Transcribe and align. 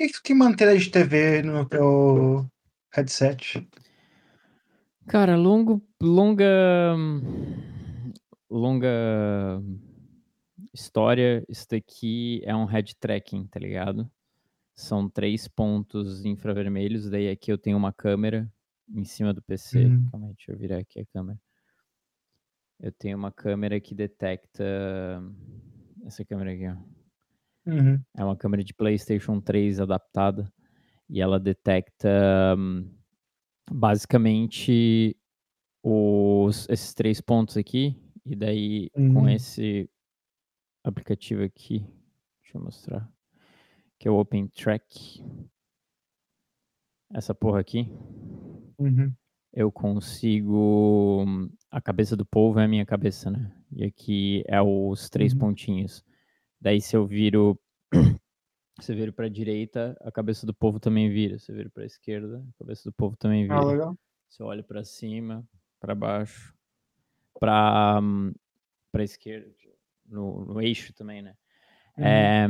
que, 0.00 0.06
que 0.08 0.12
tu 0.14 0.22
tem 0.22 0.36
manter 0.36 0.78
de 0.78 0.90
TV 0.90 1.42
no 1.42 1.68
teu 1.68 2.50
headset? 2.94 3.68
Cara, 5.06 5.36
longo, 5.36 5.82
longa, 6.00 6.96
longa 8.48 9.62
história. 10.72 11.44
Isso 11.48 11.66
daqui 11.68 12.40
é 12.44 12.56
um 12.56 12.64
head 12.64 12.96
tracking, 12.96 13.46
tá 13.46 13.60
ligado? 13.60 14.10
São 14.74 15.08
três 15.08 15.46
pontos 15.46 16.24
infravermelhos. 16.24 17.10
Daí 17.10 17.28
aqui 17.28 17.52
eu 17.52 17.58
tenho 17.58 17.76
uma 17.76 17.92
câmera 17.92 18.50
em 18.88 19.04
cima 19.04 19.34
do 19.34 19.42
PC. 19.42 19.84
Hum. 19.84 20.08
Calma 20.10 20.28
aí, 20.28 20.34
deixa 20.34 20.52
eu 20.52 20.56
virar 20.56 20.78
aqui 20.78 21.00
a 21.00 21.06
câmera. 21.06 21.38
Eu 22.78 22.92
tenho 22.92 23.18
uma 23.18 23.30
câmera 23.30 23.78
que 23.78 23.94
detecta 23.94 24.64
essa 26.06 26.24
câmera 26.24 26.52
aqui, 26.52 26.66
ó. 26.66 26.99
Uhum. 27.66 28.00
É 28.16 28.24
uma 28.24 28.36
câmera 28.36 28.64
de 28.64 28.74
PlayStation 28.74 29.40
3 29.40 29.80
adaptada 29.80 30.50
e 31.08 31.20
ela 31.20 31.38
detecta 31.40 32.08
basicamente 33.70 35.16
os, 35.82 36.68
esses 36.68 36.94
três 36.94 37.20
pontos 37.20 37.56
aqui. 37.56 37.96
E 38.24 38.36
daí, 38.36 38.90
com 39.12 39.22
Uhum. 39.22 39.28
esse 39.28 39.88
aplicativo 40.84 41.42
aqui, 41.42 41.80
deixa 42.42 42.58
eu 42.58 42.62
mostrar, 42.62 43.10
que 43.98 44.08
é 44.08 44.10
o 44.10 44.18
Open 44.18 44.48
Track. 44.48 45.22
Essa 47.12 47.34
porra 47.34 47.60
aqui, 47.60 47.88
Uhum. 48.78 49.12
eu 49.52 49.72
consigo. 49.72 51.24
A 51.70 51.80
cabeça 51.80 52.16
do 52.16 52.24
povo 52.26 52.60
é 52.60 52.64
a 52.64 52.68
minha 52.68 52.86
cabeça, 52.86 53.30
né? 53.30 53.52
E 53.72 53.84
aqui 53.84 54.44
é 54.46 54.60
os 54.62 55.10
três 55.10 55.32
Uhum. 55.32 55.38
pontinhos. 55.40 56.04
Daí, 56.60 56.80
se 56.80 56.96
eu 56.96 57.06
viro. 57.06 57.58
Se 58.80 58.92
eu 58.92 58.96
viro 58.96 59.12
pra 59.12 59.28
direita, 59.28 59.94
a 60.00 60.10
cabeça 60.10 60.46
do 60.46 60.54
povo 60.54 60.80
também 60.80 61.10
vira. 61.10 61.38
Se 61.38 61.52
eu 61.52 61.56
viro 61.56 61.70
pra 61.70 61.84
esquerda, 61.84 62.42
a 62.54 62.58
cabeça 62.58 62.88
do 62.88 62.92
povo 62.94 63.14
também 63.14 63.44
Ah, 63.50 63.60
vira. 63.60 63.66
legal. 63.66 63.98
Se 64.30 64.42
eu 64.42 64.46
olho 64.46 64.64
pra 64.64 64.82
cima, 64.84 65.46
pra 65.78 65.94
baixo, 65.94 66.54
pra, 67.38 68.00
hum, 68.02 68.32
pra 68.90 69.04
esquerda, 69.04 69.52
no, 70.06 70.46
no 70.46 70.62
eixo 70.62 70.94
também, 70.94 71.20
né? 71.20 71.34
Uhum. 71.98 72.04
É, 72.06 72.46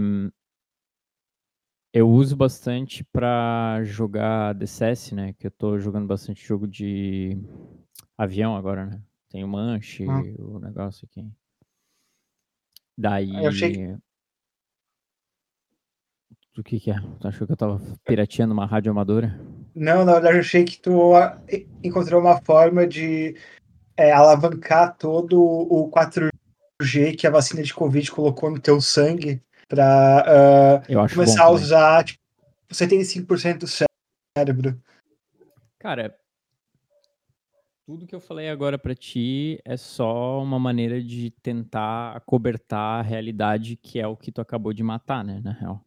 eu 1.93 2.09
uso 2.09 2.37
bastante 2.37 3.03
pra 3.03 3.81
jogar 3.83 4.55
DCS, 4.55 5.13
né? 5.15 5.33
Que 5.33 5.49
eu 5.49 5.51
tô 5.51 5.79
jogando 5.81 6.07
bastante 6.07 6.47
jogo 6.47 6.69
de 6.69 7.37
avião 8.17 8.55
agora, 8.55 8.87
né? 8.87 9.03
Tem 9.31 9.43
o 9.43 9.49
Manche, 9.49 10.05
Ah. 10.09 10.21
o 10.39 10.61
negócio 10.61 11.09
aqui. 11.11 11.29
Daí. 12.97 13.35
Eu 13.35 13.49
achei 13.49 13.97
O 16.61 16.63
que 16.63 16.79
que 16.79 16.91
é? 16.91 16.97
Tu 17.19 17.27
achou 17.27 17.47
que 17.47 17.55
eu 17.55 17.57
tava 17.57 17.81
pirateando 18.05 18.53
uma 18.53 18.67
rádio 18.67 18.93
amadora? 18.93 19.41
Não, 19.75 20.05
na 20.05 20.13
verdade, 20.13 20.37
eu 20.37 20.41
achei 20.41 20.63
que 20.63 20.79
tu 20.79 21.17
ah, 21.17 21.41
encontrou 21.83 22.21
uma 22.21 22.39
forma 22.43 22.87
de 22.87 23.35
é, 23.97 24.13
alavancar 24.13 24.95
todo 24.99 25.43
o 25.43 25.91
4G 25.91 27.17
que 27.17 27.27
a 27.27 27.31
vacina 27.31 27.63
de 27.63 27.73
Covid 27.73 28.11
colocou 28.11 28.51
no 28.51 28.61
teu 28.61 28.79
sangue 28.79 29.43
para 29.67 30.83
Eu 30.87 31.01
acho 31.01 31.15
começar 31.15 31.45
bom 31.45 31.49
a 31.49 31.55
usar 31.55 32.05
tipo, 32.05 32.21
75% 32.71 33.59
do 33.61 33.67
cérebro. 34.37 34.79
Cara, 35.79 36.15
tudo 37.87 38.07
que 38.07 38.15
eu 38.15 38.21
falei 38.21 38.51
agora 38.51 38.79
pra 38.79 38.95
ti 38.95 39.59
é 39.65 39.79
só 39.79 40.43
uma 40.43 40.59
maneira 40.59 41.03
de 41.03 41.31
tentar 41.43 42.15
acobertar 42.15 43.01
a 43.01 43.03
realidade 43.03 43.77
que 43.77 43.99
é 43.99 44.07
o 44.07 44.15
que 44.15 44.31
tu 44.31 44.43
acabou 44.43 44.75
de 44.75 44.83
matar, 44.83 45.25
né, 45.25 45.41
na 45.43 45.53
real. 45.53 45.83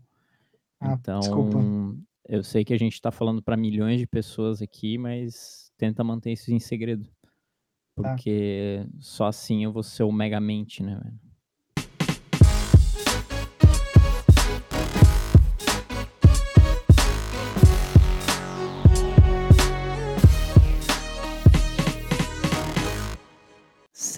Ah, 0.84 1.20
desculpa. 1.20 1.60
Então, 1.60 1.98
eu 2.28 2.44
sei 2.44 2.64
que 2.64 2.74
a 2.74 2.78
gente 2.78 3.02
tá 3.02 3.12
falando 3.12 3.42
pra 3.42 3.58
milhões 3.58 4.00
de 4.00 4.08
pessoas 4.08 4.62
aqui, 4.62 4.98
mas 4.98 5.72
tenta 5.78 6.04
manter 6.04 6.32
isso 6.34 6.52
em 6.52 6.60
segredo. 6.60 7.06
Tá. 7.06 7.12
Porque 7.96 8.86
só 9.00 9.28
assim 9.28 9.64
eu 9.64 9.72
vou 9.72 9.84
ser 9.84 10.04
o 10.04 10.12
megamente, 10.12 10.82
né, 10.82 11.00
velho? 11.04 11.20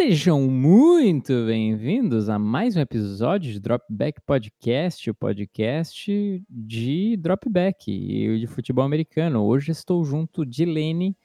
Sejam 0.07 0.39
muito 0.41 1.47
bem-vindos 1.47 2.29
a 2.29 2.37
mais 2.37 2.75
um 2.75 2.79
episódio 2.79 3.51
de 3.51 3.59
Dropback 3.59 4.21
Podcast, 4.21 5.09
o 5.09 5.15
podcast 5.15 6.43
de 6.47 7.17
Dropback 7.17 7.91
e 7.91 8.39
de 8.39 8.45
futebol 8.45 8.85
americano. 8.85 9.43
Hoje 9.43 9.71
estou 9.71 10.05
junto 10.05 10.45
de 10.45 10.63
Lene 10.63 11.17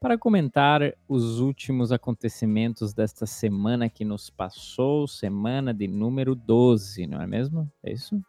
para 0.00 0.18
comentar 0.18 0.80
os 1.08 1.38
últimos 1.38 1.92
acontecimentos 1.92 2.92
desta 2.92 3.24
semana 3.24 3.88
que 3.88 4.04
nos 4.04 4.30
passou, 4.30 5.06
semana 5.06 5.72
de 5.72 5.86
número 5.86 6.34
12, 6.34 7.06
não 7.06 7.22
é 7.22 7.28
mesmo? 7.28 7.70
É 7.84 7.92
isso? 7.92 8.20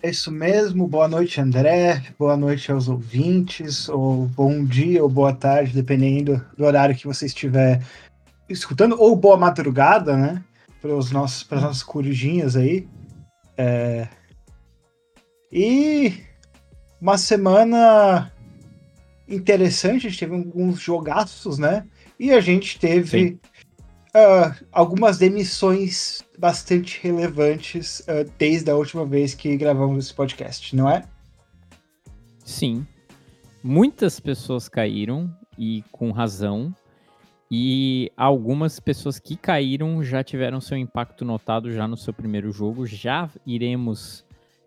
É 0.00 0.10
isso 0.10 0.30
mesmo. 0.30 0.86
Boa 0.86 1.08
noite, 1.08 1.40
André. 1.40 2.00
Boa 2.16 2.36
noite 2.36 2.70
aos 2.70 2.88
ouvintes, 2.88 3.88
ou 3.88 4.26
bom 4.26 4.64
dia 4.64 5.02
ou 5.02 5.08
boa 5.08 5.34
tarde, 5.34 5.74
dependendo 5.74 6.40
do 6.56 6.64
horário 6.64 6.94
que 6.94 7.08
você 7.08 7.26
estiver 7.26 7.82
escutando, 8.48 8.96
ou 8.98 9.16
boa 9.16 9.36
madrugada, 9.36 10.16
né? 10.16 10.44
Para 10.80 10.94
os 10.94 11.10
nossos, 11.10 11.42
para 11.42 11.58
as 11.58 11.64
nossas 11.64 11.82
corujinhas 11.82 12.56
aí. 12.56 12.88
É... 13.56 14.08
E 15.50 16.22
uma 17.00 17.16
semana 17.16 18.32
interessante, 19.28 20.06
a 20.06 20.10
gente 20.10 20.18
teve 20.18 20.34
alguns 20.34 20.80
jogaços, 20.80 21.58
né? 21.58 21.86
E 22.18 22.32
a 22.32 22.40
gente 22.40 22.78
teve 22.78 23.38
ah, 24.14 24.54
algumas 24.70 25.18
demissões 25.18 26.22
bastante 26.38 27.00
relevantes 27.02 28.02
ah, 28.08 28.24
desde 28.38 28.70
a 28.70 28.76
última 28.76 29.04
vez 29.04 29.34
que 29.34 29.56
gravamos 29.56 30.06
esse 30.06 30.14
podcast, 30.14 30.74
não 30.76 30.88
é? 30.88 31.02
Sim. 32.44 32.86
Muitas 33.62 34.20
pessoas 34.20 34.68
caíram 34.68 35.34
e 35.58 35.82
com 35.90 36.10
razão. 36.10 36.74
E 37.56 38.10
algumas 38.16 38.80
pessoas 38.80 39.20
que 39.20 39.36
caíram 39.36 40.02
já 40.02 40.24
tiveram 40.24 40.60
seu 40.60 40.76
impacto 40.76 41.24
notado 41.24 41.70
já 41.70 41.86
no 41.86 41.96
seu 41.96 42.12
primeiro 42.12 42.50
jogo. 42.50 42.84
Já 42.84 43.30
iremos 43.46 44.24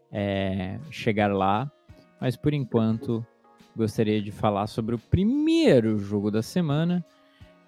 é, 0.09 0.79
chegar 0.89 1.29
lá. 1.33 1.69
Mas 2.21 2.37
por 2.37 2.53
enquanto, 2.53 3.25
gostaria 3.75 4.21
de 4.21 4.31
falar 4.31 4.67
sobre 4.67 4.95
o 4.95 4.97
primeiro 4.97 5.99
jogo 5.99 6.31
da 6.31 6.41
semana. 6.41 7.03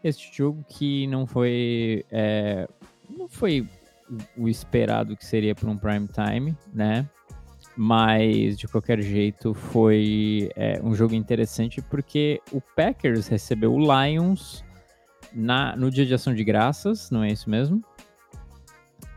Este 0.02 0.38
jogo 0.38 0.64
que 0.70 1.06
não 1.08 1.28
foi. 1.28 2.06
é, 2.10 2.66
não 3.10 3.28
foi 3.28 3.68
o- 4.38 4.48
esperado 4.48 5.18
que 5.18 5.26
seria 5.26 5.54
para 5.54 5.70
um 5.70 5.78
prime 5.78 6.08
time, 6.08 6.56
né? 6.74 7.06
Mas 7.76 8.58
de 8.58 8.70
qualquer 8.70 9.02
jeito 9.02 9.54
foi 9.54 10.50
é, 10.56 10.80
um 10.82 10.96
jogo 10.96 11.14
interessante 11.14 11.82
porque 11.82 12.42
o 12.54 12.62
Packers 12.62 13.28
recebeu 13.28 13.74
o 13.74 13.80
Lions 13.80 14.64
na, 15.34 15.76
no 15.76 15.90
dia 15.92 16.06
de 16.06 16.14
ação 16.14 16.34
de 16.34 16.44
graças, 16.44 17.10
não 17.12 17.24
é 17.24 17.32
isso 17.32 17.50
mesmo? 17.50 17.84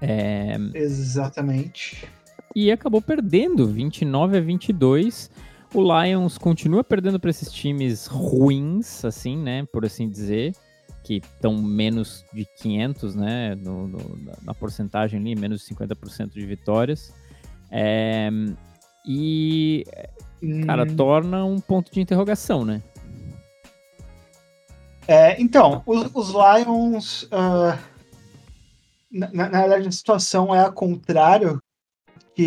É, 0.01 0.57
Exatamente. 0.75 2.09
e 2.57 2.71
acabou 2.73 3.01
perdendo 3.01 3.67
29 3.67 4.37
a 4.37 4.41
22. 4.41 5.31
O 5.75 5.81
Lions 5.83 6.37
continua 6.37 6.85
perdendo 6.85 7.19
para 7.19 7.31
esses 7.31 7.51
times 7.51 8.07
ruins, 8.07 9.05
assim, 9.05 9.37
né, 9.39 9.65
por 9.73 9.87
assim 9.87 10.09
dizer, 10.11 10.55
que 11.03 11.15
estão 11.15 11.57
menos 11.63 12.25
de 12.33 12.45
500, 12.59 13.15
né, 13.15 13.55
no, 13.55 13.89
no- 13.89 14.19
na, 14.43 14.53
porcentagem 14.55 15.19
ali, 15.19 15.35
menos 15.35 15.61
de 15.63 15.69
50% 15.75 16.33
de 16.35 16.45
vitórias. 16.45 17.13
É, 17.71 18.29
e, 19.07 19.85
cara, 20.67 20.83
Hum, 20.85 20.95
torna 20.97 21.45
um 21.45 21.59
ponto 21.59 21.91
de 21.91 22.01
interrogação, 22.01 22.65
né? 22.65 22.83
É, 25.09 25.41
então, 25.41 25.83
os, 25.87 26.11
os 26.15 26.29
Lions. 26.31 27.29
ah, 27.31 27.79
na, 29.11 29.31
na- 29.33 29.49
na 29.49 29.61
verdade, 29.61 29.89
a 29.89 29.93
situação 29.93 30.55
é 30.55 30.61
a 30.65 30.71
contrário. 30.71 31.59
Que, 32.35 32.47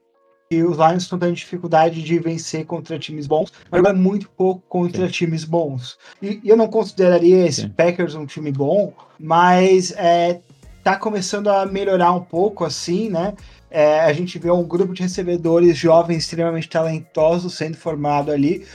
que 0.50 0.64
os 0.64 0.78
Lions 0.78 1.04
estão 1.04 1.20
tendo 1.20 1.34
dificuldade 1.34 2.02
de 2.02 2.20
vencer 2.20 2.66
contra 2.66 2.98
times 2.98 3.28
bons, 3.28 3.52
mas 3.70 3.80
jogam 3.82 3.96
muito 3.96 4.30
pouco 4.30 4.64
contra 4.68 5.06
Sim. 5.06 5.12
times 5.12 5.44
bons. 5.44 5.98
E, 6.22 6.42
eu 6.44 6.58
não 6.58 6.68
consideraria 6.68 7.46
esse 7.46 7.62
Sim. 7.62 7.70
Packers 7.70 8.16
um 8.16 8.26
time 8.26 8.52
bom, 8.52 8.94
mas 9.20 9.92
é, 9.92 10.42
tá 10.84 10.96
começando 10.96 11.50
a 11.50 11.66
melhorar 11.66 12.14
um 12.14 12.24
pouco, 12.24 12.64
assim, 12.66 13.10
né? 13.10 13.34
É, 13.70 14.00
a 14.02 14.14
gente 14.14 14.40
vê 14.40 14.50
um 14.50 14.64
grupo 14.64 14.94
de 14.94 15.02
recebedores 15.02 15.76
jovens 15.78 16.20
extremamente 16.24 16.70
talentosos 16.70 17.56
sendo 17.56 17.76
formado 17.76 18.32
ali, 18.32 18.66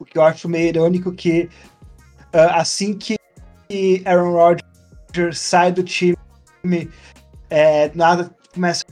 o 0.00 0.04
que 0.04 0.18
eu 0.18 0.22
acho 0.22 0.48
meio 0.48 0.68
irônico 0.68 1.12
que 1.12 1.48
assim 2.32 2.94
que 2.94 3.16
Aaron 4.04 4.32
Rodgers 4.32 5.38
sai 5.38 5.72
do 5.72 5.82
time, 5.82 6.16
é, 7.50 7.90
nada 7.94 8.30
começa 8.52 8.84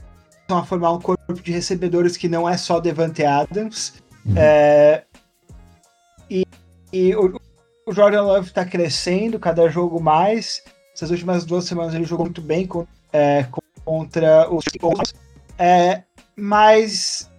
a 0.49 0.63
formar 0.63 0.91
um 0.91 0.99
corpo 0.99 1.33
de 1.33 1.51
recebedores 1.51 2.17
que 2.17 2.27
não 2.27 2.47
é 2.47 2.57
só 2.57 2.79
Devante 2.79 3.23
Adams, 3.23 3.93
Uhum. 4.25 4.35
É, 4.37 5.03
e, 6.29 6.45
e 6.93 7.15
o, 7.15 7.39
o, 7.85 7.93
Jordan 7.93 8.21
Love 8.23 8.47
está 8.47 8.65
crescendo, 8.65 9.39
cada 9.39 9.67
jogo 9.69 10.01
mais. 10.01 10.63
Essas 10.93 11.09
últimas 11.09 11.45
duas 11.45 11.65
semanas 11.65 11.93
ele 11.93 12.05
jogou 12.05 12.25
muito 12.25 12.41
bem 12.41 12.67
com, 12.67 12.85
é, 13.11 13.45
contra 13.83 14.49
os 14.51 14.63
é, 15.57 16.03
mas 16.35 17.29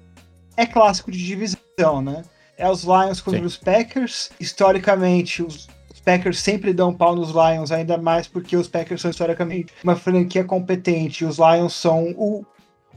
é 0.56 0.66
clássico 0.66 1.10
de 1.10 1.18
divisão, 1.18 2.02
né? 2.02 2.22
É 2.56 2.68
os 2.70 2.84
Lions 2.84 3.20
contra 3.20 3.40
Sim. 3.40 3.46
os 3.46 3.56
Packers. 3.56 4.30
Historicamente, 4.38 5.42
os 5.42 5.68
Packers 6.04 6.40
sempre 6.40 6.72
dão 6.72 6.92
pau 6.92 7.14
nos 7.14 7.30
Lions, 7.30 7.70
ainda 7.70 7.96
mais 7.96 8.26
porque 8.26 8.56
os 8.56 8.68
Packers 8.68 9.00
são 9.00 9.10
historicamente 9.10 9.72
uma 9.82 9.96
franquia 9.96 10.44
competente. 10.44 11.24
Os 11.24 11.38
Lions 11.38 11.74
são 11.74 12.10
o 12.16 12.44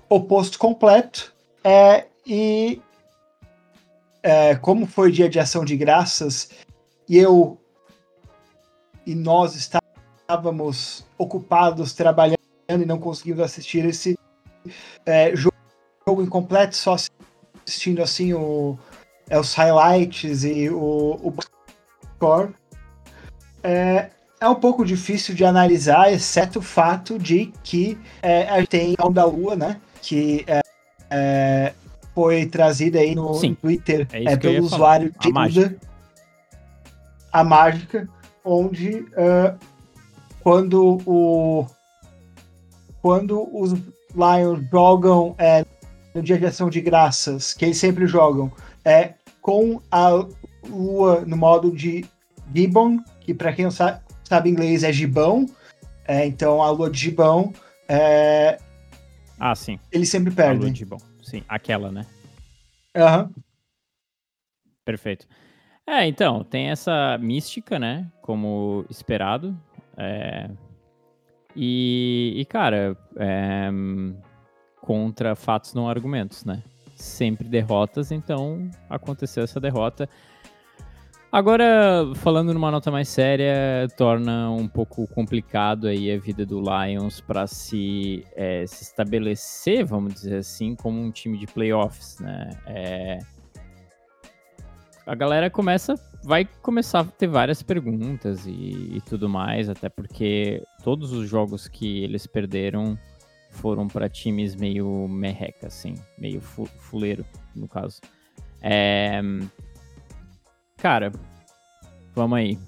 oposto 0.09 0.57
completo. 0.57 1.33
É, 1.63 2.05
e 2.25 2.81
é, 4.23 4.55
como 4.55 4.87
foi 4.87 5.11
dia 5.11 5.29
de 5.29 5.39
ação 5.39 5.63
de 5.63 5.77
graças, 5.77 6.49
e 7.07 7.17
eu 7.17 7.59
e 9.05 9.13
nós 9.13 9.55
estávamos 9.55 11.05
ocupados 11.17 11.93
trabalhando 11.93 12.39
e 12.67 12.85
não 12.85 12.99
conseguimos 12.99 13.41
assistir 13.41 13.85
esse 13.85 14.17
é, 15.05 15.35
jogo, 15.35 15.55
jogo 16.07 16.23
incompleto, 16.23 16.75
só 16.75 16.95
assistindo 17.65 18.01
assim 18.01 18.33
o, 18.33 18.79
é, 19.29 19.39
os 19.39 19.53
highlights 19.53 20.43
e 20.43 20.69
o, 20.71 21.19
o 21.21 21.33
score 22.15 22.53
é, 23.65 24.09
é 24.39 24.47
um 24.47 24.55
pouco 24.55 24.85
difícil 24.85 25.33
de 25.33 25.43
analisar, 25.43 26.13
exceto 26.13 26.59
o 26.59 26.61
fato 26.61 27.17
de 27.17 27.51
que 27.63 27.97
é, 28.21 28.47
a 28.47 28.59
gente 28.59 28.69
tem 28.69 28.95
a 28.97 29.07
Onda 29.07 29.25
Lua, 29.25 29.55
né? 29.55 29.81
Que 30.03 30.45
é, 30.45 30.61
é, 31.09 31.73
foi 32.13 32.45
trazida 32.45 32.99
aí 32.99 33.15
no, 33.15 33.33
Sim, 33.33 33.55
Twitter 33.55 34.07
é, 34.13 34.33
é 34.33 34.37
pelo 34.37 34.63
usuário 34.63 35.11
de 35.19 35.31
mágica. 35.31 35.75
a 37.33 37.43
mágica, 37.43 38.07
onde 38.43 38.99
uh, 38.99 39.57
quando 40.41 41.01
o 41.07 41.65
quando 43.01 43.49
os 43.51 43.73
Lions 43.73 44.63
jogam 44.71 45.35
é, 45.37 45.65
no 46.13 46.21
dia 46.21 46.37
de 46.37 46.45
ação 46.45 46.69
de 46.69 46.81
graças, 46.81 47.53
que 47.53 47.65
eles 47.65 47.77
sempre 47.77 48.07
jogam, 48.07 48.51
é 48.83 49.13
com 49.41 49.81
a 49.91 50.09
lua 50.67 51.23
no 51.25 51.37
modo 51.37 51.71
de 51.71 52.05
Gibbon, 52.53 52.99
que 53.25 53.33
para 53.33 53.51
quem 53.51 53.65
não 53.65 53.71
sabe, 53.71 54.01
sabe 54.23 54.49
inglês 54.51 54.83
é 54.83 54.93
gibão, 54.93 55.47
é, 56.07 56.25
então 56.27 56.61
a 56.61 56.69
lua 56.69 56.91
de 56.91 56.99
gibão 56.99 57.51
é... 57.89 58.59
Ah, 59.39 59.55
sim. 59.55 59.79
Eles 59.91 60.09
sempre 60.09 60.31
perdem. 60.31 60.57
A 60.57 60.61
lua 60.61 60.71
de 60.71 60.79
gibão, 60.79 60.99
sim. 61.23 61.43
Aquela, 61.49 61.91
né? 61.91 62.05
Aham. 62.95 63.23
Uhum. 63.23 63.43
Perfeito. 64.85 65.27
É, 65.87 66.05
então, 66.07 66.43
tem 66.43 66.69
essa 66.69 67.17
mística, 67.17 67.79
né? 67.79 68.07
Como 68.21 68.85
esperado. 68.89 69.57
É... 69.97 70.47
E, 71.55 72.33
e, 72.37 72.45
cara, 72.45 72.95
é... 73.17 73.69
contra 74.81 75.35
fatos 75.35 75.73
não 75.73 75.89
argumentos, 75.89 76.45
né? 76.45 76.61
Sempre 76.95 77.47
derrotas, 77.49 78.11
então 78.11 78.69
aconteceu 78.87 79.43
essa 79.43 79.59
derrota. 79.59 80.07
Agora, 81.35 82.13
falando 82.15 82.53
numa 82.53 82.71
nota 82.71 82.89
mais 82.89 83.09
séria, 83.09 83.89
torna 83.97 84.49
um 84.51 84.69
pouco 84.69 85.05
complicado 85.05 85.85
aí 85.85 86.09
a 86.09 86.17
vida 86.17 86.45
do 86.45 86.61
Lions 86.61 87.19
para 87.19 87.45
se, 87.45 88.25
é, 88.37 88.65
se 88.65 88.83
estabelecer, 88.83 89.83
vamos 89.83 90.13
dizer 90.13 90.37
assim, 90.37 90.75
como 90.75 90.97
um 90.97 91.11
time 91.11 91.37
de 91.37 91.45
playoffs, 91.45 92.19
né? 92.21 92.51
É... 92.65 93.19
A 95.05 95.13
galera 95.13 95.49
começa, 95.49 95.95
vai 96.23 96.45
começar 96.61 97.01
a 97.01 97.03
ter 97.03 97.27
várias 97.27 97.61
perguntas 97.61 98.45
e, 98.45 98.95
e 98.95 99.01
tudo 99.05 99.27
mais, 99.27 99.67
até 99.67 99.89
porque 99.89 100.63
todos 100.85 101.11
os 101.11 101.27
jogos 101.27 101.67
que 101.67 102.01
eles 102.01 102.25
perderam 102.25 102.97
foram 103.49 103.89
para 103.89 104.07
times 104.07 104.55
meio 104.55 105.05
merreca, 105.09 105.67
assim, 105.67 105.95
meio 106.17 106.39
fuleiro, 106.39 107.25
no 107.53 107.67
caso. 107.67 107.99
É, 108.61 109.21
Cara, 110.85 111.11
vamos 112.13 112.37
aí. 112.37 112.59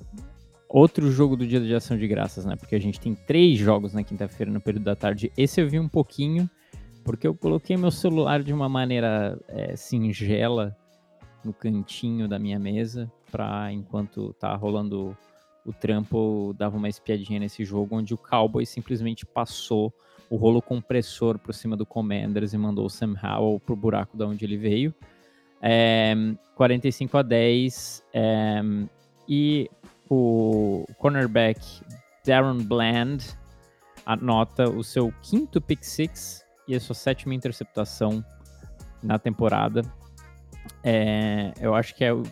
Outro 0.68 1.12
jogo 1.12 1.38
do 1.38 1.46
dia 1.46 1.62
de 1.62 1.72
ação 1.76 1.96
de 1.96 2.08
graças, 2.08 2.46
né? 2.46 2.56
Porque 2.56 2.74
a 2.74 2.80
gente 2.80 3.00
tem 3.00 3.14
três 3.14 3.60
jogos 3.60 3.94
na 3.94 4.04
quinta-feira 4.04 4.52
no 4.52 4.60
período 4.60 4.86
da 4.86 4.96
tarde. 4.96 5.32
Esse 5.38 5.62
eu 5.62 5.70
vi 5.70 5.80
um 5.80 5.88
pouquinho, 5.88 6.50
porque 7.06 7.28
eu 7.28 7.36
coloquei 7.36 7.78
meu 7.78 7.92
celular 7.92 8.42
de 8.42 8.52
uma 8.52 8.68
maneira 8.68 9.40
é, 9.48 9.76
singela 9.76 10.76
no 11.46 11.54
cantinho 11.54 12.28
da 12.28 12.40
minha 12.40 12.58
mesa, 12.58 13.08
pra 13.32 13.72
enquanto 13.72 14.34
tá 14.34 14.56
rolando 14.56 15.16
o 15.64 15.72
trampo, 15.72 16.56
dava 16.58 16.76
uma 16.76 16.90
espiadinha 16.90 17.40
nesse 17.40 17.64
jogo, 17.64 17.98
onde 17.98 18.16
o 18.16 18.18
Cowboy 18.18 18.66
simplesmente 18.66 19.28
passou 19.28 19.94
o 20.28 20.38
rolo 20.38 20.60
compressor 20.60 21.38
por 21.38 21.54
cima 21.54 21.78
do 21.78 21.86
Commanders 21.86 22.52
e 22.52 22.58
mandou 22.58 22.88
o 22.88 22.90
Sam 22.90 23.14
Howell 23.24 23.60
pro 23.60 23.76
buraco 23.76 24.18
da 24.18 24.26
onde 24.26 24.44
ele 24.44 24.58
veio. 24.58 24.92
É, 25.62 26.14
45 26.56 27.18
a 27.18 27.22
10. 27.22 28.04
É, 28.14 28.62
e 29.28 29.70
o 30.10 30.86
cornerback 30.98 31.60
Darren 32.26 32.64
Bland 32.64 33.26
anota 34.06 34.70
o 34.70 34.84
seu 34.84 35.14
quinto 35.22 35.60
pick 35.60 35.84
six 35.84 36.46
e 36.68 36.76
a 36.76 36.80
sua 36.80 36.96
sétima 36.96 37.34
interceptação 37.34 38.24
na 39.04 39.20
temporada. 39.20 39.82
É, 40.84 41.54
eu 41.60 41.76
acho 41.76 41.96
que 41.96 42.04
é 42.04 42.14
o, 42.14 42.24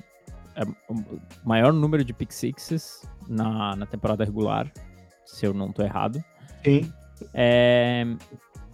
é 0.56 0.63
o, 0.89 1.19
maior 1.44 1.74
número 1.74 2.04
de 2.04 2.13
pick 2.13 2.31
sixes 2.31 3.07
na, 3.27 3.75
na 3.75 3.86
temporada 3.86 4.24
regular, 4.24 4.72
se 5.25 5.45
eu 5.45 5.54
não 5.54 5.69
estou 5.69 5.86
errado. 5.86 6.24
Sim. 6.63 6.92
É, 7.33 8.06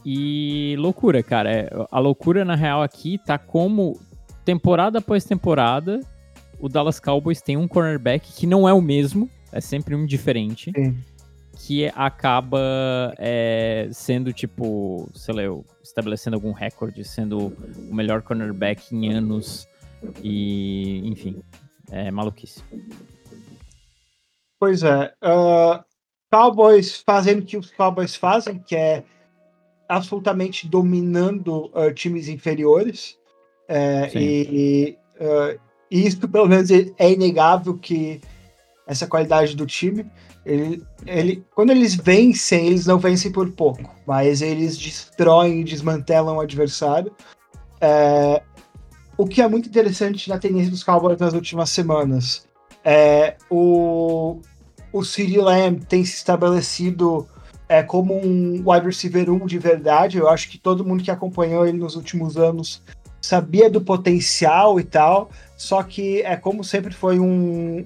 e 0.05 0.75
loucura, 0.77 1.21
cara. 1.21 1.51
É, 1.51 1.69
a 1.91 1.99
loucura, 1.99 2.43
na 2.43 2.55
real, 2.55 2.81
aqui 2.81 3.19
tá 3.19 3.37
como 3.37 3.99
temporada 4.45 4.99
após 4.99 5.23
temporada, 5.23 5.99
o 6.59 6.69
Dallas 6.69 6.99
Cowboys 6.99 7.41
tem 7.41 7.57
um 7.57 7.67
cornerback 7.67 8.31
que 8.33 8.45
não 8.45 8.67
é 8.67 8.73
o 8.73 8.81
mesmo, 8.81 9.29
é 9.51 9.59
sempre 9.59 9.95
um 9.95 10.05
diferente. 10.05 10.71
Sim. 10.75 10.97
Que 11.63 11.87
acaba 11.95 13.13
é, 13.19 13.87
sendo, 13.91 14.33
tipo, 14.33 15.09
sei 15.13 15.35
lá, 15.35 15.61
estabelecendo 15.83 16.35
algum 16.35 16.51
recorde, 16.51 17.03
sendo 17.03 17.53
o 17.89 17.93
melhor 17.93 18.21
cornerback 18.23 18.95
em 18.95 19.13
anos. 19.13 19.67
E, 20.23 21.07
enfim, 21.07 21.41
é 21.91 22.09
maluquice. 22.09 22.63
Pois 24.59 24.81
é. 24.81 25.13
Uh, 25.23 25.83
Cowboys 26.31 27.03
fazendo 27.05 27.41
o 27.41 27.45
que 27.45 27.57
os 27.57 27.69
Cowboys 27.71 28.15
fazem, 28.15 28.57
que 28.59 28.75
é 28.75 29.03
absolutamente 29.87 30.67
dominando 30.67 31.65
uh, 31.75 31.93
times 31.93 32.27
inferiores. 32.27 33.19
É, 33.67 34.09
e, 34.15 34.97
uh, 35.19 35.59
isso, 35.89 36.27
pelo 36.27 36.47
menos, 36.47 36.69
é 36.71 37.11
inegável 37.11 37.77
que 37.77 38.21
essa 38.87 39.07
qualidade 39.07 39.55
do 39.55 39.65
time. 39.65 40.05
Ele, 40.45 40.83
ele, 41.05 41.45
quando 41.53 41.69
eles 41.69 41.95
vencem, 41.95 42.67
eles 42.67 42.85
não 42.85 42.97
vencem 42.97 43.31
por 43.31 43.49
pouco, 43.51 43.93
mas 44.07 44.41
eles 44.41 44.77
destroem 44.77 45.61
e 45.61 45.63
desmantelam 45.63 46.37
o 46.37 46.41
adversário. 46.41 47.11
É, 47.79 48.41
o 49.17 49.25
que 49.25 49.41
é 49.41 49.47
muito 49.47 49.69
interessante 49.69 50.29
na 50.29 50.39
tendência 50.39 50.71
dos 50.71 50.83
Cowboys 50.83 51.19
nas 51.19 51.33
últimas 51.33 51.69
semanas. 51.69 52.47
É, 52.83 53.35
o, 53.49 54.39
o 54.91 55.03
CeeDee 55.03 55.37
Lamb 55.37 55.85
tem 55.85 56.03
se 56.03 56.15
estabelecido 56.15 57.27
é, 57.69 57.83
como 57.83 58.15
um 58.15 58.63
wide 58.65 58.85
receiver 58.85 59.29
1 59.29 59.45
de 59.45 59.59
verdade. 59.59 60.17
Eu 60.17 60.27
acho 60.27 60.49
que 60.49 60.57
todo 60.57 60.83
mundo 60.83 61.03
que 61.03 61.11
acompanhou 61.11 61.67
ele 61.67 61.77
nos 61.77 61.95
últimos 61.95 62.35
anos 62.35 62.81
sabia 63.21 63.69
do 63.69 63.79
potencial 63.79 64.79
e 64.79 64.83
tal, 64.83 65.29
só 65.55 65.83
que 65.83 66.21
é 66.21 66.35
como 66.35 66.63
sempre 66.63 66.93
foi 66.93 67.19
um 67.19 67.85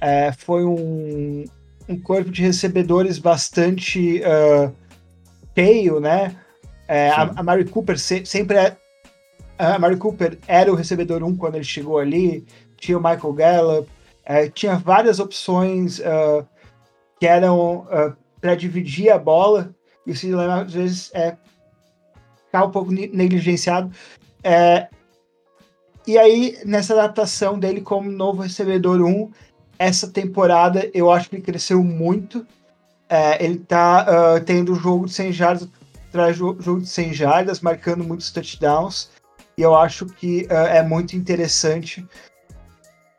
é, 0.00 0.32
foi 0.32 0.64
um, 0.64 1.44
um 1.88 2.00
corpo 2.00 2.30
de 2.30 2.42
recebedores 2.42 3.18
bastante 3.18 4.20
uh, 4.22 4.72
cheio, 5.56 6.00
né? 6.00 6.34
É, 6.88 7.10
a, 7.10 7.22
a 7.36 7.42
Mary 7.42 7.64
Cooper 7.64 7.98
se, 7.98 8.26
sempre 8.26 8.56
é, 8.56 8.76
a 9.58 9.78
Mary 9.78 9.96
Cooper 9.96 10.38
era 10.46 10.72
o 10.72 10.74
recebedor 10.74 11.22
1 11.22 11.36
quando 11.36 11.54
ele 11.54 11.64
chegou 11.64 11.98
ali, 11.98 12.44
tinha 12.76 12.98
o 12.98 13.02
Michael 13.02 13.32
Gallup, 13.32 13.88
é, 14.24 14.48
tinha 14.48 14.76
várias 14.76 15.20
opções 15.20 16.00
uh, 16.00 16.46
que 17.20 17.26
eram 17.26 17.80
uh, 17.80 18.16
para 18.40 18.54
dividir 18.54 19.10
a 19.10 19.18
bola, 19.18 19.72
e 20.06 20.10
o 20.10 20.16
Sid 20.16 20.34
às 20.34 20.72
vezes 20.72 21.10
é 21.14 21.36
ficar 22.46 22.64
um 22.64 22.70
pouco 22.70 22.90
negligenciado. 22.90 23.90
É, 24.42 24.88
e 26.06 26.18
aí, 26.18 26.58
nessa 26.64 26.94
adaptação 26.94 27.58
dele 27.58 27.80
como 27.80 28.10
novo 28.10 28.42
recebedor 28.42 29.00
1, 29.00 29.30
essa 29.78 30.08
temporada 30.08 30.90
eu 30.92 31.10
acho 31.10 31.30
que 31.30 31.36
ele 31.36 31.42
cresceu 31.42 31.82
muito. 31.82 32.46
É, 33.08 33.44
ele 33.44 33.58
tá 33.58 34.06
uh, 34.06 34.44
tendo 34.44 34.74
jogo 34.74 35.06
de 35.06 35.12
100 35.12 35.32
jardas 35.32 35.68
atrás 36.08 36.36
jogo 36.36 36.80
de 36.80 36.88
100 36.88 37.14
jardas, 37.14 37.60
marcando 37.60 38.04
muitos 38.04 38.30
touchdowns. 38.30 39.10
E 39.56 39.62
eu 39.62 39.74
acho 39.76 40.06
que 40.06 40.46
uh, 40.50 40.54
é 40.54 40.82
muito 40.82 41.16
interessante 41.16 42.00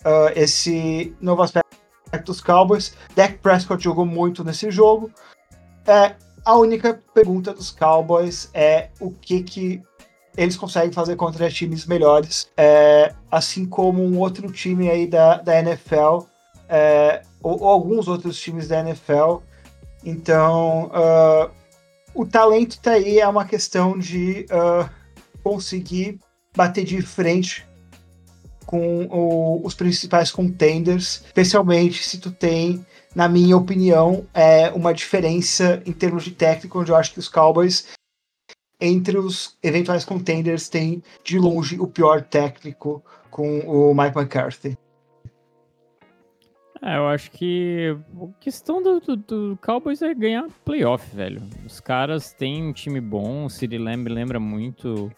uh, 0.02 0.32
esse 0.36 1.16
novo 1.22 1.42
aspecto 1.42 1.64
dos 2.26 2.42
Cowboys. 2.42 2.96
Dak 3.16 3.38
Prescott 3.40 3.84
jogou 3.84 4.06
muito 4.06 4.44
nesse 4.44 4.70
jogo. 4.70 5.12
É, 5.88 6.16
a 6.46 6.56
única 6.56 7.00
pergunta 7.14 7.54
dos 7.54 7.72
Cowboys 7.72 8.50
é 8.54 8.90
o 9.00 9.12
que, 9.12 9.42
que 9.44 9.82
eles 10.38 10.56
conseguem 10.56 10.92
fazer 10.92 11.16
contra 11.16 11.50
times 11.50 11.86
melhores. 11.86 12.48
É, 12.58 13.14
assim 13.32 13.66
como 13.66 14.04
um 14.04 14.20
outro 14.20 14.52
time 14.52 14.90
aí 14.90 15.08
da, 15.08 15.38
da 15.38 15.60
NFL, 15.60 16.26
é, 16.68 17.22
ou, 17.42 17.62
ou, 17.62 17.68
alguns 17.68 18.08
outros 18.08 18.40
times 18.40 18.68
da 18.68 18.80
NFL. 18.80 19.38
Então, 20.04 20.88
uh, 20.88 21.52
o 22.14 22.26
talento 22.26 22.80
tá 22.80 22.92
aí, 22.92 23.20
é 23.20 23.28
uma 23.28 23.46
questão 23.46 23.98
de 23.98 24.46
uh, 24.52 24.90
conseguir 25.44 26.20
bater 26.56 26.84
de 26.84 27.02
frente 27.02 27.66
com 28.66 29.06
o, 29.06 29.66
os 29.66 29.74
principais 29.74 30.32
contenders, 30.32 31.24
especialmente 31.26 32.04
se 32.04 32.18
tu 32.18 32.32
tem, 32.32 32.86
na 33.16 33.30
minha 33.30 33.56
opinião, 33.56 34.26
é, 34.34 34.72
uma 34.72 34.94
diferença 34.94 35.82
em 35.86 35.92
termos 35.92 36.24
de 36.24 36.32
técnico, 36.32 36.80
onde 36.80 36.92
eu 36.92 36.96
acho 36.96 37.14
que 37.14 37.20
os 37.20 37.30
Cowboys, 37.30 37.86
entre 38.84 39.18
os 39.18 39.58
eventuais 39.64 40.04
contenders, 40.04 40.68
têm 40.68 41.02
de 41.24 41.40
longe 41.40 41.80
o 41.80 41.88
pior 41.88 42.22
técnico 42.22 43.02
com 43.32 43.60
o 43.60 43.96
Mike 43.96 44.18
McCarthy. 44.18 44.78
É, 46.82 46.98
eu 46.98 47.08
acho 47.08 47.32
que 47.32 47.96
a 48.22 48.42
questão 48.42 48.84
do, 48.84 49.00
do, 49.00 49.16
do, 49.16 49.60
Cowboys 49.64 50.02
é 50.02 50.14
ganhar 50.14 50.46
playoff, 50.66 51.16
velho. 51.16 51.42
Os 51.66 51.80
caras 51.80 52.34
têm 52.34 52.62
um 52.62 52.74
time 52.74 53.00
bom, 53.00 53.46
o 53.46 53.50
City 53.50 53.78
lembra 53.78 54.38
muito 54.38 55.10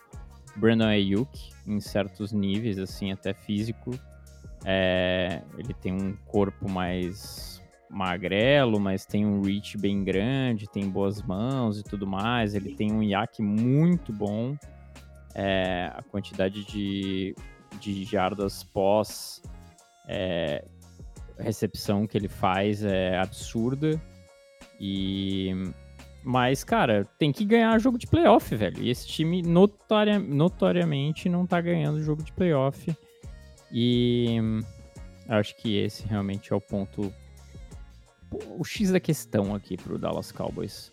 Brandon 0.56 0.86
Ayuk 0.86 1.28
em 1.66 1.80
certos 1.80 2.32
níveis, 2.32 2.78
assim, 2.78 3.12
até 3.12 3.34
físico. 3.34 3.92
É, 4.64 5.42
ele 5.58 5.74
tem 5.74 5.92
um 5.92 6.16
corpo 6.28 6.70
mais 6.70 7.60
magrelo, 7.90 8.80
mas 8.80 9.06
tem 9.06 9.26
um 9.26 9.42
reach 9.42 9.78
bem 9.78 10.04
grande, 10.04 10.70
tem 10.70 10.90
boas 10.90 11.22
mãos 11.22 11.80
e 11.80 11.84
tudo 11.84 12.06
mais. 12.06 12.56
Ele 12.56 12.76
tem 12.76 12.92
um 12.92 13.04
iac 13.04 13.42
muito 13.42 14.12
bom. 14.12 14.56
É, 15.34 15.92
a 15.94 16.02
quantidade 16.04 16.66
de, 16.66 17.36
de 17.80 18.04
jardas 18.06 18.64
pós 18.64 19.42
é, 20.08 20.64
recepção 21.38 22.08
que 22.08 22.18
ele 22.18 22.28
faz 22.28 22.84
é 22.84 23.18
absurda. 23.18 24.02
E 24.80 25.52
mas, 26.28 26.64
cara, 26.64 27.08
tem 27.20 27.32
que 27.32 27.46
ganhar 27.46 27.78
jogo 27.78 28.00
de 28.00 28.08
playoff, 28.08 28.56
velho. 28.56 28.82
E 28.82 28.90
esse 28.90 29.08
time 29.08 29.44
notoria, 29.44 30.18
notoriamente 30.18 31.30
não 31.30 31.46
tá 31.46 31.62
ganhando 31.62 32.02
jogo 32.02 32.24
de 32.24 32.34
playoff. 32.34 32.98
E 33.72 34.38
acho 35.30 35.56
que 35.58 35.78
esse 35.78 36.04
realmente 36.08 36.52
é 36.52 36.56
o 36.56 36.60
ponto. 36.60 37.14
O 38.32 38.64
X 38.64 38.92
da 38.92 39.00
questão 39.00 39.54
aqui 39.56 39.78
pro 39.78 39.98
Dallas 39.98 40.32
Cowboys. 40.32 40.92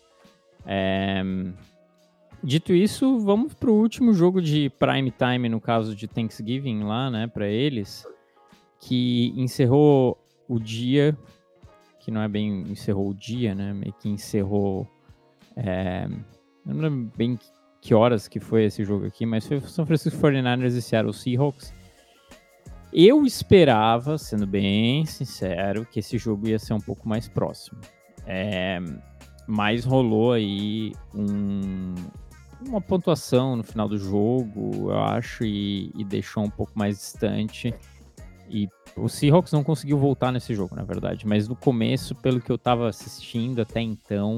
É... 0.65 1.21
Dito 2.43 2.73
isso, 2.73 3.19
vamos 3.19 3.53
pro 3.53 3.73
último 3.73 4.13
jogo 4.13 4.41
de 4.41 4.69
prime 4.77 5.11
time, 5.11 5.47
no 5.47 5.61
caso 5.61 5.95
de 5.95 6.07
Thanksgiving 6.07 6.83
lá, 6.83 7.09
né, 7.09 7.25
para 7.25 7.47
eles, 7.47 8.05
que 8.81 9.33
encerrou 9.37 10.17
o 10.45 10.59
dia, 10.59 11.17
que 12.01 12.11
não 12.11 12.21
é 12.21 12.27
bem 12.27 12.63
encerrou 12.69 13.09
o 13.09 13.13
dia, 13.13 13.55
né, 13.55 13.73
meio 13.73 13.93
que 13.93 14.09
encerrou 14.09 14.85
é, 15.55 16.07
não 16.65 16.77
lembro 16.77 17.11
bem 17.15 17.37
que 17.81 17.93
horas 17.93 18.27
que 18.27 18.39
foi 18.39 18.65
esse 18.65 18.83
jogo 18.83 19.05
aqui, 19.05 19.25
mas 19.25 19.45
foi 19.45 19.59
São 19.61 19.85
Francisco 19.85 20.19
49ers 20.19 20.75
e 20.75 20.81
Seattle 20.81 21.13
Seahawks. 21.13 21.73
Eu 22.93 23.25
esperava, 23.25 24.19
sendo 24.19 24.45
bem 24.45 25.03
sincero, 25.05 25.85
que 25.85 25.99
esse 25.99 26.17
jogo 26.17 26.47
ia 26.47 26.59
ser 26.59 26.73
um 26.73 26.79
pouco 26.79 27.09
mais 27.09 27.27
próximo. 27.27 27.79
É, 28.25 28.79
mas 29.47 29.83
rolou 29.83 30.33
aí 30.33 30.93
um, 31.13 31.95
uma 32.67 32.79
pontuação 32.79 33.55
no 33.55 33.63
final 33.63 33.89
do 33.89 33.97
jogo, 33.97 34.91
eu 34.91 34.99
acho, 34.99 35.43
e, 35.43 35.91
e, 35.95 36.03
deixou 36.03 36.43
um 36.43 36.49
pouco 36.49 36.71
mais 36.75 36.97
distante. 36.97 37.73
E 38.47 38.69
o 38.95 39.09
Seahawks 39.09 39.51
não 39.51 39.63
conseguiu 39.63 39.97
voltar 39.97 40.31
nesse 40.31 40.53
jogo, 40.53 40.75
na 40.75 40.83
verdade. 40.83 41.25
Mas 41.25 41.47
no 41.47 41.55
começo, 41.55 42.13
pelo 42.13 42.39
que 42.39 42.51
eu 42.51 42.57
estava 42.57 42.87
assistindo 42.87 43.61
até 43.61 43.81
então, 43.81 44.37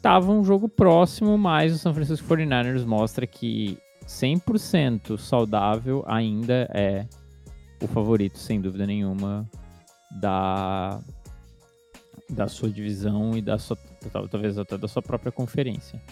tava 0.00 0.30
um 0.30 0.44
jogo 0.44 0.68
próximo, 0.68 1.36
mas 1.36 1.74
o 1.74 1.78
São 1.78 1.92
Francisco 1.92 2.28
49ers 2.28 2.84
mostra 2.84 3.26
que 3.26 3.76
100% 4.10 5.16
saudável 5.16 6.02
ainda 6.06 6.68
é 6.74 7.06
o 7.80 7.86
favorito, 7.86 8.38
sem 8.38 8.60
dúvida 8.60 8.84
nenhuma, 8.84 9.48
da, 10.10 11.00
da 12.28 12.48
sua 12.48 12.68
divisão 12.68 13.36
e 13.38 13.40
da 13.40 13.56
sua, 13.56 13.78
talvez 14.30 14.58
até 14.58 14.76
da 14.76 14.88
sua 14.88 15.00
própria 15.00 15.30
conferência. 15.30 16.02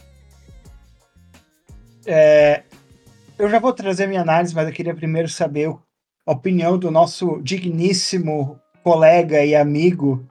É, 2.06 2.62
eu 3.36 3.50
já 3.50 3.58
vou 3.58 3.72
trazer 3.72 4.06
minha 4.06 4.22
análise, 4.22 4.54
mas 4.54 4.68
eu 4.68 4.72
queria 4.72 4.94
primeiro 4.94 5.28
saber 5.28 5.68
a 6.24 6.32
opinião 6.32 6.78
do 6.78 6.90
nosso 6.90 7.42
digníssimo 7.42 8.58
colega 8.82 9.44
e 9.44 9.56
amigo 9.56 10.24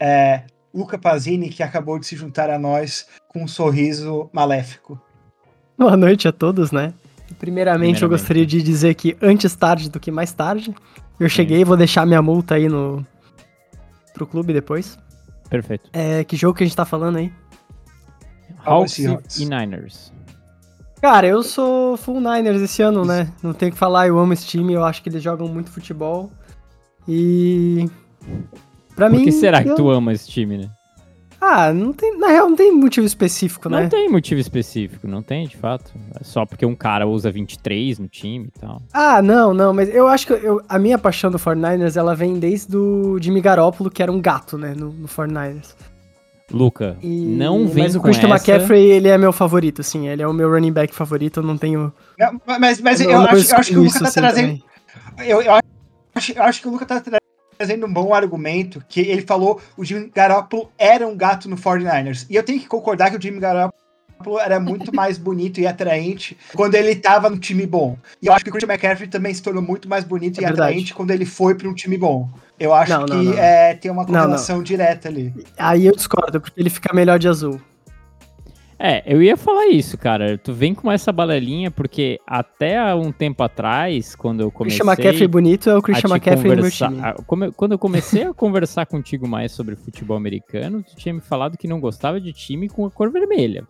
é, 0.00 0.44
Luca 0.74 0.98
Pazini, 0.98 1.50
que 1.50 1.62
acabou 1.62 1.98
de 1.98 2.06
se 2.06 2.16
juntar 2.16 2.48
a 2.48 2.58
nós 2.58 3.06
com 3.28 3.44
um 3.44 3.48
sorriso 3.48 4.30
maléfico. 4.32 5.00
Boa 5.78 5.96
noite 5.96 6.26
a 6.26 6.32
todos, 6.32 6.72
né? 6.72 6.92
Primeiramente, 7.32 7.96
Primeiramente. 7.98 8.02
eu 8.02 8.08
gostaria 8.08 8.46
de 8.46 8.62
dizer 8.62 8.94
que 8.94 9.16
antes 9.20 9.54
tarde 9.54 9.90
do 9.90 10.00
que 10.00 10.10
mais 10.10 10.32
tarde. 10.32 10.74
Eu 11.20 11.28
cheguei, 11.28 11.60
e 11.60 11.64
vou 11.64 11.76
deixar 11.76 12.06
minha 12.06 12.22
multa 12.22 12.54
aí 12.54 12.68
no 12.68 13.06
pro 14.14 14.26
clube 14.26 14.52
depois. 14.52 14.98
Perfeito. 15.48 15.88
É, 15.92 16.24
que 16.24 16.36
jogo 16.36 16.56
que 16.56 16.64
a 16.64 16.66
gente 16.66 16.76
tá 16.76 16.84
falando 16.84 17.18
aí? 17.18 17.32
Hawks 18.64 18.98
e 18.98 19.44
Niners. 19.44 20.12
Cara, 21.00 21.26
eu 21.26 21.42
sou 21.42 21.96
full 21.96 22.20
Niners 22.20 22.60
esse 22.60 22.80
ano, 22.82 23.04
né? 23.04 23.32
Não 23.42 23.52
tenho 23.52 23.72
que 23.72 23.78
falar, 23.78 24.06
eu 24.06 24.18
amo 24.18 24.32
esse 24.32 24.46
time, 24.46 24.72
eu 24.72 24.84
acho 24.84 25.02
que 25.02 25.08
eles 25.08 25.22
jogam 25.22 25.48
muito 25.48 25.70
futebol. 25.70 26.30
E 27.08 27.86
Pra 28.94 29.08
Por 29.08 29.16
mim. 29.16 29.24
Por 29.24 29.24
que 29.24 29.32
será 29.32 29.62
eu... 29.62 29.70
que 29.70 29.74
tu 29.74 29.90
ama 29.90 30.12
esse 30.12 30.28
time, 30.28 30.58
né? 30.58 30.70
Ah, 31.44 31.72
não 31.72 31.92
tem, 31.92 32.16
na 32.18 32.28
real, 32.28 32.48
não 32.48 32.54
tem 32.54 32.70
motivo 32.70 33.04
específico, 33.04 33.68
né? 33.68 33.82
Não 33.82 33.88
tem 33.88 34.08
motivo 34.08 34.40
específico, 34.40 35.08
não 35.08 35.24
tem, 35.24 35.48
de 35.48 35.56
fato. 35.56 35.90
É 36.20 36.22
só 36.22 36.46
porque 36.46 36.64
um 36.64 36.76
cara 36.76 37.04
usa 37.04 37.32
23 37.32 37.98
no 37.98 38.06
time 38.06 38.46
e 38.46 38.60
tal. 38.60 38.80
Ah, 38.92 39.20
não, 39.20 39.52
não, 39.52 39.74
mas 39.74 39.92
eu 39.92 40.06
acho 40.06 40.24
que 40.28 40.34
eu, 40.34 40.62
a 40.68 40.78
minha 40.78 40.96
paixão 40.96 41.32
do 41.32 41.40
49ers, 41.40 41.96
ela 41.96 42.14
vem 42.14 42.38
desde 42.38 42.76
o 42.76 43.18
Jimmy 43.20 43.40
Garoppolo, 43.40 43.90
que 43.90 44.00
era 44.00 44.12
um 44.12 44.20
gato, 44.20 44.56
né, 44.56 44.72
no, 44.72 44.92
no 44.92 45.08
49ers. 45.08 45.74
Luca, 46.48 46.96
e... 47.02 47.08
não 47.08 47.66
vem 47.66 47.84
Mas 47.84 47.96
o 47.96 48.00
Christian 48.00 48.32
essa... 48.32 48.52
McCaffrey, 48.52 48.84
ele 48.84 49.08
é 49.08 49.18
meu 49.18 49.32
favorito, 49.32 49.80
assim, 49.80 50.06
ele 50.06 50.22
é 50.22 50.28
o 50.28 50.32
meu 50.32 50.48
running 50.48 50.72
back 50.72 50.94
favorito, 50.94 51.40
eu 51.40 51.42
não 51.44 51.58
tenho... 51.58 51.92
Não, 52.16 52.40
mas 52.46 52.80
mas 52.80 53.00
eu, 53.00 53.10
eu, 53.10 53.20
acho, 53.20 53.52
eu 53.52 53.58
acho 53.58 53.70
que 53.72 53.78
o 53.78 53.82
Luca 53.82 53.98
tá 53.98 54.06
assim 54.06 54.20
trazendo... 54.20 54.62
Eu, 55.18 55.42
eu, 55.42 55.54
acho, 56.14 56.32
eu 56.32 56.42
acho 56.44 56.62
que 56.62 56.68
o 56.68 56.70
Luca 56.70 56.86
tá 56.86 57.00
trazendo 57.56 57.86
um 57.86 57.92
bom 57.92 58.14
argumento 58.14 58.82
que 58.88 59.00
ele 59.00 59.22
falou 59.22 59.60
o 59.76 59.84
Jimmy 59.84 60.10
Garoppolo 60.14 60.70
era 60.78 61.06
um 61.06 61.16
gato 61.16 61.48
no 61.48 61.56
49ers. 61.56 62.26
E 62.28 62.36
eu 62.36 62.42
tenho 62.42 62.60
que 62.60 62.66
concordar 62.66 63.10
que 63.10 63.16
o 63.16 63.22
Jimmy 63.22 63.40
Garoppolo 63.40 64.38
era 64.40 64.60
muito 64.60 64.92
mais 64.94 65.18
bonito 65.18 65.60
e 65.60 65.66
atraente 65.66 66.36
quando 66.54 66.74
ele 66.74 66.92
estava 66.92 67.28
no 67.28 67.38
time 67.38 67.66
bom. 67.66 67.96
E 68.20 68.26
eu 68.26 68.32
acho 68.32 68.44
que 68.44 68.50
o 68.50 68.52
Christian 68.52 68.72
McCaffrey 68.72 69.08
também 69.08 69.34
se 69.34 69.42
tornou 69.42 69.62
muito 69.62 69.88
mais 69.88 70.04
bonito 70.04 70.38
é 70.38 70.42
e 70.42 70.46
verdade. 70.46 70.62
atraente 70.62 70.94
quando 70.94 71.10
ele 71.10 71.24
foi 71.24 71.54
para 71.54 71.68
um 71.68 71.74
time 71.74 71.98
bom. 71.98 72.28
Eu 72.58 72.72
acho 72.72 72.92
não, 72.92 73.06
que 73.06 73.12
não. 73.12 73.34
É, 73.34 73.74
tem 73.74 73.90
uma 73.90 74.06
correlação 74.06 74.62
direta 74.62 75.08
ali. 75.08 75.34
Aí 75.58 75.86
eu 75.86 75.96
discordo, 75.96 76.40
porque 76.40 76.60
ele 76.60 76.70
fica 76.70 76.94
melhor 76.94 77.18
de 77.18 77.26
azul. 77.26 77.60
É, 78.84 79.00
eu 79.06 79.22
ia 79.22 79.36
falar 79.36 79.68
isso, 79.68 79.96
cara. 79.96 80.36
Tu 80.36 80.52
vem 80.52 80.74
com 80.74 80.90
essa 80.90 81.12
balelinha, 81.12 81.70
porque 81.70 82.18
até 82.26 82.92
um 82.92 83.12
tempo 83.12 83.40
atrás, 83.44 84.16
quando 84.16 84.40
eu 84.40 84.50
comecei. 84.50 84.80
Christian 84.80 84.92
McCaffrey 84.92 85.28
bonito 85.28 85.70
é 85.70 85.76
o 85.76 85.80
Christian 85.80 86.10
McCaffrey 86.10 86.56
no 86.56 86.62
meu 86.62 86.70
time. 86.70 87.00
quando 87.56 87.72
eu 87.72 87.78
comecei 87.78 88.24
a 88.24 88.34
conversar 88.34 88.86
contigo 88.86 89.28
mais 89.28 89.52
sobre 89.52 89.76
futebol 89.76 90.16
americano, 90.16 90.82
tu 90.82 90.96
tinha 90.96 91.14
me 91.14 91.20
falado 91.20 91.56
que 91.56 91.68
não 91.68 91.78
gostava 91.78 92.20
de 92.20 92.32
time 92.32 92.68
com 92.68 92.84
a 92.84 92.90
cor 92.90 93.08
vermelha. 93.08 93.64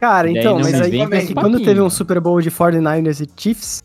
Cara, 0.00 0.30
então, 0.30 0.58
mas 0.58 0.80
aí 0.80 1.02
é 1.02 1.26
que 1.26 1.34
quando 1.34 1.62
teve 1.62 1.82
um 1.82 1.90
Super 1.90 2.18
Bowl 2.18 2.40
de 2.40 2.50
49ers 2.50 3.20
e 3.20 3.28
Chiefs, 3.38 3.82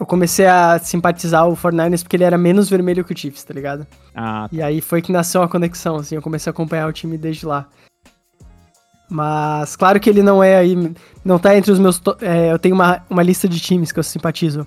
eu 0.00 0.04
comecei 0.04 0.46
a 0.46 0.80
simpatizar 0.80 1.48
o 1.48 1.56
49ers 1.56 2.02
porque 2.02 2.16
ele 2.16 2.24
era 2.24 2.36
menos 2.36 2.68
vermelho 2.68 3.04
que 3.04 3.12
o 3.12 3.16
Chiefs, 3.16 3.44
tá 3.44 3.54
ligado? 3.54 3.86
Ah, 4.16 4.48
tá. 4.50 4.56
E 4.56 4.60
aí 4.60 4.80
foi 4.80 5.00
que 5.00 5.12
nasceu 5.12 5.44
a 5.44 5.48
conexão, 5.48 5.94
assim, 5.94 6.16
eu 6.16 6.22
comecei 6.22 6.50
a 6.50 6.52
acompanhar 6.52 6.88
o 6.88 6.92
time 6.92 7.16
desde 7.16 7.46
lá. 7.46 7.68
Mas 9.10 9.74
claro 9.74 9.98
que 9.98 10.08
ele 10.08 10.22
não 10.22 10.42
é 10.42 10.56
aí. 10.56 10.76
Não 11.24 11.38
tá 11.38 11.56
entre 11.56 11.72
os 11.72 11.78
meus. 11.78 12.00
É, 12.20 12.52
eu 12.52 12.58
tenho 12.58 12.74
uma, 12.74 13.04
uma 13.10 13.22
lista 13.22 13.48
de 13.48 13.58
times 13.58 13.90
que 13.90 13.98
eu 13.98 14.02
simpatizo. 14.04 14.66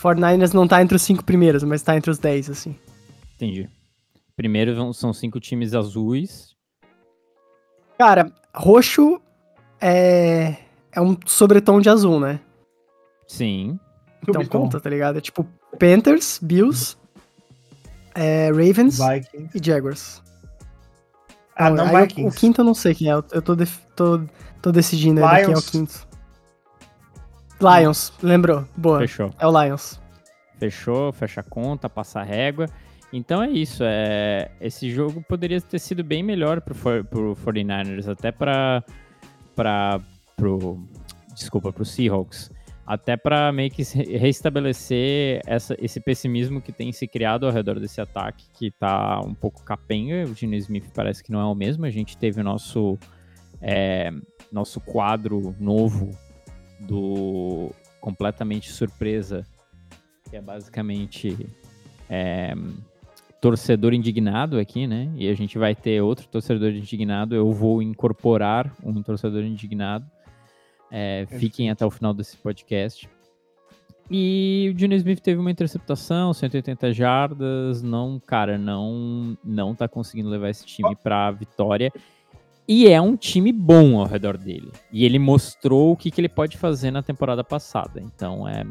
49ers 0.00 0.54
não 0.54 0.66
tá 0.66 0.82
entre 0.82 0.96
os 0.96 1.02
cinco 1.02 1.22
primeiros, 1.22 1.62
mas 1.62 1.82
tá 1.82 1.96
entre 1.96 2.10
os 2.10 2.18
10, 2.18 2.50
assim. 2.50 2.74
Entendi. 3.36 3.68
Primeiro 4.34 4.92
são 4.94 5.12
cinco 5.12 5.38
times 5.38 5.74
azuis. 5.74 6.56
Cara, 7.98 8.32
roxo 8.54 9.20
é. 9.80 10.56
É 10.90 11.00
um 11.00 11.16
sobretom 11.26 11.80
de 11.80 11.88
azul, 11.88 12.18
né? 12.18 12.40
Sim. 13.26 13.78
Então 14.26 14.44
conta, 14.46 14.80
tá 14.80 14.88
ligado? 14.88 15.18
É 15.18 15.20
tipo 15.20 15.46
Panthers, 15.78 16.38
Bills, 16.42 16.96
é, 18.14 18.48
Ravens 18.48 18.98
Vikings. 18.98 19.58
e 19.58 19.64
Jaguars. 19.64 20.21
Ah, 21.66 21.70
não. 21.70 21.86
O, 22.24 22.28
o, 22.28 22.32
quinto 22.32 22.60
eu 22.60 22.64
não 22.64 22.74
sei 22.74 22.94
quem 22.94 23.10
é. 23.10 23.14
Eu 23.14 23.42
tô, 23.42 23.56
tô, 23.96 24.20
tô 24.60 24.72
decidindo 24.72 25.24
ainda 25.24 25.46
quem 25.46 25.54
é 25.54 25.58
o 25.58 25.62
quinto. 25.62 26.06
Lions, 27.60 28.12
lembrou? 28.22 28.64
Boa. 28.76 28.98
Fechou. 29.00 29.30
É 29.38 29.46
o 29.46 29.62
Lions. 29.62 30.00
Fechou, 30.58 31.12
fecha 31.12 31.40
a 31.40 31.44
conta, 31.44 31.88
passa 31.88 32.20
a 32.20 32.22
régua. 32.22 32.66
Então 33.12 33.42
é 33.42 33.50
isso. 33.50 33.82
É, 33.84 34.50
esse 34.60 34.90
jogo 34.90 35.22
poderia 35.28 35.60
ter 35.60 35.78
sido 35.78 36.02
bem 36.02 36.22
melhor 36.22 36.60
pro, 36.60 36.74
pro 37.04 37.36
49ers, 37.36 38.08
até 38.08 38.32
para 38.32 38.82
para 39.54 40.00
pro 40.36 40.82
desculpa, 41.34 41.72
pro 41.72 41.84
Seahawks. 41.84 42.50
Até 42.84 43.16
para 43.16 43.52
meio 43.52 43.70
que 43.70 43.82
restabelecer 43.82 45.40
essa, 45.46 45.76
esse 45.78 46.00
pessimismo 46.00 46.60
que 46.60 46.72
tem 46.72 46.90
se 46.90 47.06
criado 47.06 47.46
ao 47.46 47.52
redor 47.52 47.78
desse 47.78 48.00
ataque, 48.00 48.44
que 48.52 48.70
tá 48.72 49.20
um 49.20 49.34
pouco 49.34 49.62
capenga. 49.62 50.24
O 50.24 50.34
Gene 50.34 50.56
Smith 50.56 50.90
parece 50.92 51.22
que 51.22 51.30
não 51.30 51.40
é 51.40 51.44
o 51.44 51.54
mesmo. 51.54 51.84
A 51.84 51.90
gente 51.90 52.16
teve 52.16 52.40
o 52.40 52.44
nosso, 52.44 52.98
é, 53.60 54.10
nosso 54.50 54.80
quadro 54.80 55.54
novo 55.60 56.10
do 56.80 57.70
completamente 58.00 58.72
surpresa, 58.72 59.46
que 60.28 60.36
é 60.36 60.40
basicamente 60.40 61.46
é, 62.10 62.52
torcedor 63.40 63.94
indignado 63.94 64.58
aqui, 64.58 64.86
né? 64.86 65.10
E 65.16 65.28
a 65.28 65.34
gente 65.34 65.56
vai 65.56 65.74
ter 65.74 66.00
outro 66.00 66.26
torcedor 66.28 66.70
indignado. 66.70 67.34
Eu 67.34 67.52
vou 67.52 67.80
incorporar 67.80 68.74
um 68.84 69.02
torcedor 69.02 69.44
indignado. 69.44 70.04
É, 70.94 71.26
fiquem 71.38 71.70
até 71.70 71.86
o 71.86 71.90
final 71.90 72.12
desse 72.12 72.36
podcast. 72.36 73.08
E 74.10 74.70
o 74.74 74.78
Junior 74.78 74.98
Smith 74.98 75.20
teve 75.20 75.40
uma 75.40 75.50
interceptação, 75.50 76.34
180 76.34 76.92
jardas, 76.92 77.82
não, 77.82 78.20
cara, 78.20 78.58
não 78.58 79.38
não 79.42 79.74
tá 79.74 79.88
conseguindo 79.88 80.28
levar 80.28 80.50
esse 80.50 80.66
time 80.66 80.94
para 80.94 81.30
vitória. 81.30 81.90
E 82.68 82.88
é 82.88 83.00
um 83.00 83.16
time 83.16 83.52
bom 83.52 83.98
ao 83.98 84.06
redor 84.06 84.36
dele. 84.36 84.70
E 84.92 85.06
ele 85.06 85.18
mostrou 85.18 85.92
o 85.92 85.96
que, 85.96 86.10
que 86.10 86.20
ele 86.20 86.28
pode 86.28 86.58
fazer 86.58 86.90
na 86.90 87.02
temporada 87.02 87.42
passada. 87.42 88.00
Então 88.00 88.46
é 88.46 88.62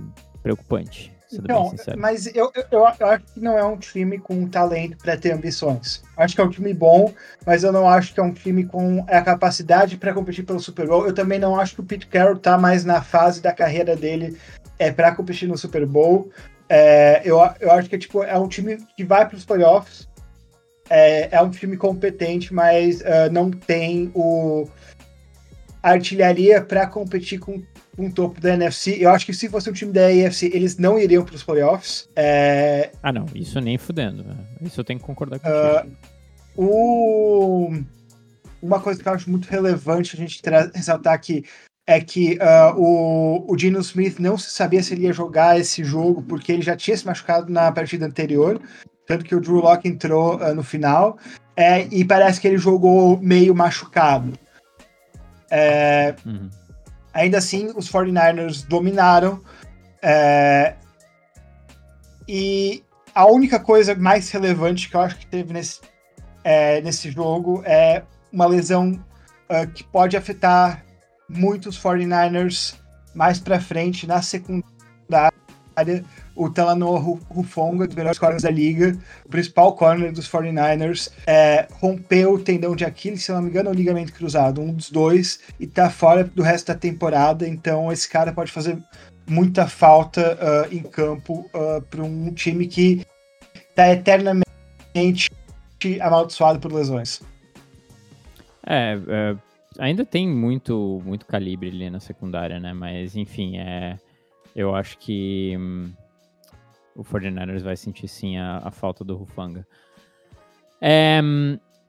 preocupante. 0.44 1.12
Então, 1.34 1.74
mas 1.98 2.28
eu, 2.28 2.52
eu, 2.54 2.66
eu, 2.72 2.86
acho 2.86 3.24
que 3.34 3.40
não 3.40 3.58
é 3.58 3.64
um 3.64 3.78
time 3.78 4.18
com 4.20 4.48
talento 4.48 4.98
para 4.98 5.16
ter 5.16 5.32
ambições. 5.32 6.04
Acho 6.18 6.36
que 6.36 6.42
é 6.42 6.44
um 6.44 6.50
time 6.50 6.74
bom, 6.74 7.14
mas 7.46 7.64
eu 7.64 7.72
não 7.72 7.88
acho 7.88 8.14
que 8.14 8.20
é 8.20 8.24
um 8.24 8.34
time 8.34 8.66
com 8.66 9.06
a 9.08 9.22
capacidade 9.22 9.98
para 9.98 10.14
competir 10.14 10.46
pelo 10.46 10.60
Super 10.60 10.88
Bowl. 10.88 11.08
Eu 11.08 11.14
também 11.14 11.40
não 11.40 11.60
acho 11.60 11.76
que 11.76 11.82
o 11.82 11.86
Pete 11.86 12.08
Carroll 12.08 12.38
tá 12.38 12.58
mais 12.58 12.84
na 12.84 13.02
fase 13.02 13.42
da 13.42 13.54
carreira 13.54 13.96
dele 13.96 14.38
é, 14.78 14.92
para 14.92 15.16
competir 15.16 15.48
no 15.48 15.58
Super 15.58 15.86
Bowl. 15.86 16.30
É, 16.68 17.22
eu, 17.24 17.38
eu 17.60 17.72
acho 17.72 17.90
que 17.90 17.98
tipo, 17.98 18.24
é 18.24 18.38
um 18.38 18.48
time 18.48 18.78
que 18.96 19.04
vai 19.04 19.28
para 19.28 19.38
os 19.38 19.46
playoffs, 19.46 20.08
é, 20.90 21.30
é 21.32 21.42
um 21.42 21.50
time 21.50 21.78
competente, 21.78 22.54
mas 22.54 23.02
uh, 23.02 23.32
não 23.32 23.50
tem 23.50 24.12
o 24.14 24.68
artilharia 25.82 26.62
para 26.62 26.86
competir 26.86 27.40
com 27.40 27.62
um 28.04 28.12
topo 28.12 28.40
da 28.40 28.54
NFC. 28.54 28.98
Eu 29.00 29.10
acho 29.10 29.26
que 29.26 29.34
se 29.34 29.50
fosse 29.50 29.70
um 29.70 29.74
time 29.74 29.92
da 29.92 30.08
AFC, 30.08 30.52
eles 30.54 30.78
não 30.78 30.98
iriam 30.98 31.24
para 31.24 31.36
os 31.36 31.44
playoffs. 31.44 32.10
É... 32.16 32.92
Ah, 33.02 33.12
não, 33.12 33.26
isso 33.36 33.60
nem 33.60 33.78
fudendo. 33.78 34.26
Isso 34.62 34.80
eu 34.80 34.84
tenho 34.84 35.00
que 35.00 35.06
concordar 35.06 35.40
contigo. 35.40 35.96
Uh, 36.58 36.64
o... 36.64 37.84
Uma 38.62 38.80
coisa 38.80 39.02
que 39.02 39.08
eu 39.10 39.14
acho 39.14 39.30
muito 39.30 39.48
relevante 39.48 40.16
a 40.16 40.20
gente 40.20 40.42
ressaltar 40.74 41.14
aqui 41.14 41.44
é 41.88 42.00
que 42.00 42.38
uh, 42.38 42.80
o, 42.80 43.52
o 43.52 43.58
Geno 43.58 43.80
Smith 43.80 44.20
não 44.20 44.38
se 44.38 44.52
sabia 44.52 44.84
se 44.84 44.94
ele 44.94 45.06
ia 45.06 45.14
jogar 45.14 45.60
esse 45.60 45.84
jogo, 45.84 46.22
porque 46.22 46.52
ele 46.52 46.62
já 46.62 46.76
tinha 46.76 46.96
se 46.96 47.06
machucado 47.06 47.52
na 47.52 47.72
partida 47.72 48.06
anterior 48.06 48.62
tanto 49.12 49.26
que 49.26 49.36
o 49.36 49.42
Drew 49.42 49.60
Locke 49.60 49.90
entrou 49.90 50.38
uh, 50.38 50.56
no 50.56 50.64
final, 50.64 51.18
é, 51.56 51.86
e 51.92 52.06
parece 52.06 52.40
que 52.40 52.48
ele 52.48 52.58
jogou 52.58 53.18
meio 53.18 53.54
machucado. 53.54 54.34
É, 55.50 56.16
uhum. 56.26 56.50
Ainda 57.14 57.38
assim, 57.38 57.72
os 57.76 57.92
49ers 57.92 58.66
dominaram, 58.66 59.42
é, 60.02 60.76
e 62.28 62.84
a 63.14 63.26
única 63.26 63.60
coisa 63.60 63.94
mais 63.94 64.30
relevante 64.32 64.90
que 64.90 64.96
eu 64.96 65.02
acho 65.02 65.18
que 65.18 65.28
teve 65.28 65.54
nesse, 65.54 65.82
é, 66.44 66.82
nesse 66.82 67.12
jogo 67.12 67.62
é 67.66 68.04
uma 68.32 68.46
lesão 68.46 68.92
uh, 69.50 69.68
que 69.74 69.84
pode 69.84 70.16
afetar 70.16 70.86
muitos 71.28 71.78
49ers 71.78 72.76
mais 73.14 73.40
para 73.40 73.60
frente 73.60 74.08
na 74.08 74.22
secundária 74.22 75.34
o 76.36 76.50
Talanoa 76.50 77.00
Rufonga, 77.00 77.86
dos 77.88 77.96
melhores 77.96 78.18
corners 78.18 78.44
da 78.44 78.50
liga, 78.50 78.98
o 79.26 79.30
principal 79.30 79.74
corner 79.76 80.12
dos 80.12 80.30
49ers, 80.30 81.12
é, 81.28 81.68
rompeu 81.74 82.34
o 82.34 82.40
tendão 82.40 82.76
de 82.76 82.86
Aquiles, 82.86 83.24
se 83.24 83.32
não 83.32 83.42
me 83.42 83.50
engano, 83.50 83.70
é 83.70 83.72
o 83.72 83.76
ligamento 83.76 84.14
cruzado, 84.14 84.62
um 84.62 84.74
dos 84.74 84.90
dois, 84.90 85.40
e 85.60 85.68
tá 85.68 85.90
fora 85.90 86.24
do 86.24 86.42
resto 86.42 86.68
da 86.68 86.76
temporada, 86.76 87.48
então 87.48 87.92
esse 87.92 88.10
cara 88.10 88.32
pode 88.32 88.52
fazer 88.52 88.78
muita 89.28 89.68
falta 89.68 90.38
uh, 90.38 90.76
em 90.76 90.82
campo 90.82 91.50
uh, 91.54 91.78
ah, 91.78 91.82
para 91.90 92.04
um 92.04 92.34
time 92.34 92.68
que 92.68 93.06
tá 93.76 93.92
eternamente 93.92 95.30
amaldiçoado 96.02 96.60
por 96.60 96.72
lesões. 96.72 97.22
É, 98.66 99.00
é, 99.08 99.36
ainda 99.80 100.06
tem 100.06 100.28
muito, 100.28 101.02
muito 101.06 101.26
calibre 101.26 101.70
ali 101.70 101.90
na 101.90 102.00
secundária, 102.00 102.60
né? 102.60 102.74
Mas, 102.74 103.16
enfim, 103.16 103.58
é, 103.58 103.98
eu 104.56 104.76
acho 104.76 104.98
que 104.98 105.56
hum, 105.58 105.92
o 106.96 107.04
49ers 107.04 107.62
vai 107.62 107.76
sentir 107.76 108.08
sim 108.08 108.38
a, 108.38 108.62
a 108.64 108.72
falta 108.72 109.04
do 109.04 109.16
Rufanga. 109.16 109.66
É, 110.82 111.22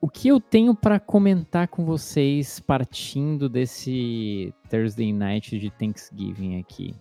o 0.01 0.09
que 0.09 0.29
eu 0.29 0.41
tenho 0.41 0.75
para 0.75 0.99
comentar 0.99 1.69
com 1.69 1.85
vocês 1.85 2.61
partindo 2.61 3.49
desse 3.49 4.53
Thursday 4.69 5.13
Night 5.13 5.59
de 5.59 5.71
Thanksgiving 5.71 6.59
aqui? 6.59 6.95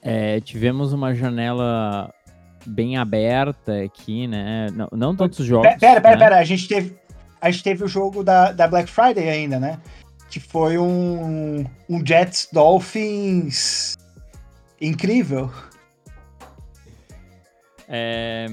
É, 0.00 0.40
tivemos 0.40 0.92
uma 0.92 1.14
janela 1.14 2.12
bem 2.64 2.96
aberta 2.96 3.82
aqui, 3.82 4.26
né? 4.26 4.68
Não, 4.72 4.88
não 4.92 5.16
tantos 5.16 5.44
jogos. 5.44 5.68
Pera, 5.78 6.00
pera, 6.00 6.16
né? 6.16 6.16
pera, 6.16 6.38
a 6.38 6.44
gente 6.44 6.66
teve, 6.66 6.96
a 7.40 7.50
gente 7.50 7.64
teve 7.64 7.84
o 7.84 7.88
jogo 7.88 8.22
da, 8.22 8.52
da 8.52 8.66
Black 8.66 8.88
Friday 8.88 9.28
ainda, 9.28 9.60
né? 9.60 9.80
Que 10.30 10.40
foi 10.40 10.78
um, 10.78 11.64
um 11.88 12.06
Jets 12.06 12.48
Dolphins 12.52 13.94
incrível. 14.80 15.50
É... 17.94 18.46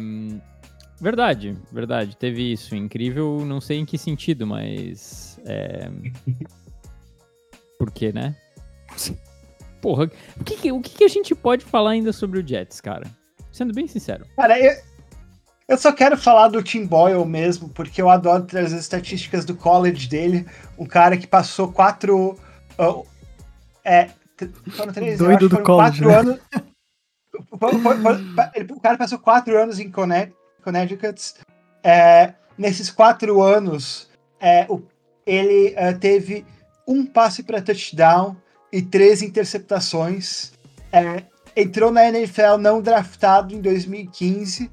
Verdade, 0.99 1.57
verdade. 1.71 2.15
Teve 2.15 2.53
isso. 2.53 2.75
Incrível, 2.75 3.43
não 3.43 3.59
sei 3.59 3.79
em 3.79 3.85
que 3.85 3.97
sentido, 3.97 4.45
mas. 4.45 5.39
É... 5.45 5.89
Por 7.79 7.89
quê, 7.89 8.11
né? 8.13 8.35
Porra, 9.81 10.11
o 10.39 10.43
que, 10.43 10.71
o 10.71 10.79
que 10.79 11.03
a 11.03 11.07
gente 11.07 11.33
pode 11.33 11.65
falar 11.65 11.91
ainda 11.91 12.13
sobre 12.13 12.39
o 12.39 12.47
Jets, 12.47 12.79
cara? 12.79 13.07
Sendo 13.51 13.73
bem 13.73 13.87
sincero. 13.87 14.27
Cara, 14.35 14.59
eu, 14.59 14.79
eu 15.67 15.77
só 15.77 15.91
quero 15.91 16.15
falar 16.15 16.49
do 16.49 16.61
Tim 16.61 16.85
Boyle 16.85 17.25
mesmo, 17.25 17.69
porque 17.69 17.99
eu 17.99 18.07
adoro 18.07 18.43
trazer 18.43 18.75
as 18.75 18.81
estatísticas 18.83 19.43
do 19.43 19.55
college 19.55 20.07
dele. 20.07 20.45
Um 20.77 20.85
cara 20.85 21.17
que 21.17 21.25
passou 21.25 21.71
quatro. 21.71 22.37
Uh, 22.79 23.03
é, 23.83 24.11
foram 24.69 24.93
três, 24.93 25.17
Doido 25.17 25.49
do 25.49 25.63
college, 25.63 26.03
quatro 26.03 26.07
né? 26.07 26.15
anos. 26.15 26.39
o 27.51 28.79
cara 28.79 28.97
passou 28.97 29.19
quatro 29.19 29.57
anos 29.61 29.79
em 29.79 29.91
Connecticut. 29.91 31.33
É, 31.83 32.33
nesses 32.57 32.89
quatro 32.89 33.41
anos, 33.41 34.09
é, 34.39 34.65
o, 34.69 34.81
ele 35.25 35.73
é, 35.75 35.93
teve 35.93 36.45
um 36.87 37.05
passe 37.05 37.43
para 37.43 37.61
touchdown 37.61 38.35
e 38.71 38.81
três 38.81 39.21
interceptações. 39.21 40.51
É, 40.91 41.23
entrou 41.55 41.91
na 41.91 42.07
NFL 42.07 42.57
não 42.59 42.81
draftado 42.81 43.53
em 43.53 43.61
2015 43.61 44.69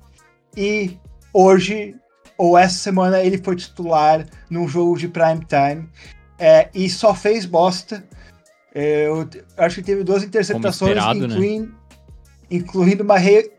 e 0.57 0.98
hoje, 1.33 1.94
ou 2.37 2.57
essa 2.57 2.78
semana, 2.78 3.20
ele 3.20 3.38
foi 3.38 3.57
titular 3.57 4.26
num 4.50 4.66
jogo 4.68 4.96
de 4.96 5.09
prime 5.09 5.44
time 5.44 5.88
é, 6.38 6.68
e 6.74 6.88
só 6.88 7.14
fez 7.14 7.44
bosta. 7.44 8.04
Eu 8.74 9.28
acho 9.57 9.76
que 9.76 9.83
teve 9.83 10.04
duas 10.04 10.22
interceptações, 10.22 10.92
esperado, 10.92 11.26
né? 11.26 11.35
incluindo, 11.35 11.72
né? 11.72 11.77
Incluindo 12.50 13.02
uma 13.02 13.18
re... 13.18 13.50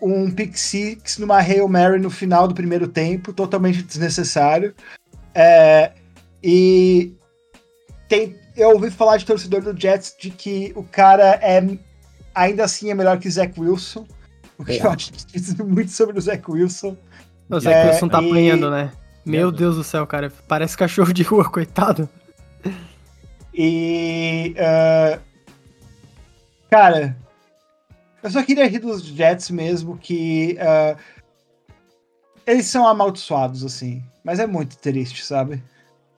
um 0.00 0.30
pick 0.30 0.56
six 0.56 1.18
numa 1.18 1.38
Hail 1.38 1.68
Mary 1.68 2.00
no 2.00 2.10
final 2.10 2.46
do 2.46 2.54
primeiro 2.54 2.88
tempo, 2.88 3.32
totalmente 3.32 3.82
desnecessário. 3.82 4.74
É, 5.34 5.92
e 6.42 7.14
tem, 8.08 8.36
eu 8.56 8.70
ouvi 8.70 8.90
falar 8.90 9.16
de 9.16 9.26
torcedor 9.26 9.60
do 9.62 9.78
Jets 9.78 10.14
de 10.18 10.30
que 10.30 10.72
o 10.74 10.82
cara 10.82 11.38
é 11.42 11.62
ainda 12.34 12.64
assim 12.64 12.90
é 12.90 12.94
melhor 12.94 13.18
que 13.18 13.30
Zach 13.30 13.58
Wilson. 13.58 14.06
O 14.58 14.64
que 14.64 14.72
é. 14.72 14.84
eu 14.84 14.90
acho 14.90 15.12
que 15.12 15.38
diz 15.38 15.54
muito 15.54 15.90
sobre 15.90 16.18
o 16.18 16.20
Zach 16.20 16.42
Wilson. 16.48 16.96
O 17.50 17.60
Zach 17.60 17.74
é, 17.74 17.90
Wilson 17.90 18.08
tá 18.08 18.22
e... 18.22 18.26
apanhando, 18.26 18.70
né? 18.70 18.92
Meu 19.24 19.50
Deus 19.50 19.76
do 19.76 19.82
céu, 19.82 20.06
cara. 20.06 20.32
Parece 20.46 20.76
cachorro 20.76 21.12
de 21.12 21.22
rua, 21.22 21.44
coitado. 21.50 22.08
E. 23.52 24.54
Uh, 24.56 25.20
cara, 26.70 27.16
eu 28.26 28.30
só 28.32 28.42
queria 28.42 28.66
rir 28.66 28.80
dos 28.80 29.02
Jets 29.04 29.50
mesmo, 29.50 29.96
que 29.96 30.58
uh, 30.58 30.98
eles 32.44 32.66
são 32.66 32.86
amaldiçoados, 32.86 33.64
assim. 33.64 34.02
Mas 34.24 34.40
é 34.40 34.46
muito 34.48 34.76
triste, 34.78 35.24
sabe? 35.24 35.62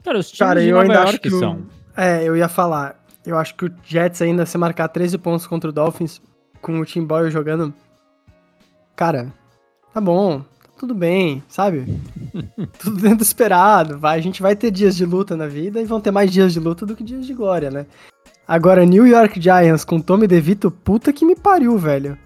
Cara, 0.02 0.18
os 0.18 0.28
times 0.30 0.38
Cara, 0.38 0.60
de 0.60 0.68
eu 0.68 0.76
Nova 0.76 0.84
ainda 0.84 0.94
York 0.94 1.10
acho 1.10 1.20
que 1.20 1.30
são. 1.30 1.56
O... 1.56 2.00
É, 2.00 2.24
eu 2.24 2.34
ia 2.34 2.48
falar. 2.48 2.98
Eu 3.26 3.36
acho 3.36 3.54
que 3.56 3.66
o 3.66 3.74
Jets 3.84 4.22
ainda 4.22 4.46
se 4.46 4.56
marcar 4.56 4.88
13 4.88 5.18
pontos 5.18 5.46
contra 5.46 5.68
o 5.68 5.72
Dolphins 5.72 6.18
com 6.62 6.80
o 6.80 6.84
Tim 6.86 7.04
Boyle 7.04 7.30
jogando. 7.30 7.74
Cara, 8.96 9.30
tá 9.92 10.00
bom, 10.00 10.40
tá 10.40 10.70
tudo 10.78 10.94
bem, 10.94 11.42
sabe? 11.46 11.84
tudo 12.80 13.02
dentro 13.02 13.18
do 13.18 13.22
esperado. 13.22 13.98
Vai, 13.98 14.18
a 14.18 14.22
gente 14.22 14.40
vai 14.40 14.56
ter 14.56 14.70
dias 14.70 14.96
de 14.96 15.04
luta 15.04 15.36
na 15.36 15.46
vida 15.46 15.78
e 15.78 15.84
vão 15.84 16.00
ter 16.00 16.10
mais 16.10 16.32
dias 16.32 16.54
de 16.54 16.58
luta 16.58 16.86
do 16.86 16.96
que 16.96 17.04
dias 17.04 17.26
de 17.26 17.34
glória, 17.34 17.70
né? 17.70 17.84
Agora, 18.48 18.86
New 18.86 19.06
York 19.06 19.38
Giants 19.38 19.84
com 19.84 20.00
Tommy 20.00 20.26
DeVito, 20.26 20.70
puta 20.70 21.12
que 21.12 21.26
me 21.26 21.36
pariu, 21.36 21.76
velho. 21.76 22.16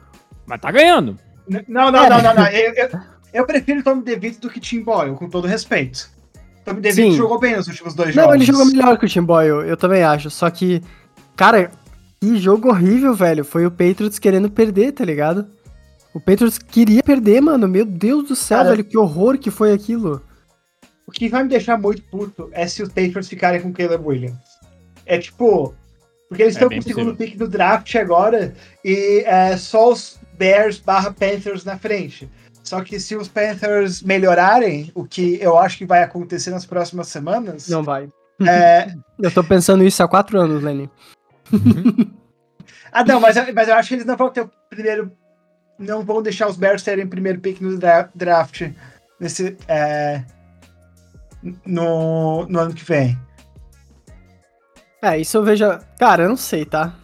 Mas 0.47 0.61
tá 0.61 0.71
ganhando. 0.71 1.19
Não, 1.67 1.91
não, 1.91 2.05
é. 2.05 2.09
não, 2.09 2.23
não, 2.23 2.35
não. 2.35 2.47
Eu, 2.47 2.73
eu, 2.75 3.01
eu 3.35 3.45
prefiro 3.45 3.83
Tommy 3.83 4.05
DeVito 4.05 4.41
do 4.41 4.49
que 4.49 4.61
Tim 4.61 4.83
Boyle, 4.83 5.17
com 5.17 5.29
todo 5.29 5.49
respeito. 5.49 6.09
Tommy 6.65 6.81
DeVito 6.81 7.11
Sim. 7.11 7.17
jogou 7.17 7.41
bem 7.41 7.57
nos 7.57 7.67
últimos 7.67 7.93
dois 7.95 8.15
não, 8.15 8.23
jogos. 8.23 8.29
Não, 8.29 8.35
ele 8.37 8.45
jogou 8.45 8.67
melhor 8.67 8.97
que 8.97 9.05
o 9.05 9.09
Tim 9.09 9.23
Boyle, 9.23 9.69
eu 9.69 9.77
também 9.77 10.05
acho. 10.05 10.31
Só 10.31 10.49
que, 10.49 10.81
cara, 11.35 11.73
que 12.21 12.39
jogo 12.39 12.69
horrível, 12.69 13.15
velho. 13.15 13.45
Foi 13.45 13.67
o 13.67 13.71
Patriots 13.71 14.21
querendo 14.21 14.49
perder, 14.49 14.93
tá 14.93 15.05
ligado? 15.05 15.49
O 16.15 16.21
Patriots 16.21 16.57
queria 16.57 17.03
perder, 17.03 17.41
mano. 17.41 17.67
Meu 17.67 17.85
Deus 17.85 18.29
do 18.29 18.37
céu, 18.37 18.59
cara, 18.59 18.71
velho. 18.71 18.85
Que 18.85 18.97
horror 18.97 19.37
que 19.39 19.51
foi 19.51 19.73
aquilo. 19.73 20.23
O 21.05 21.11
que 21.11 21.29
vai 21.29 21.43
me 21.43 21.49
deixar 21.49 21.77
muito 21.77 22.01
puto 22.05 22.49
é 22.53 22.65
se 22.69 22.81
os 22.81 22.91
Patriots 22.91 23.29
ficarem 23.29 23.61
com 23.61 23.71
o 23.71 23.73
Caleb 23.73 24.07
Williams. 24.07 24.39
É 25.05 25.19
tipo, 25.19 25.75
porque 26.33 26.42
eles 26.45 26.57
é 26.57 26.59
estão 26.59 26.71
com 26.71 26.79
o 26.79 26.83
segundo 26.83 27.14
pick 27.14 27.37
do 27.37 27.47
draft 27.47 27.95
agora 27.95 28.55
e 28.83 29.23
é 29.27 29.55
só 29.57 29.92
os 29.92 30.18
Bears 30.38 30.79
barra 30.79 31.12
Panthers 31.12 31.62
na 31.62 31.79
frente. 31.79 32.29
Só 32.64 32.83
que 32.83 32.99
se 32.99 33.14
os 33.14 33.29
Panthers 33.29 34.03
melhorarem, 34.03 34.90
o 34.95 35.05
que 35.05 35.38
eu 35.40 35.59
acho 35.59 35.77
que 35.77 35.85
vai 35.85 36.03
acontecer 36.03 36.51
nas 36.51 36.64
próximas 36.64 37.09
semanas. 37.09 37.68
Não 37.68 37.83
vai. 37.83 38.09
É... 38.47 38.95
eu 39.21 39.31
tô 39.31 39.45
pensando 39.45 39.85
isso 39.85 40.03
há 40.03 40.09
quatro 40.09 40.40
anos, 40.40 40.62
Lenny. 40.62 40.88
ah, 42.90 43.05
não, 43.05 43.21
mas, 43.21 43.37
mas 43.53 43.68
eu 43.68 43.75
acho 43.75 43.88
que 43.90 43.95
eles 43.97 44.07
não 44.07 44.16
vão 44.16 44.31
ter 44.31 44.40
o 44.40 44.51
primeiro. 44.71 45.12
Não 45.79 46.03
vão 46.03 46.23
deixar 46.23 46.49
os 46.49 46.57
Bears 46.57 46.83
terem 46.83 47.05
o 47.05 47.09
primeiro 47.09 47.40
pick 47.40 47.61
no 47.61 47.77
draft 48.14 48.71
nesse, 49.21 49.57
é, 49.68 50.23
no, 51.66 52.47
no 52.47 52.59
ano 52.59 52.73
que 52.73 52.85
vem. 52.85 53.18
É, 55.03 55.19
isso 55.19 55.37
eu 55.37 55.43
vejo. 55.43 55.65
Cara, 55.99 56.23
eu 56.23 56.29
não 56.29 56.37
sei, 56.37 56.65
tá? 56.65 56.95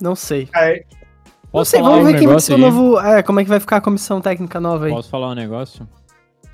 Não 0.00 0.16
sei. 0.16 0.48
É. 0.56 0.84
Não 1.54 1.64
sei, 1.64 1.80
vamos 1.80 2.04
ver 2.04 2.16
um 2.16 2.18
quem 2.18 2.28
vai 2.28 2.40
ser 2.40 2.54
o 2.54 2.58
novo. 2.58 2.98
É, 3.00 3.22
como 3.22 3.38
é 3.38 3.44
que 3.44 3.48
vai 3.48 3.60
ficar 3.60 3.76
a 3.76 3.80
comissão 3.80 4.20
técnica 4.20 4.60
nova 4.60 4.86
aí. 4.86 4.92
Posso 4.92 5.08
falar 5.08 5.30
um 5.30 5.34
negócio? 5.34 5.88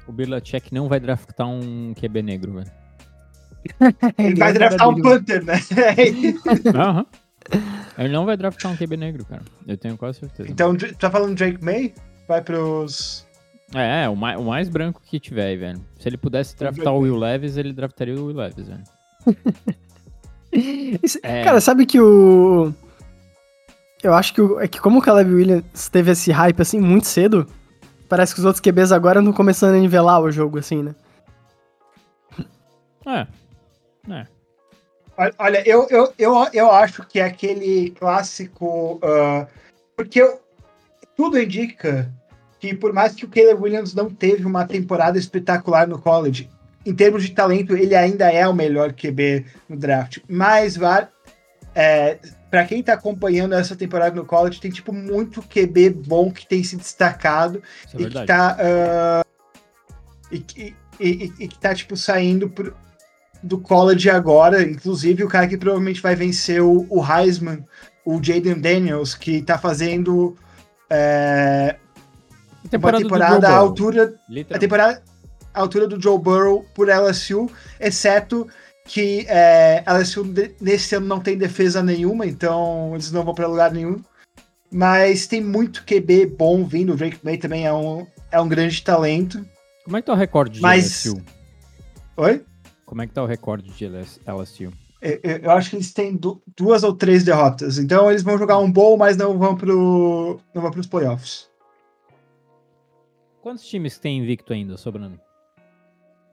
O 0.06 0.12
Bilacek 0.12 0.72
não 0.72 0.86
vai 0.86 1.00
draftar 1.00 1.48
um 1.48 1.94
QB 1.94 2.22
negro, 2.22 2.52
velho. 2.52 2.70
Ele 4.18 4.34
vai 4.36 4.52
draftar 4.52 4.88
um 4.88 5.00
Panther, 5.00 5.42
né? 5.42 5.54
Aham. 6.74 7.06
Ele 7.98 8.12
não 8.12 8.26
vai 8.26 8.36
draftar 8.36 8.70
um 8.70 8.76
QB 8.76 8.96
negro, 8.96 9.24
cara. 9.24 9.42
Eu 9.66 9.76
tenho 9.76 9.96
quase 9.96 10.20
certeza. 10.20 10.50
Então, 10.50 10.76
tá 10.98 11.10
falando 11.10 11.34
Drake 11.34 11.64
May? 11.64 11.94
Vai 12.28 12.42
pros. 12.42 13.26
É, 13.74 14.08
o 14.08 14.14
mais, 14.14 14.38
o 14.38 14.44
mais 14.44 14.68
branco 14.68 15.00
que 15.04 15.18
tiver 15.18 15.46
aí, 15.46 15.56
velho. 15.56 15.80
Se 15.98 16.08
ele 16.08 16.16
pudesse 16.16 16.56
draftar 16.56 16.92
o 16.92 17.00
Will 17.00 17.16
Levis, 17.16 17.56
ele 17.56 17.72
draftaria 17.72 18.14
o 18.14 18.26
Will 18.26 18.36
Levis, 18.36 18.68
velho. 18.68 18.84
é. 21.22 21.44
Cara, 21.44 21.60
sabe 21.60 21.84
que 21.86 22.00
o. 22.00 22.72
Eu 24.02 24.14
acho 24.14 24.34
que, 24.34 24.40
o... 24.40 24.60
é 24.60 24.68
que 24.68 24.80
como 24.80 24.98
o 24.98 25.02
Caleb 25.02 25.32
Williams 25.32 25.88
teve 25.88 26.12
esse 26.12 26.30
hype 26.30 26.60
assim 26.60 26.78
muito 26.78 27.06
cedo, 27.06 27.46
parece 28.08 28.34
que 28.34 28.40
os 28.40 28.46
outros 28.46 28.60
QBs 28.60 28.92
agora 28.92 29.20
estão 29.20 29.32
começando 29.32 29.74
a 29.74 29.78
nivelar 29.78 30.20
o 30.20 30.30
jogo, 30.30 30.58
assim, 30.58 30.82
né? 30.82 30.94
É. 33.06 33.26
É. 34.10 34.26
Olha, 35.38 35.62
eu, 35.68 35.86
eu, 35.90 36.12
eu, 36.18 36.48
eu 36.52 36.70
acho 36.70 37.04
que 37.06 37.20
é 37.20 37.24
aquele 37.24 37.90
clássico. 37.90 38.96
Uh, 38.96 39.46
porque 39.96 40.20
eu, 40.20 40.40
tudo 41.16 41.38
indica 41.38 42.10
que, 42.58 42.74
por 42.74 42.92
mais 42.92 43.14
que 43.14 43.24
o 43.24 43.28
Caleb 43.28 43.62
Williams 43.62 43.94
não 43.94 44.10
teve 44.10 44.44
uma 44.44 44.66
temporada 44.66 45.18
espetacular 45.18 45.86
no 45.86 45.98
college, 45.98 46.48
em 46.84 46.94
termos 46.94 47.22
de 47.22 47.30
talento, 47.30 47.76
ele 47.76 47.94
ainda 47.94 48.30
é 48.30 48.46
o 48.46 48.54
melhor 48.54 48.92
QB 48.92 49.46
no 49.68 49.76
draft. 49.76 50.18
Mas, 50.28 50.76
é, 51.74 52.18
para 52.50 52.64
quem 52.64 52.82
tá 52.82 52.92
acompanhando 52.92 53.54
essa 53.54 53.74
temporada 53.74 54.14
no 54.14 54.24
college, 54.24 54.60
tem 54.60 54.70
tipo 54.70 54.92
muito 54.92 55.42
QB 55.42 55.90
bom 55.90 56.30
que 56.30 56.46
tem 56.46 56.62
se 56.62 56.76
destacado 56.76 57.62
é 57.92 58.02
e 58.02 58.10
que 58.10 58.26
tá. 58.26 58.56
Uh, 58.60 59.24
e, 60.30 60.44
e, 60.56 60.76
e, 61.00 61.32
e, 61.40 61.48
que 61.48 61.58
tá, 61.58 61.74
tipo, 61.74 61.96
saindo 61.96 62.48
pro, 62.48 62.74
do 63.42 63.58
college 63.58 64.08
agora. 64.10 64.62
Inclusive, 64.62 65.24
o 65.24 65.28
cara 65.28 65.48
que 65.48 65.56
provavelmente 65.56 66.00
vai 66.00 66.14
vencer 66.14 66.62
o, 66.62 66.86
o 66.90 67.04
Heisman, 67.04 67.64
o 68.04 68.22
Jaden 68.22 68.60
Daniels, 68.60 69.14
que 69.14 69.42
tá 69.42 69.58
fazendo. 69.58 70.36
É, 70.90 71.76
temporada 72.70 72.98
uma 72.98 73.02
temporada 73.02 73.48
à 73.48 73.56
altura. 73.56 74.14
A 74.50 74.58
temporada 74.58 75.02
a 75.54 75.60
altura 75.60 75.86
do 75.86 76.00
Joe 76.00 76.18
Burrow 76.18 76.66
por 76.74 76.88
LSU, 76.88 77.48
exceto 77.78 78.48
que 78.84 79.24
é, 79.28 79.82
LSU 79.86 80.24
nesse 80.60 80.96
ano 80.96 81.06
não 81.06 81.20
tem 81.20 81.38
defesa 81.38 81.82
nenhuma, 81.82 82.26
então 82.26 82.90
eles 82.92 83.10
não 83.10 83.24
vão 83.24 83.34
para 83.34 83.46
lugar 83.46 83.72
nenhum. 83.72 84.02
Mas 84.70 85.26
tem 85.26 85.40
muito 85.40 85.84
QB 85.84 86.34
bom 86.36 86.64
vindo. 86.64 86.92
O 86.92 86.96
Drake 86.96 87.20
May 87.22 87.38
também 87.38 87.64
é 87.64 87.72
um, 87.72 88.04
é 88.32 88.40
um 88.40 88.48
grande 88.48 88.82
talento. 88.82 89.46
Como 89.84 89.96
é 89.96 90.00
que 90.00 90.06
tá 90.06 90.12
o 90.12 90.16
recorde 90.16 90.56
de 90.56 90.60
Mas... 90.60 91.04
LSU? 91.04 91.22
Oi? 92.16 92.44
Como 92.84 93.00
é 93.00 93.06
que 93.06 93.12
tá 93.14 93.22
o 93.22 93.26
recorde 93.26 93.70
de 93.70 93.86
LSU? 93.86 94.72
Eu, 95.00 95.20
eu 95.42 95.50
acho 95.50 95.70
que 95.70 95.76
eles 95.76 95.92
têm 95.92 96.18
duas 96.56 96.82
ou 96.82 96.94
três 96.94 97.22
derrotas. 97.22 97.78
Então 97.78 98.10
eles 98.10 98.22
vão 98.22 98.38
jogar 98.38 98.58
um 98.58 98.70
bowl, 98.70 98.96
mas 98.96 99.16
não 99.16 99.38
vão 99.38 99.56
pro 99.56 100.40
não 100.54 100.62
vão 100.62 100.70
pros 100.70 100.86
playoffs. 100.86 101.48
Quantos 103.42 103.66
times 103.66 103.98
tem 103.98 104.18
invicto 104.18 104.52
ainda 104.52 104.76
sobrando? 104.76 105.20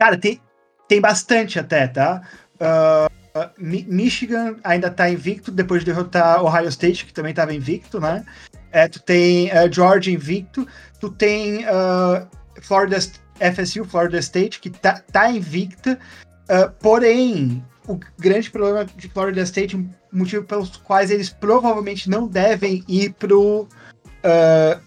Cara, 0.02 0.18
tem, 0.18 0.42
tem 0.88 1.00
bastante 1.00 1.60
até, 1.60 1.88
tá? 1.88 2.24
Uh, 2.56 3.52
Michigan 3.60 4.56
ainda 4.64 4.90
tá 4.90 5.08
invicto 5.08 5.52
depois 5.52 5.82
de 5.84 5.92
derrotar 5.92 6.44
Ohio 6.44 6.68
State, 6.70 7.06
que 7.06 7.14
também 7.14 7.30
estava 7.30 7.54
invicto, 7.54 8.00
né? 8.00 8.26
É, 8.72 8.88
tu 8.88 9.00
tem 9.00 9.52
uh, 9.52 9.72
Georgia 9.72 10.12
invicto, 10.12 10.68
tu 11.00 11.12
tem 11.12 11.66
uh, 11.66 12.28
Florida 12.64 12.98
FSU, 13.00 13.86
Florida 13.86 14.18
State, 14.18 14.60
que 14.60 14.72
tá, 14.72 15.04
tá 15.12 15.30
invicta, 15.30 16.00
uh, 16.50 16.72
porém, 16.80 17.64
o 17.88 18.00
grande 18.18 18.50
problema 18.50 18.86
de 18.86 19.08
Florida 19.08 19.44
State, 19.44 19.88
motivo 20.12 20.44
pelos 20.46 20.78
quais 20.78 21.12
eles 21.12 21.30
provavelmente 21.30 22.10
não 22.10 22.28
devem 22.28 22.84
ir 22.88 23.14
pro, 23.14 23.68
uh, 23.68 24.82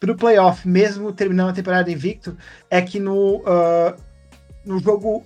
pro 0.00 0.16
playoff, 0.16 0.66
mesmo 0.66 1.12
terminando 1.12 1.50
a 1.50 1.54
temporada 1.54 1.92
invicto, 1.92 2.36
é 2.68 2.82
que 2.82 2.98
no, 2.98 3.36
uh, 3.36 3.94
no 4.64 4.78
jogo 4.78 5.24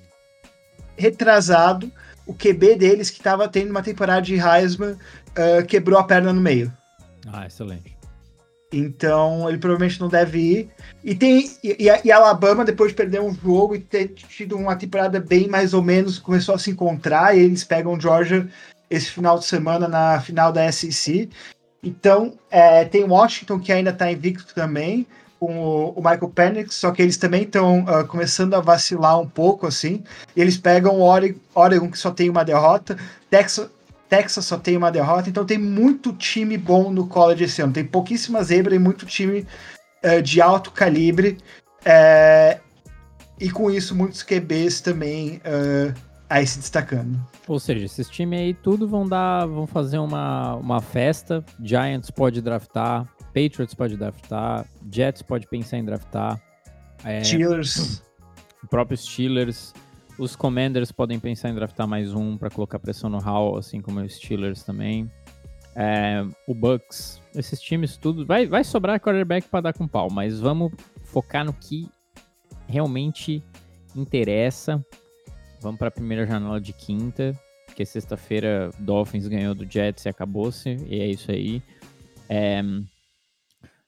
retrasado, 0.97 1.91
o 2.27 2.35
QB 2.35 2.77
deles, 2.77 3.11
que 3.11 3.19
estava 3.19 3.49
tendo 3.49 3.71
uma 3.71 3.83
temporada 3.83 4.23
de 4.23 4.35
Heisman, 4.35 4.93
uh, 4.93 5.65
quebrou 5.67 5.99
a 5.99 6.05
perna 6.05 6.33
no 6.33 6.41
meio. 6.41 6.73
Ah, 7.27 7.47
excelente. 7.47 7.97
Então, 8.73 9.49
ele 9.49 9.59
provavelmente 9.59 10.01
não 10.01 10.09
deve 10.09 10.39
ir. 10.39 10.71
E 11.05 11.15
tem 11.15 11.51
e, 11.63 11.89
e, 12.05 12.13
Alabama, 12.13 12.65
depois 12.65 12.91
de 12.91 12.97
perder 12.97 13.21
um 13.21 13.33
jogo 13.33 13.77
e 13.77 13.81
ter 13.81 14.09
tido 14.09 14.57
uma 14.57 14.75
temporada 14.75 15.21
bem 15.21 15.49
mais 15.49 15.73
ou 15.73 15.83
menos, 15.83 16.19
começou 16.19 16.55
a 16.55 16.59
se 16.59 16.71
encontrar, 16.71 17.37
e 17.37 17.41
eles 17.41 17.63
pegam 17.63 18.01
Georgia 18.01 18.49
esse 18.91 19.11
final 19.11 19.39
de 19.39 19.45
semana 19.45 19.87
na 19.87 20.21
final 20.21 20.53
da 20.53 20.71
SEC. 20.71 21.31
Então, 21.83 22.37
é, 22.51 22.85
tem 22.85 23.05
Washington, 23.05 23.61
que 23.61 23.73
ainda 23.73 23.91
está 23.91 24.11
invicto 24.11 24.53
também 24.53 25.07
com 25.39 25.93
o, 25.95 25.97
Michael 25.97 26.31
Penix, 26.31 26.75
só 26.75 26.91
que 26.91 27.03
eles 27.03 27.17
também 27.17 27.43
estão 27.43 27.85
uh, 27.85 27.89
ah, 27.89 28.05
começando 28.05 28.55
a 28.55 28.61
vacilar 28.61 29.21
um 29.21 29.29
pouco, 29.29 29.67
assim. 29.67 30.03
eles 30.37 30.57
pegam 30.57 31.01
Oregon, 31.01 31.39
Oregon, 31.55 31.91
que 31.91 31.99
só 31.99 32.11
tem 32.11 32.31
uma 32.31 32.45
derrota, 32.45 32.97
Texas, 33.31 33.69
Texas 34.09 34.45
só 34.45 34.57
tem 34.57 34.77
uma 34.77 34.91
derrota, 34.91 35.29
então 35.29 35.45
tem 35.45 35.59
muito 35.59 36.13
time 36.13 36.57
bom 36.57 36.91
no 36.91 37.07
college 37.07 37.45
esse 37.45 37.61
ano. 37.61 37.73
Tem 37.73 37.85
pouquíssima 37.85 38.43
zebra 38.43 38.75
e 38.75 38.79
muito 38.79 39.05
time 39.05 39.47
uh, 40.05 40.23
de 40.23 40.41
alto 40.41 40.71
calibre. 40.71 41.39
Uh, 41.83 42.61
e 43.39 43.51
com 43.51 43.71
isso, 43.71 43.95
muitos 43.95 44.23
QBs 44.23 44.81
também 44.81 45.41
uh, 45.45 45.95
aí 46.29 46.47
se 46.47 46.59
destacando. 46.59 47.19
Ou 47.47 47.61
seja, 47.61 47.85
esses 47.85 48.09
times 48.09 48.39
aí 48.39 48.55
tudo 48.55 48.89
vão 48.89 49.07
dar, 49.07 49.47
vão 49.47 49.67
fazer 49.67 49.99
uma, 49.99 50.55
uma 50.55 50.81
festa. 50.81 51.45
Giants 51.63 52.11
pode 52.11 52.41
draftar, 52.41 53.07
Patriots 53.37 53.75
pode 53.75 53.99
draftar, 53.99 54.67
Jets 54.91 55.21
pode 55.21 55.47
pensar 55.47 55.77
em 55.77 55.85
draftar. 55.85 56.41
É, 57.05 57.23
Steelers. 57.23 58.03
O 58.65 58.67
próprio 58.67 58.97
Steelers. 58.97 59.75
Os 60.19 60.35
Commanders 60.35 60.91
podem 60.91 61.21
pensar 61.21 61.51
em 61.51 61.55
draftar 61.55 61.87
mais 61.87 62.15
um 62.15 62.39
para 62.39 62.49
colocar 62.49 62.79
pressão 62.79 63.11
no 63.11 63.19
Hall, 63.19 63.59
assim 63.59 63.83
como 63.83 64.01
os 64.01 64.15
Steelers 64.15 64.63
também. 64.63 65.13
É, 65.75 66.25
o 66.49 66.55
Bucks, 66.55 67.21
esses 67.35 67.61
times 67.61 67.99
tudo. 67.99 68.25
Vai, 68.25 68.47
vai 68.47 68.65
sobrar 68.65 68.99
quarterback 68.99 69.47
para 69.49 69.61
dar 69.61 69.75
com 69.75 69.87
pau, 69.87 70.09
mas 70.11 70.41
vamos 70.41 70.73
focar 71.05 71.45
no 71.45 71.53
que 71.53 71.91
realmente 72.67 73.45
interessa. 73.95 74.83
Vamos 75.61 75.79
para 75.79 75.89
a 75.89 75.91
primeira 75.91 76.27
janela 76.27 76.59
de 76.59 76.73
quinta, 76.73 77.39
porque 77.67 77.85
sexta-feira 77.85 78.71
Dolphins 78.79 79.29
ganhou 79.29 79.55
do 79.55 79.71
Jets 79.71 80.07
e 80.07 80.09
acabou-se, 80.09 80.71
e 80.87 81.01
é 81.01 81.07
isso 81.07 81.31
aí. 81.31 81.63
É, 82.31 82.63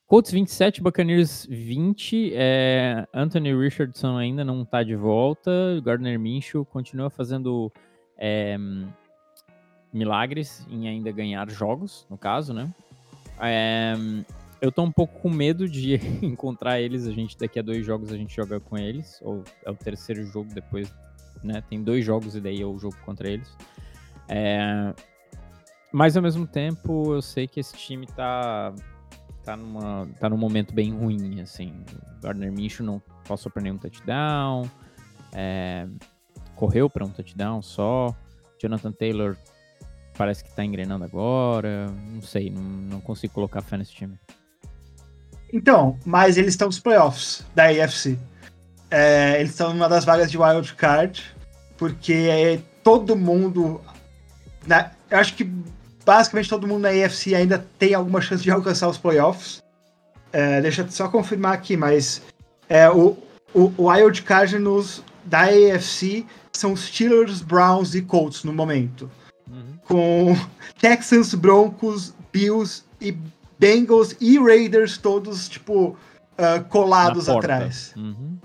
Colts 0.09 0.31
27, 0.31 0.81
Buccaneers 0.81 1.47
20. 1.51 2.33
É, 2.35 3.07
Anthony 3.12 3.55
Richardson 3.55 4.16
ainda 4.16 4.42
não 4.42 4.62
está 4.62 4.83
de 4.83 4.97
volta. 4.97 5.79
Gardner 5.85 6.18
Minshew 6.18 6.64
continua 6.64 7.11
fazendo 7.11 7.71
é, 8.16 8.57
milagres 9.92 10.66
em 10.71 10.88
ainda 10.88 11.12
ganhar 11.12 11.51
jogos, 11.51 12.07
no 12.09 12.16
caso, 12.16 12.55
né? 12.55 12.73
É, 13.38 13.92
eu 14.62 14.73
tô 14.73 14.83
um 14.83 14.90
pouco 14.90 15.21
com 15.21 15.29
medo 15.29 15.68
de 15.68 15.97
encontrar 16.25 16.81
eles. 16.81 17.07
A 17.07 17.12
gente 17.12 17.37
daqui 17.37 17.59
a 17.59 17.62
dois 17.62 17.85
jogos 17.85 18.11
a 18.11 18.16
gente 18.16 18.35
joga 18.35 18.59
com 18.59 18.79
eles, 18.79 19.21
ou 19.23 19.44
é 19.62 19.71
o 19.71 19.75
terceiro 19.75 20.25
jogo 20.25 20.49
depois, 20.55 20.90
né? 21.44 21.62
Tem 21.68 21.83
dois 21.83 22.03
jogos 22.03 22.35
e 22.35 22.40
daí 22.40 22.62
é 22.62 22.66
o 22.66 22.79
jogo 22.79 22.97
contra 23.05 23.29
eles. 23.29 23.55
É, 24.27 24.94
mas 25.92 26.16
ao 26.16 26.23
mesmo 26.23 26.47
tempo, 26.47 27.12
eu 27.12 27.21
sei 27.21 27.47
que 27.47 27.61
esse 27.61 27.77
time 27.77 28.07
tá 28.07 28.73
tá 29.49 29.57
numa 29.57 30.07
tá 30.21 30.29
num 30.29 30.37
momento 30.37 30.75
bem 30.75 30.93
ruim, 30.93 31.41
assim. 31.41 31.73
O 32.19 32.21
Gardner 32.23 32.53
Minshew 32.53 32.85
não 32.85 33.01
passou 33.27 33.51
por 33.51 33.63
nenhum 33.63 33.79
touchdown, 33.79 34.69
é, 35.33 35.87
correu 36.55 36.91
para 36.91 37.05
um 37.05 37.09
touchdown 37.09 37.63
só. 37.63 38.15
Jonathan 38.61 38.93
Taylor 38.93 39.37
parece 40.19 40.45
que 40.45 40.55
tá 40.55 40.63
engrenando 40.63 41.05
agora. 41.05 41.87
Não 42.13 42.21
sei, 42.21 42.51
não, 42.51 42.61
não 42.61 43.01
consigo 43.01 43.33
colocar 43.33 43.63
fé 43.63 43.79
nesse 43.79 43.93
time. 43.93 44.19
Então, 45.51 45.99
mas 46.05 46.37
eles 46.37 46.51
estão 46.51 46.67
nos 46.67 46.79
playoffs 46.79 47.43
da 47.55 47.69
AFC. 47.69 48.19
É, 48.91 49.41
eles 49.41 49.53
estão 49.53 49.73
numa 49.73 49.89
das 49.89 50.05
vagas 50.05 50.31
de 50.31 50.37
wild 50.37 50.75
card, 50.75 51.25
porque 51.79 52.13
é, 52.13 52.61
todo 52.85 53.17
mundo. 53.17 53.81
Né, 54.67 54.91
eu 55.11 55.19
acho 55.19 55.35
que 55.35 55.51
basicamente 56.09 56.49
todo 56.49 56.66
mundo 56.66 56.81
na 56.81 56.88
AFC 56.88 57.35
ainda 57.35 57.62
tem 57.79 57.92
alguma 57.92 58.23
chance 58.23 58.42
de 58.42 58.51
alcançar 58.51 58.88
os 58.88 58.97
playoffs. 58.97 59.62
É, 60.33 60.61
deixa 60.62 60.81
eu 60.81 60.90
só 60.90 61.07
confirmar 61.09 61.53
aqui, 61.53 61.77
mas 61.77 62.23
é, 62.66 62.88
o, 62.88 63.16
o, 63.53 63.73
o 63.77 63.90
wild 63.90 64.23
card 64.23 64.59
nos, 64.59 65.03
da 65.27 65.42
AFC 65.42 66.25
são 66.51 66.75
Steelers, 66.75 67.42
Browns 67.42 67.94
e 67.94 68.01
Colts 68.01 68.42
no 68.42 68.55
momento 68.55 69.11
com 69.88 70.37
Texans, 70.79 71.35
Broncos, 71.35 72.14
Bills 72.31 72.85
e 73.01 73.16
Bengals 73.59 74.14
e 74.21 74.38
Raiders 74.38 74.99
todos, 74.99 75.49
tipo, 75.49 75.97
uh, 76.38 76.64
colados 76.68 77.29
atrás. 77.29 77.92
Uhum. 77.97 78.38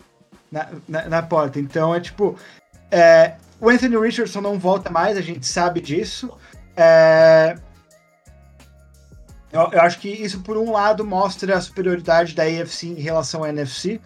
Na, 0.52 0.69
na, 0.88 1.10
na, 1.10 1.21
porta. 1.21 1.60
Então 1.60 1.93
é 1.93 1.99
tipo. 1.99 2.38
É, 2.89 3.36
o 3.60 3.69
Anthony 3.69 3.97
Richardson 3.97 4.41
não 4.41 4.58
volta 4.58 4.89
mais, 4.89 5.17
a 5.17 5.21
gente 5.21 5.45
sabe 5.45 5.82
disso. 5.82 6.32
É, 6.76 7.56
eu, 9.52 9.70
eu, 9.72 9.82
acho 9.82 10.00
que 10.00 10.10
isso, 10.10 10.42
por 10.42 10.58
um 10.58 10.72
lado, 10.72 11.06
mostra 11.06 11.58
a 11.58 11.62
superioridade 11.62 12.34
da 12.34 12.44
AFC 12.44 12.88
em 12.88 13.02
relação 13.02 13.44
à 13.44 13.50
NFC, 13.50 14.02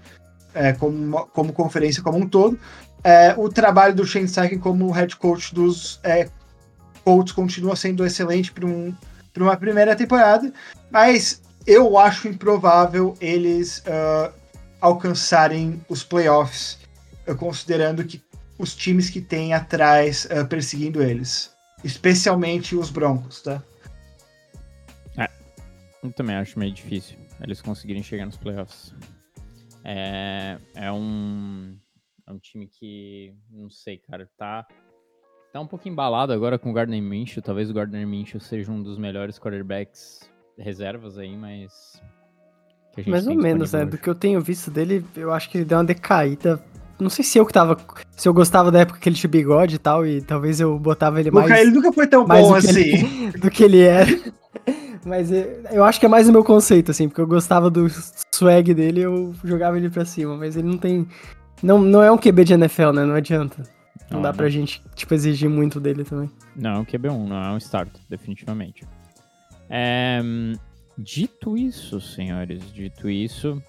é, 0.54 0.74
como, 0.74 1.26
como 1.28 1.54
conferência 1.54 2.04
como 2.04 2.18
um 2.18 2.28
todo. 2.28 2.60
É, 3.04 3.34
o 3.38 3.48
trabalho 3.48 3.96
do 3.96 4.06
Shane 4.06 4.28
Steichen 4.28 4.60
como 4.60 4.92
head 4.92 5.16
coach 5.16 5.54
dos 5.54 6.00
é, 6.04 6.30
Colts 7.04 7.32
continua 7.32 7.76
sendo 7.76 8.06
excelente 8.06 8.52
para 8.52 8.66
um, 8.66 8.94
uma 9.38 9.56
primeira 9.56 9.96
temporada, 9.96 10.52
mas 10.92 11.42
eu 11.66 11.98
acho 11.98 12.28
improvável 12.28 13.16
eles 13.22 13.80
uh, 13.80 14.34
alcançarem 14.82 15.82
os 15.88 16.04
playoffs, 16.04 16.78
uh, 17.26 17.36
considerando 17.36 18.04
que 18.04 18.22
os 18.58 18.76
times 18.76 19.10
que 19.10 19.22
tem 19.22 19.54
atrás 19.54 20.26
uh, 20.26 20.46
perseguindo 20.48 21.02
eles, 21.02 21.52
especialmente 21.88 22.76
os 22.76 22.89
Broncos, 22.89 23.41
tá? 23.41 23.63
É, 25.17 25.30
eu 26.04 26.12
também 26.12 26.36
acho 26.36 26.60
meio 26.60 26.71
difícil 26.71 27.17
eles 27.41 27.62
conseguirem 27.62 28.04
chegar 28.04 28.26
nos 28.26 28.38
playoffs. 28.38 28.93
É, 29.84 30.58
é 30.76 30.91
um, 30.91 31.78
é 32.26 32.32
um 32.32 32.39
time 32.39 32.67
que, 32.67 33.34
não 33.50 33.69
sei, 33.69 33.97
cara, 34.00 34.30
tá 34.38 34.67
Tá 35.52 35.62
um 35.62 35.67
pouco 35.67 35.88
embalado 35.88 36.34
agora 36.34 36.60
com 36.60 36.69
o 36.69 36.73
Gardner 36.73 37.02
Minshew. 37.02 37.41
Talvez 37.41 37.69
o 37.69 37.73
Gardner 37.73 38.06
Minshew 38.06 38.39
seja 38.39 38.71
um 38.71 38.84
dos 38.84 38.97
melhores 38.97 39.39
quarterbacks 39.39 40.30
reservas 40.58 41.17
aí, 41.17 41.36
mas. 41.36 42.02
Mais 43.08 43.26
ou 43.28 43.36
menos, 43.36 43.71
né? 43.73 43.86
Do 43.86 43.97
que 43.97 44.10
eu 44.10 44.13
tenho 44.13 44.41
visto 44.41 44.69
dele, 44.69 45.06
eu 45.15 45.32
acho 45.32 45.50
que 45.50 45.58
ele 45.58 45.65
deu 45.65 45.78
uma 45.78 45.86
decaída. 45.86 46.62
Não 47.00 47.10
sei 47.10 47.24
se 47.24 47.38
eu 47.38 47.46
que 47.46 47.54
tava. 47.54 47.78
Se 48.16 48.28
eu 48.28 48.34
gostava 48.34 48.72
da 48.72 48.80
época 48.80 49.00
que 49.00 49.08
ele 49.08 49.16
tinha 49.16 49.30
bigode 49.30 49.76
e 49.76 49.78
tal, 49.78 50.06
e 50.06 50.22
talvez 50.22 50.60
eu 50.60 50.78
botava 50.80 51.20
ele 51.20 51.30
mais. 51.30 51.50
ele 51.52 51.72
nunca 51.72 51.92
foi 51.94 52.08
tão 52.08 52.26
bom 52.26 52.50
do 52.50 52.56
assim. 52.56 52.80
Ele, 52.80 53.32
do 53.38 53.52
que 53.52 53.64
ele 53.64 53.82
era. 53.82 54.08
Mas 55.06 55.30
eu 55.72 55.84
acho 55.84 56.00
que 56.00 56.06
é 56.06 56.10
mais 56.10 56.28
o 56.28 56.32
meu 56.32 56.44
conceito, 56.44 56.92
assim, 56.92 57.08
porque 57.08 57.22
eu 57.22 57.28
gostava 57.28 57.70
do 57.70 57.88
swag 58.34 58.74
dele 58.74 59.02
eu 59.02 59.34
jogava 59.44 59.78
ele 59.78 59.90
pra 59.90 60.04
cima, 60.04 60.36
mas 60.36 60.58
ele 60.58 60.68
não 60.68 60.78
tem. 60.78 61.08
Não, 61.64 61.82
não 61.82 62.04
é 62.04 62.12
um 62.12 62.18
QB 62.18 62.44
de 62.44 62.54
NFL, 62.54 62.92
né? 62.92 63.06
Não 63.06 63.16
adianta. 63.16 63.64
Não, 64.10 64.18
não 64.18 64.22
dá 64.22 64.30
não. 64.30 64.36
pra 64.36 64.50
gente, 64.50 64.84
tipo, 64.96 65.14
exigir 65.14 65.50
muito 65.50 65.80
dele 65.80 66.04
também. 66.04 66.30
Não, 66.56 66.72
é 66.72 66.80
um 66.80 66.86
QB1, 66.86 67.28
não 67.28 67.44
é 67.44 67.52
um 67.52 67.58
start, 67.58 67.90
definitivamente. 68.10 68.84
É, 69.70 70.20
dito 70.98 71.58
isso, 71.58 72.02
senhores, 72.02 72.62
dito 72.74 73.10
isso, 73.10 73.62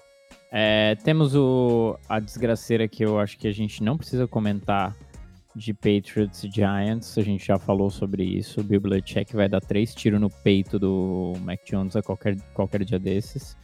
é, 0.51 0.95
temos 1.03 1.35
o, 1.35 1.97
a 2.07 2.19
desgraceira 2.19 2.87
que 2.87 3.03
eu 3.03 3.19
acho 3.19 3.37
que 3.37 3.47
a 3.47 3.51
gente 3.51 3.83
não 3.83 3.97
precisa 3.97 4.27
comentar 4.27 4.95
de 5.55 5.73
Patriots 5.73 6.43
e 6.43 6.49
Giants, 6.49 7.17
a 7.17 7.21
gente 7.21 7.45
já 7.45 7.57
falou 7.57 7.89
sobre 7.89 8.23
isso. 8.23 8.61
O 8.61 8.63
Bill 8.63 8.79
Belichick 8.79 9.35
vai 9.35 9.49
dar 9.49 9.59
três 9.61 9.93
tiros 9.93 10.19
no 10.19 10.29
peito 10.29 10.79
do 10.79 11.33
Mac 11.41 11.59
Jones 11.65 11.95
a 11.95 12.01
qualquer, 12.01 12.39
qualquer 12.53 12.83
dia 12.83 12.99
desses. 12.99 13.57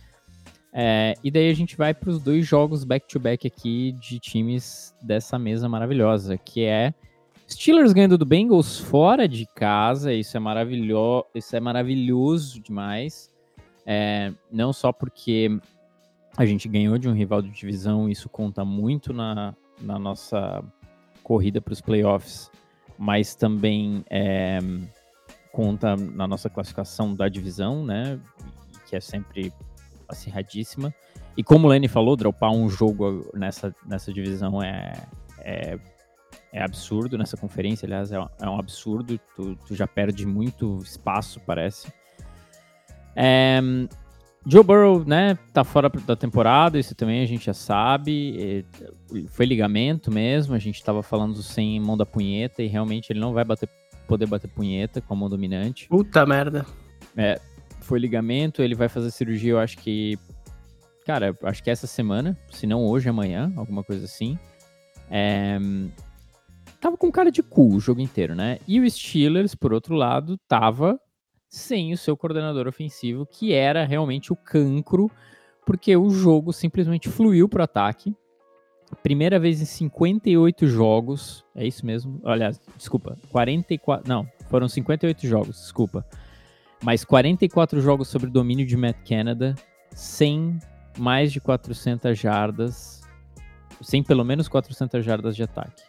É, 0.74 1.14
e 1.24 1.32
daí 1.32 1.50
a 1.50 1.54
gente 1.54 1.78
vai 1.78 1.94
para 1.94 2.10
os 2.10 2.22
dois 2.22 2.46
jogos 2.46 2.84
back-to-back 2.84 3.48
-back 3.48 3.54
aqui 3.54 3.94
de 3.94 4.20
times 4.20 4.94
dessa 5.02 5.40
mesa 5.40 5.70
maravilhosa, 5.70 6.38
que 6.38 6.66
é 6.66 6.94
Steelers 7.50 7.94
ganhando 7.94 8.18
do 8.18 8.26
Bengals 8.26 8.80
fora 8.80 9.28
de 9.28 9.46
casa, 9.56 10.12
isso 10.12 10.36
é, 10.36 10.40
maravilhoso, 10.40 11.26
isso 11.34 11.56
é 11.56 11.60
maravilhoso 11.60 12.60
demais. 12.60 13.32
É, 13.86 14.34
não 14.52 14.74
só 14.74 14.92
porque 14.92 15.60
a 16.38 16.46
gente 16.46 16.68
ganhou 16.68 16.98
de 16.98 17.08
um 17.08 17.14
rival 17.14 17.42
de 17.42 17.50
divisão, 17.50 18.10
isso 18.10 18.28
conta 18.28 18.66
muito 18.66 19.14
na, 19.14 19.56
na 19.82 19.98
nossa 19.98 20.64
corrida 21.24 21.62
para 21.62 21.74
os 21.74 21.82
playoffs, 21.82 22.52
mas 22.98 23.36
também 23.36 24.04
é, 24.10 24.60
conta 25.52 25.96
na 25.96 26.28
nossa 26.28 26.50
classificação 26.50 27.16
da 27.16 27.30
divisão, 27.30 27.86
né? 27.86 28.20
Que 28.88 28.96
é 28.96 29.00
sempre 29.00 29.52
acirradíssima. 30.08 30.94
E 31.38 31.44
como 31.44 31.68
o 31.68 31.70
Lenny 31.70 31.88
falou, 31.88 32.16
dropar 32.16 32.52
um 32.52 32.70
jogo 32.70 33.30
nessa, 33.34 33.74
nessa 33.86 34.14
divisão 34.14 34.62
é, 34.62 34.94
é, 35.40 35.80
é 36.54 36.64
absurdo, 36.64 37.18
nessa 37.18 37.36
conferência, 37.36 37.86
aliás, 37.86 38.12
é, 38.12 38.18
é 38.40 38.50
um 38.50 38.60
absurdo. 38.60 39.20
Tu, 39.36 39.56
tu, 39.68 39.76
já 39.76 39.88
perde 39.88 40.26
muito 40.26 40.78
espaço, 40.80 41.40
parece. 41.46 41.92
É, 43.16 43.60
Joe 44.48 44.64
Burrow, 44.64 45.04
né, 45.04 45.38
tá 45.52 45.64
fora 45.64 45.90
da 45.90 46.16
temporada, 46.16 46.78
isso 46.78 46.94
também 46.94 47.24
a 47.24 47.26
gente 47.26 47.46
já 47.48 47.54
sabe. 47.54 48.64
Foi 49.30 49.46
ligamento 49.46 50.12
mesmo, 50.12 50.54
a 50.54 50.60
gente 50.60 50.84
tava 50.84 51.02
falando 51.02 51.42
sem 51.42 51.80
mão 51.80 51.98
da 51.98 52.06
punheta 52.06 52.62
e 52.62 52.68
realmente 52.68 53.12
ele 53.12 53.20
não 53.20 53.34
vai 53.34 53.44
bater, 53.44 53.68
poder 54.08 54.28
bater 54.28 54.48
punheta 54.48 55.02
com 55.02 55.16
a 55.16 55.18
mão 55.18 55.30
dominante. 55.30 55.88
Puta 55.88 56.26
merda. 56.28 56.64
É, 57.18 57.42
foi 57.82 57.98
ligamento, 58.00 58.62
ele 58.62 58.76
vai 58.76 58.88
fazer 58.88 59.10
cirurgia, 59.10 59.54
eu 59.54 59.60
acho 59.60 59.78
que. 59.80 60.18
Cara, 61.06 61.36
acho 61.44 61.64
que 61.64 61.70
essa 61.70 61.88
semana, 61.88 62.38
se 62.52 62.68
não 62.68 62.86
hoje, 62.86 63.10
amanhã, 63.10 63.52
alguma 63.56 63.84
coisa 63.84 64.06
assim. 64.06 64.38
É, 65.10 65.58
tava 66.80 66.98
com 66.98 67.12
cara 67.12 67.32
de 67.32 67.42
cu 67.42 67.76
o 67.76 67.80
jogo 67.80 68.00
inteiro, 68.00 68.36
né? 68.36 68.60
E 68.68 68.80
o 68.80 68.90
Steelers, 68.90 69.56
por 69.56 69.74
outro 69.74 69.96
lado, 69.96 70.38
tava 70.48 71.00
sem 71.50 71.94
o 71.94 71.98
seu 71.98 72.16
coordenador 72.16 72.68
ofensivo, 72.68 73.26
que 73.26 73.54
era 73.54 73.86
realmente 73.86 74.32
o 74.32 74.36
cancro, 74.36 75.10
porque 75.66 75.96
o 75.96 76.10
jogo 76.10 76.52
simplesmente 76.54 77.10
fluiu 77.10 77.50
pro 77.50 77.64
ataque. 77.64 78.16
Primeira 79.02 79.40
vez 79.40 79.62
em 79.62 79.66
58 79.66 80.68
jogos, 80.68 81.44
é 81.56 81.66
isso 81.66 81.86
mesmo? 81.86 82.22
Aliás, 82.24 82.60
desculpa, 82.78 83.18
44, 83.30 84.08
não, 84.08 84.28
foram 84.50 84.68
58 84.68 85.28
jogos, 85.28 85.58
desculpa 85.58 86.06
mais 86.84 87.04
44 87.04 87.82
jogos 87.82 88.08
sobre 88.08 88.30
domínio 88.30 88.66
de 88.66 88.78
Matt 88.78 88.98
Canada, 89.08 89.56
sem 89.92 90.60
mais 90.98 91.32
de 91.32 91.42
400 91.42 92.18
jardas, 92.18 93.02
sem 93.82 94.04
pelo 94.04 94.24
menos 94.24 94.48
400 94.48 95.04
jardas 95.04 95.36
de 95.36 95.42
ataque. 95.42 95.82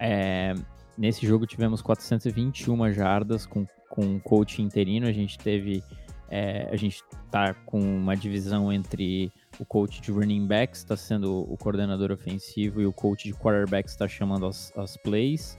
É, 0.00 0.52
nesse 0.96 1.26
jogo 1.26 1.46
tivemos 1.46 1.82
421 1.82 2.92
jardas 2.92 3.46
com, 3.46 3.66
com 3.88 4.02
um 4.02 4.18
coach 4.18 4.62
interino. 4.62 5.06
A 5.06 5.12
gente 5.12 5.38
teve. 5.38 5.82
É, 6.28 6.68
a 6.72 6.76
gente 6.76 7.04
tá 7.30 7.54
com 7.54 7.78
uma 7.78 8.16
divisão 8.16 8.72
entre 8.72 9.30
o 9.60 9.64
coach 9.64 10.00
de 10.00 10.10
running 10.10 10.44
backs, 10.44 10.80
está 10.80 10.96
sendo 10.96 11.40
o 11.48 11.56
coordenador 11.56 12.10
ofensivo, 12.10 12.80
e 12.80 12.86
o 12.86 12.92
coach 12.92 13.28
de 13.28 13.32
quarterbacks 13.32 13.92
está 13.92 14.08
chamando 14.08 14.46
as, 14.46 14.76
as 14.76 14.96
plays. 14.96 15.56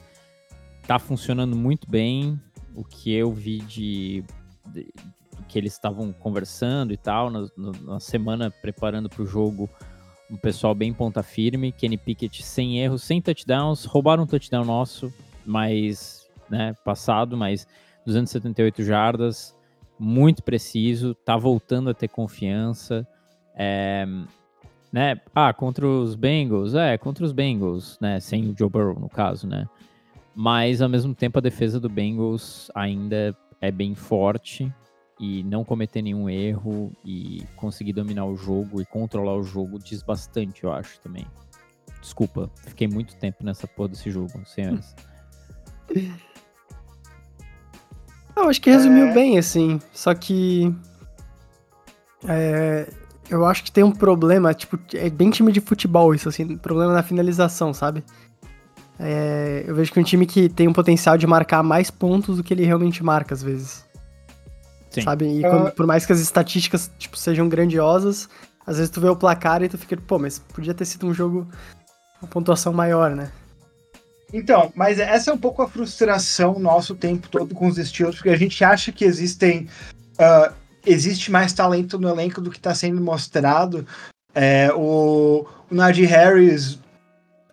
Tá 0.85 0.99
funcionando 0.99 1.55
muito 1.55 1.89
bem. 1.89 2.39
O 2.75 2.83
que 2.83 3.13
eu 3.13 3.31
vi 3.31 3.59
de, 3.59 4.23
de 4.67 4.93
que 5.47 5.57
eles 5.57 5.73
estavam 5.73 6.11
conversando 6.11 6.93
e 6.93 6.97
tal, 6.97 7.29
na, 7.29 7.47
na 7.81 7.99
semana 7.99 8.51
preparando 8.51 9.09
para 9.09 9.23
o 9.23 9.25
jogo, 9.25 9.69
um 10.29 10.37
pessoal 10.37 10.75
bem 10.75 10.93
ponta 10.93 11.23
firme, 11.23 11.71
Kenny 11.71 11.97
Pickett 11.97 12.43
sem 12.43 12.79
erros, 12.79 13.03
sem 13.03 13.21
touchdowns, 13.21 13.85
roubaram 13.85 14.23
um 14.23 14.27
touchdown 14.27 14.65
nosso, 14.65 15.11
mas, 15.47 16.29
né, 16.49 16.75
passado, 16.83 17.37
mas 17.37 17.67
278 18.05 18.83
jardas, 18.83 19.55
muito 19.97 20.43
preciso, 20.43 21.15
tá 21.15 21.35
voltando 21.37 21.89
a 21.89 21.93
ter 21.93 22.07
confiança, 22.07 23.07
é, 23.55 24.05
né, 24.91 25.19
ah, 25.33 25.53
contra 25.53 25.87
os 25.87 26.15
Bengals, 26.15 26.75
é, 26.75 26.97
contra 26.97 27.25
os 27.25 27.31
Bengals, 27.31 27.97
né, 27.99 28.19
sem 28.19 28.49
o 28.49 28.55
Joe 28.57 28.69
Burrow 28.69 28.99
no 28.99 29.09
caso, 29.09 29.47
né, 29.47 29.67
mas 30.35 30.81
ao 30.81 30.89
mesmo 30.89 31.15
tempo 31.15 31.39
a 31.39 31.41
defesa 31.41 31.79
do 31.79 31.89
Bengals 31.89 32.69
ainda 32.75 33.35
é 33.59 33.71
bem 33.71 33.95
forte, 33.95 34.71
e 35.19 35.43
não 35.43 35.63
cometer 35.63 36.01
nenhum 36.01 36.29
erro 36.29 36.91
e 37.03 37.43
conseguir 37.55 37.93
dominar 37.93 38.25
o 38.25 38.35
jogo 38.35 38.81
e 38.81 38.85
controlar 38.85 39.35
o 39.35 39.43
jogo 39.43 39.79
diz 39.79 40.03
bastante, 40.03 40.63
eu 40.63 40.71
acho 40.71 40.99
também. 40.99 41.25
Desculpa, 42.01 42.49
fiquei 42.55 42.87
muito 42.87 43.15
tempo 43.15 43.43
nessa 43.43 43.67
porra 43.67 43.89
desse 43.89 44.11
jogo, 44.11 44.45
senhores. 44.45 44.95
Eu 48.35 48.49
acho 48.49 48.61
que 48.61 48.69
resumiu 48.69 49.07
é... 49.07 49.13
bem, 49.13 49.37
assim. 49.37 49.79
Só 49.91 50.13
que. 50.13 50.73
É, 52.27 52.87
eu 53.29 53.45
acho 53.45 53.63
que 53.63 53.71
tem 53.71 53.83
um 53.83 53.91
problema, 53.91 54.53
tipo, 54.53 54.79
é 54.93 55.09
bem 55.09 55.29
time 55.29 55.51
de 55.51 55.59
futebol 55.59 56.13
isso, 56.13 56.29
assim, 56.29 56.57
problema 56.57 56.93
na 56.93 57.03
finalização, 57.03 57.73
sabe? 57.73 58.03
É, 58.99 59.63
eu 59.67 59.75
vejo 59.75 59.91
que 59.91 59.99
um 59.99 60.03
time 60.03 60.25
que 60.25 60.49
tem 60.49 60.67
um 60.67 60.73
potencial 60.73 61.17
de 61.17 61.27
marcar 61.27 61.61
mais 61.61 61.91
pontos 61.91 62.37
do 62.37 62.43
que 62.43 62.53
ele 62.53 62.65
realmente 62.65 63.03
marca, 63.03 63.33
às 63.33 63.43
vezes. 63.43 63.85
Sim. 64.89 65.01
Sabe? 65.01 65.25
E 65.25 65.41
quando, 65.41 65.71
por 65.71 65.85
mais 65.85 66.05
que 66.05 66.13
as 66.13 66.19
estatísticas, 66.19 66.91
tipo, 66.97 67.17
sejam 67.17 67.47
grandiosas, 67.47 68.29
às 68.65 68.77
vezes 68.77 68.89
tu 68.89 68.99
vê 68.99 69.09
o 69.09 69.15
placar 69.15 69.61
e 69.61 69.69
tu 69.69 69.77
fica, 69.77 69.95
pô, 69.97 70.17
mas 70.17 70.39
podia 70.39 70.73
ter 70.73 70.85
sido 70.85 71.05
um 71.05 71.13
jogo 71.13 71.47
uma 72.21 72.27
pontuação 72.27 72.73
maior, 72.73 73.15
né? 73.15 73.31
Então, 74.33 74.71
mas 74.75 74.99
essa 74.99 75.31
é 75.31 75.33
um 75.33 75.37
pouco 75.37 75.61
a 75.61 75.67
frustração 75.67 76.59
nosso 76.59 76.93
o 76.93 76.97
tempo 76.97 77.29
todo 77.29 77.55
com 77.55 77.67
os 77.67 77.77
estilos, 77.77 78.15
porque 78.15 78.29
a 78.29 78.37
gente 78.37 78.63
acha 78.63 78.91
que 78.91 79.05
existem. 79.05 79.67
Uh, 80.19 80.53
existe 80.85 81.29
mais 81.29 81.53
talento 81.53 81.99
no 81.99 82.09
elenco 82.09 82.41
do 82.41 82.49
que 82.49 82.57
está 82.57 82.73
sendo 82.73 83.01
mostrado. 83.01 83.85
É, 84.33 84.71
o, 84.73 85.45
o 85.69 85.75
Najee 85.75 86.05
Harris, 86.05 86.79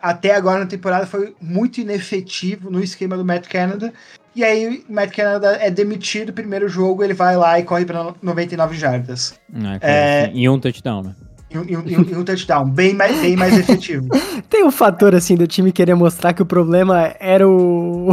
até 0.00 0.34
agora 0.34 0.60
na 0.60 0.66
temporada, 0.66 1.06
foi 1.06 1.34
muito 1.40 1.80
inefetivo 1.80 2.70
no 2.70 2.82
esquema 2.82 3.16
do 3.16 3.24
Matt 3.24 3.48
Canada. 3.48 3.92
E 4.36 4.42
aí, 4.42 4.84
o 4.88 4.92
Matt 4.92 5.14
Canada 5.14 5.56
é 5.60 5.70
demitido, 5.70 6.32
primeiro 6.32 6.68
jogo, 6.68 7.04
ele 7.04 7.14
vai 7.14 7.36
lá 7.36 7.58
e 7.58 7.62
corre 7.62 7.84
para 7.84 8.14
99 8.20 8.76
jardas. 8.76 9.38
É, 9.80 10.24
é, 10.24 10.30
em 10.32 10.48
um 10.48 10.58
touchdown, 10.58 11.02
né? 11.02 11.14
Em, 11.54 12.16
um 12.16 12.24
touchdown, 12.24 12.68
bem 12.68 12.94
mais, 12.94 13.20
bem 13.20 13.36
mais 13.36 13.56
efetivo. 13.56 14.08
Tem 14.50 14.64
um 14.64 14.72
fator, 14.72 15.14
assim, 15.14 15.36
do 15.36 15.46
time 15.46 15.70
querer 15.70 15.94
mostrar 15.94 16.32
que 16.32 16.42
o 16.42 16.46
problema 16.46 17.14
era 17.20 17.48
o, 17.48 18.12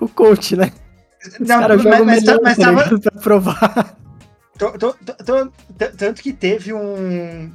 o 0.00 0.08
coach, 0.08 0.56
né? 0.56 0.72
Os 1.40 1.46
Não, 1.46 1.60
mas, 1.60 2.04
mas, 2.04 2.24
tá, 2.24 2.38
mas 2.42 2.56
tava... 2.56 2.98
Pra 2.98 3.10
provar. 3.20 3.96
Tô, 4.58 4.70
tô, 4.72 4.94
tô, 4.94 5.52
tanto 5.96 6.22
que 6.22 6.32
teve 6.32 6.72
um, 6.72 7.50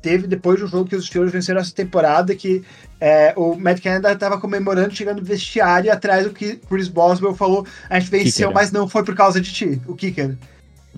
teve 0.00 0.26
depois 0.26 0.60
do 0.60 0.66
jogo 0.66 0.88
que 0.88 0.96
os 0.96 1.06
Steelers 1.06 1.32
venceram 1.32 1.60
essa 1.60 1.74
temporada, 1.74 2.34
que 2.34 2.62
é, 3.00 3.32
o 3.36 3.54
Matt 3.56 3.82
Canada 3.82 4.12
estava 4.12 4.40
comemorando, 4.40 4.94
chegando 4.94 5.18
no 5.18 5.24
vestiário, 5.24 5.92
atrás 5.92 6.24
do 6.24 6.32
que 6.32 6.56
Chris 6.68 6.88
Boswell 6.88 7.34
falou, 7.34 7.66
a 7.88 7.98
gente 7.98 8.10
venceu, 8.10 8.52
mas 8.52 8.72
não 8.72 8.88
foi 8.88 9.04
por 9.04 9.14
causa 9.14 9.40
de 9.40 9.52
ti, 9.52 9.82
o 9.86 9.94
kicker. 9.94 10.36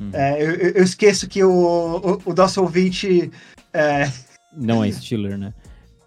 Uhum. 0.00 0.10
É, 0.12 0.42
eu, 0.42 0.50
eu, 0.54 0.82
esqueço 0.82 1.28
que 1.28 1.44
o, 1.44 1.50
o, 1.50 2.30
o 2.30 2.34
nosso 2.34 2.60
ouvinte... 2.62 3.30
É... 3.72 4.10
Não 4.56 4.82
é 4.82 4.90
Steeler, 4.90 5.38
né? 5.38 5.54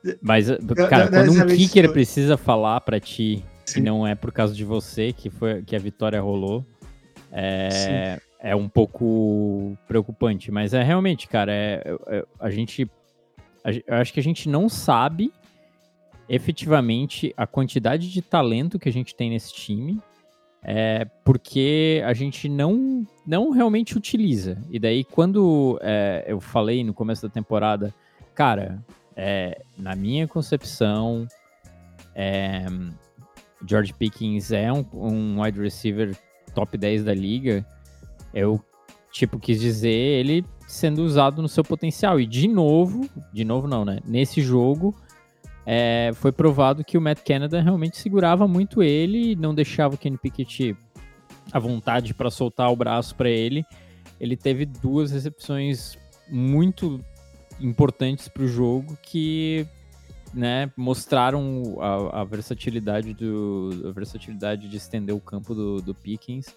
Mas, 0.22 0.48
cara, 0.90 1.10
não, 1.10 1.26
não 1.28 1.36
quando 1.36 1.52
um 1.52 1.56
kicker 1.56 1.92
precisa 1.94 2.36
falar 2.36 2.82
para 2.82 3.00
ti 3.00 3.46
Sim. 3.66 3.76
que 3.76 3.82
não 3.82 4.06
é 4.06 4.16
por 4.16 4.32
causa 4.32 4.54
de 4.54 4.66
você 4.66 5.14
que, 5.14 5.30
foi, 5.30 5.62
que 5.62 5.76
a 5.76 5.80
vitória 5.80 6.20
rolou, 6.20 6.66
é... 7.32 7.70
Sim 8.20 8.34
é 8.44 8.54
um 8.54 8.68
pouco 8.68 9.76
preocupante. 9.88 10.52
Mas 10.52 10.74
é 10.74 10.84
realmente, 10.84 11.28
cara, 11.28 11.52
é, 11.54 11.82
é 12.08 12.26
a 12.38 12.50
gente. 12.52 12.92
A, 13.64 13.72
eu 13.72 13.96
acho 14.02 14.14
que 14.14 14.20
a 14.20 14.24
gente 14.24 14.50
não 14.50 14.68
sabe 14.68 15.32
efetivamente 16.28 17.34
a 17.38 17.48
quantidade 17.48 18.12
de 18.12 18.22
talento 18.22 18.78
que 18.78 18.90
a 18.90 18.92
gente 18.92 19.16
tem 19.16 19.30
nesse 19.30 19.54
time. 19.54 20.00
É 20.64 21.06
porque 21.26 22.02
a 22.06 22.14
gente 22.14 22.48
não, 22.48 23.06
não 23.26 23.52
realmente 23.52 23.98
utiliza. 23.98 24.58
E 24.70 24.80
daí, 24.80 25.04
quando 25.04 25.78
é, 25.82 26.24
eu 26.26 26.40
falei 26.40 26.84
no 26.84 26.94
começo 26.94 27.28
da 27.28 27.34
temporada, 27.34 27.94
cara, 28.34 28.82
é, 29.16 29.62
na 29.78 29.96
minha 29.96 30.28
concepção, 30.28 31.28
é, 32.16 32.66
George 33.68 33.94
Pickens 33.94 34.52
é 34.52 34.72
um, 34.72 34.86
um 34.94 35.42
wide 35.42 35.60
receiver 35.60 36.16
top 36.54 36.78
10 36.78 37.04
da 37.04 37.14
liga. 37.14 37.66
Eu, 38.34 38.64
tipo, 39.12 39.40
quis 39.40 39.60
dizer 39.60 39.90
ele 39.90 40.46
sendo 40.68 41.04
usado 41.04 41.42
no 41.42 41.48
seu 41.48 41.64
potencial. 41.64 42.20
E 42.20 42.26
de 42.26 42.48
novo, 42.48 43.10
de 43.32 43.44
novo 43.44 43.68
não, 43.68 43.86
né? 43.86 44.00
Nesse 44.06 44.42
jogo, 44.42 44.96
é, 45.66 46.12
foi 46.16 46.32
provado 46.32 46.84
que 46.84 46.98
o 46.98 47.02
Matt 47.02 47.20
Canada 47.26 47.62
realmente 47.62 47.98
segurava 47.98 48.48
muito 48.48 48.84
ele, 48.84 49.36
não 49.36 49.56
deixava 49.56 49.96
o 49.96 49.98
Kenny 49.98 50.18
Pickett 50.18 50.76
à 51.52 51.60
vontade 51.60 52.14
para 52.14 52.30
soltar 52.30 52.72
o 52.72 52.76
braço 52.76 53.16
para 53.16 53.30
ele. 53.30 53.64
Ele 54.20 54.36
teve 54.36 54.66
duas 54.66 55.12
recepções 55.12 55.98
muito 56.30 57.04
importantes 57.60 58.28
para 58.28 58.44
o 58.44 58.48
jogo 58.48 58.98
que 59.02 59.66
né, 60.34 60.72
mostraram 60.76 61.78
a, 61.80 62.22
a, 62.22 62.24
versatilidade 62.24 63.14
do 63.14 63.70
a 63.88 63.92
versatilidade 63.92 64.68
de 64.68 64.78
estender 64.78 65.16
o 65.16 65.20
campo 65.20 65.54
do, 65.54 65.82
do 65.82 65.94
Pickens 65.94 66.48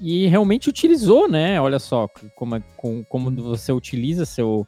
e 0.00 0.26
realmente 0.28 0.68
utilizou, 0.68 1.28
né? 1.28 1.60
Olha 1.60 1.78
só 1.78 2.06
como, 2.36 2.54
é, 2.54 2.62
como, 2.76 3.04
como 3.06 3.30
você 3.42 3.72
utiliza 3.72 4.24
seu 4.24 4.66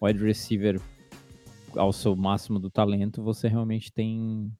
wide 0.00 0.24
receiver 0.24 0.80
ao 1.78 1.92
seu 1.92 2.14
máximo 2.16 2.58
do 2.58 2.70
talento, 2.70 3.22
você 3.22 3.48
realmente 3.48 3.92
tem 3.92 4.52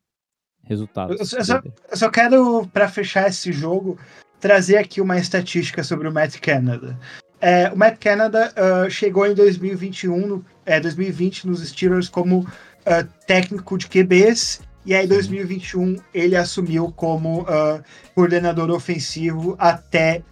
resultados. 0.62 1.18
Eu, 1.18 1.44
só, 1.44 1.62
eu 1.90 1.96
só, 1.96 2.10
quero, 2.10 2.66
para 2.68 2.88
fechar 2.88 3.28
esse 3.28 3.52
jogo, 3.52 3.98
trazer 4.40 4.76
aqui 4.76 5.00
uma 5.00 5.18
estatística 5.18 5.82
sobre 5.82 6.08
o 6.08 6.12
Matt 6.12 6.38
Canada. 6.40 6.98
É, 7.40 7.70
o 7.70 7.76
Matt 7.76 7.98
Canada 7.98 8.52
uh, 8.56 8.90
chegou 8.90 9.26
em 9.26 9.34
2021, 9.34 10.26
no, 10.26 10.44
é, 10.66 10.80
2020 10.80 11.46
nos 11.46 11.66
Steelers 11.68 12.08
como 12.08 12.40
uh, 12.40 13.08
técnico 13.26 13.78
de 13.78 13.86
QBs 13.86 14.60
e 14.88 14.94
aí, 14.94 15.04
em 15.04 15.08
2021, 15.08 15.96
ele 16.14 16.34
assumiu 16.34 16.90
como 16.90 17.42
uh, 17.42 17.84
coordenador 18.14 18.70
ofensivo 18.70 19.54
até 19.58 20.22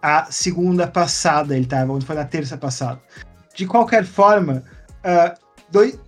a 0.00 0.26
segunda 0.30 0.86
passada. 0.86 1.52
Ele 1.52 1.64
estava, 1.64 1.92
onde 1.92 2.06
foi 2.06 2.14
na 2.14 2.24
terça 2.24 2.56
passada. 2.56 3.00
De 3.56 3.66
qualquer 3.66 4.04
forma, 4.04 4.62
uh, 5.00 5.36
dois, 5.68 5.98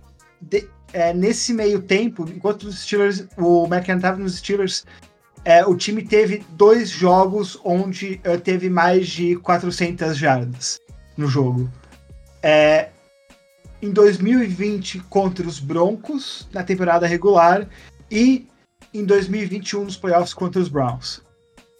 de, 0.41 0.67
é, 0.93 1.13
nesse 1.13 1.53
meio 1.53 1.81
tempo, 1.81 2.27
enquanto 2.29 2.63
os 2.63 2.79
Steelers, 2.79 3.25
o 3.37 3.65
McCann 3.65 3.97
estava 3.97 4.17
nos 4.17 4.37
Steelers, 4.37 4.85
é, 5.43 5.65
o 5.65 5.75
time 5.75 6.03
teve 6.03 6.45
dois 6.51 6.89
jogos 6.89 7.59
onde 7.63 8.19
uh, 8.25 8.39
teve 8.39 8.69
mais 8.69 9.07
de 9.07 9.35
400 9.37 10.17
jardas 10.17 10.79
no 11.15 11.27
jogo. 11.27 11.71
É, 12.43 12.89
em 13.81 13.91
2020 13.91 14.99
contra 15.09 15.47
os 15.47 15.59
Broncos, 15.59 16.47
na 16.51 16.63
temporada 16.63 17.07
regular, 17.07 17.67
e 18.09 18.47
em 18.93 19.05
2021 19.05 19.85
nos 19.85 19.97
playoffs 19.97 20.33
contra 20.33 20.61
os 20.61 20.67
Browns. 20.67 21.21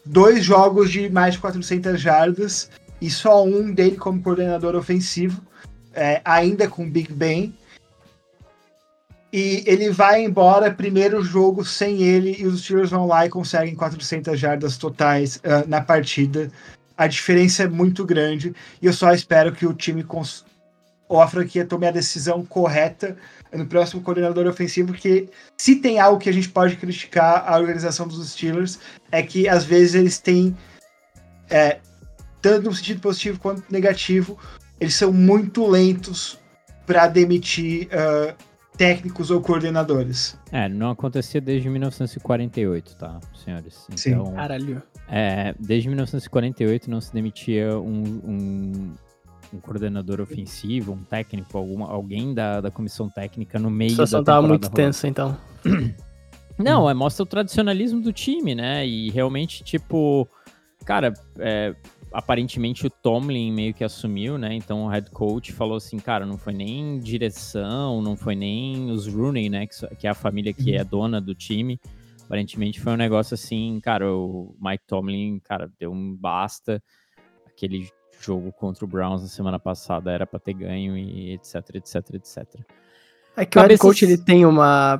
Dois 0.05 0.43
jogos 0.43 0.91
de 0.91 1.09
mais 1.09 1.33
de 1.33 1.41
400 1.41 1.99
jardas 1.99 2.69
e 3.01 3.09
só 3.09 3.43
um 3.43 3.73
dele 3.73 3.97
como 3.97 4.21
coordenador 4.21 4.75
ofensivo, 4.75 5.41
é, 5.93 6.21
ainda 6.23 6.67
com 6.67 6.89
Big 6.89 7.11
Ben. 7.11 7.53
E 9.39 9.63
ele 9.67 9.91
vai 9.91 10.23
embora, 10.23 10.73
primeiro 10.73 11.21
jogo 11.21 11.63
sem 11.63 12.01
ele, 12.01 12.35
e 12.39 12.47
os 12.47 12.63
Steelers 12.63 12.89
vão 12.89 13.05
lá 13.05 13.23
e 13.23 13.29
conseguem 13.29 13.75
400 13.75 14.39
jardas 14.39 14.77
totais 14.77 15.35
uh, 15.35 15.63
na 15.67 15.79
partida. 15.79 16.49
A 16.97 17.05
diferença 17.05 17.61
é 17.61 17.67
muito 17.67 18.03
grande 18.03 18.55
e 18.81 18.87
eu 18.87 18.93
só 18.93 19.13
espero 19.13 19.51
que 19.51 19.67
o 19.67 19.75
time 19.75 20.03
ou 21.07 21.21
a 21.21 21.27
franquia 21.27 21.63
tome 21.63 21.85
a 21.85 21.91
decisão 21.91 22.43
correta 22.43 23.15
no 23.53 23.67
próximo 23.67 24.01
coordenador 24.01 24.47
ofensivo, 24.47 24.87
porque 24.87 25.29
se 25.55 25.75
tem 25.75 25.99
algo 25.99 26.19
que 26.19 26.29
a 26.29 26.33
gente 26.33 26.49
pode 26.49 26.75
criticar 26.75 27.43
a 27.47 27.59
organização 27.59 28.07
dos 28.07 28.31
Steelers 28.31 28.79
é 29.11 29.21
que 29.21 29.47
às 29.47 29.63
vezes 29.63 29.93
eles 29.93 30.17
têm, 30.17 30.57
é, 31.47 31.77
tanto 32.41 32.69
no 32.69 32.73
sentido 32.73 33.01
positivo 33.01 33.39
quanto 33.39 33.71
negativo, 33.71 34.35
eles 34.79 34.95
são 34.95 35.13
muito 35.13 35.67
lentos 35.67 36.39
para 36.87 37.05
demitir 37.05 37.87
uh, 37.87 38.46
técnicos 38.77 39.31
ou 39.31 39.41
coordenadores. 39.41 40.37
É, 40.51 40.69
não 40.69 40.91
acontecia 40.91 41.41
desde 41.41 41.69
1948, 41.69 42.95
tá, 42.95 43.19
senhores? 43.43 43.87
Então, 43.91 44.25
Sim. 44.27 44.33
Caralho. 44.33 44.83
É, 45.09 45.55
desde 45.59 45.89
1948 45.89 46.89
não 46.89 47.01
se 47.01 47.13
demitia 47.13 47.77
um, 47.79 48.03
um, 48.23 48.93
um, 49.53 49.59
coordenador 49.59 50.21
ofensivo, 50.21 50.93
um 50.93 51.03
técnico, 51.03 51.57
algum, 51.57 51.83
alguém 51.83 52.33
da, 52.33 52.61
da 52.61 52.69
comissão 52.69 53.09
técnica 53.09 53.57
no 53.57 53.71
meio 53.71 53.95
da 53.95 54.05
temporada. 54.05 54.25
tava 54.25 54.47
muito 54.47 54.69
tensa, 54.69 55.07
então. 55.07 55.35
Não, 56.57 56.89
é, 56.89 56.93
mostra 56.93 57.23
o 57.23 57.25
tradicionalismo 57.25 58.01
do 58.01 58.11
time, 58.11 58.55
né? 58.55 58.85
E 58.85 59.11
realmente, 59.11 59.63
tipo, 59.63 60.27
cara, 60.83 61.13
é, 61.37 61.75
aparentemente 62.17 62.87
o 62.87 62.89
Tomlin 62.89 63.51
meio 63.51 63.75
que 63.75 63.83
assumiu, 63.83 64.39
né? 64.39 64.55
Então 64.55 64.85
o 64.85 64.87
head 64.87 65.11
coach 65.11 65.53
falou 65.53 65.77
assim, 65.77 65.99
cara, 65.99 66.25
não 66.25 66.35
foi 66.35 66.51
nem 66.51 66.99
direção, 66.99 68.01
não 68.01 68.17
foi 68.17 68.35
nem 68.35 68.89
os 68.89 69.05
Rooney, 69.05 69.51
né? 69.51 69.67
Que, 69.99 70.07
é 70.07 70.09
a 70.09 70.15
família 70.15 70.51
que 70.51 70.75
é 70.75 70.81
uhum. 70.81 70.87
dona 70.87 71.21
do 71.21 71.35
time. 71.35 71.79
Aparentemente 72.25 72.81
foi 72.81 72.93
um 72.93 72.97
negócio 72.97 73.35
assim, 73.35 73.79
cara, 73.83 74.11
o 74.11 74.55
Mike 74.59 74.83
Tomlin, 74.87 75.39
cara, 75.43 75.71
deu 75.79 75.91
um 75.91 76.15
basta. 76.15 76.81
Aquele 77.45 77.87
jogo 78.19 78.51
contra 78.51 78.83
o 78.83 78.87
Browns 78.87 79.21
na 79.21 79.27
semana 79.27 79.59
passada 79.59 80.11
era 80.11 80.25
para 80.25 80.39
ter 80.39 80.53
ganho 80.53 80.97
e 80.97 81.33
etc, 81.33 81.75
etc, 81.75 82.15
etc. 82.15 82.37
É 83.35 83.45
que 83.45 83.51
Cabeças... 83.51 83.59
o 83.59 83.67
head 83.67 83.77
coach 83.77 84.05
ele 84.05 84.17
tem 84.17 84.43
uma 84.43 84.99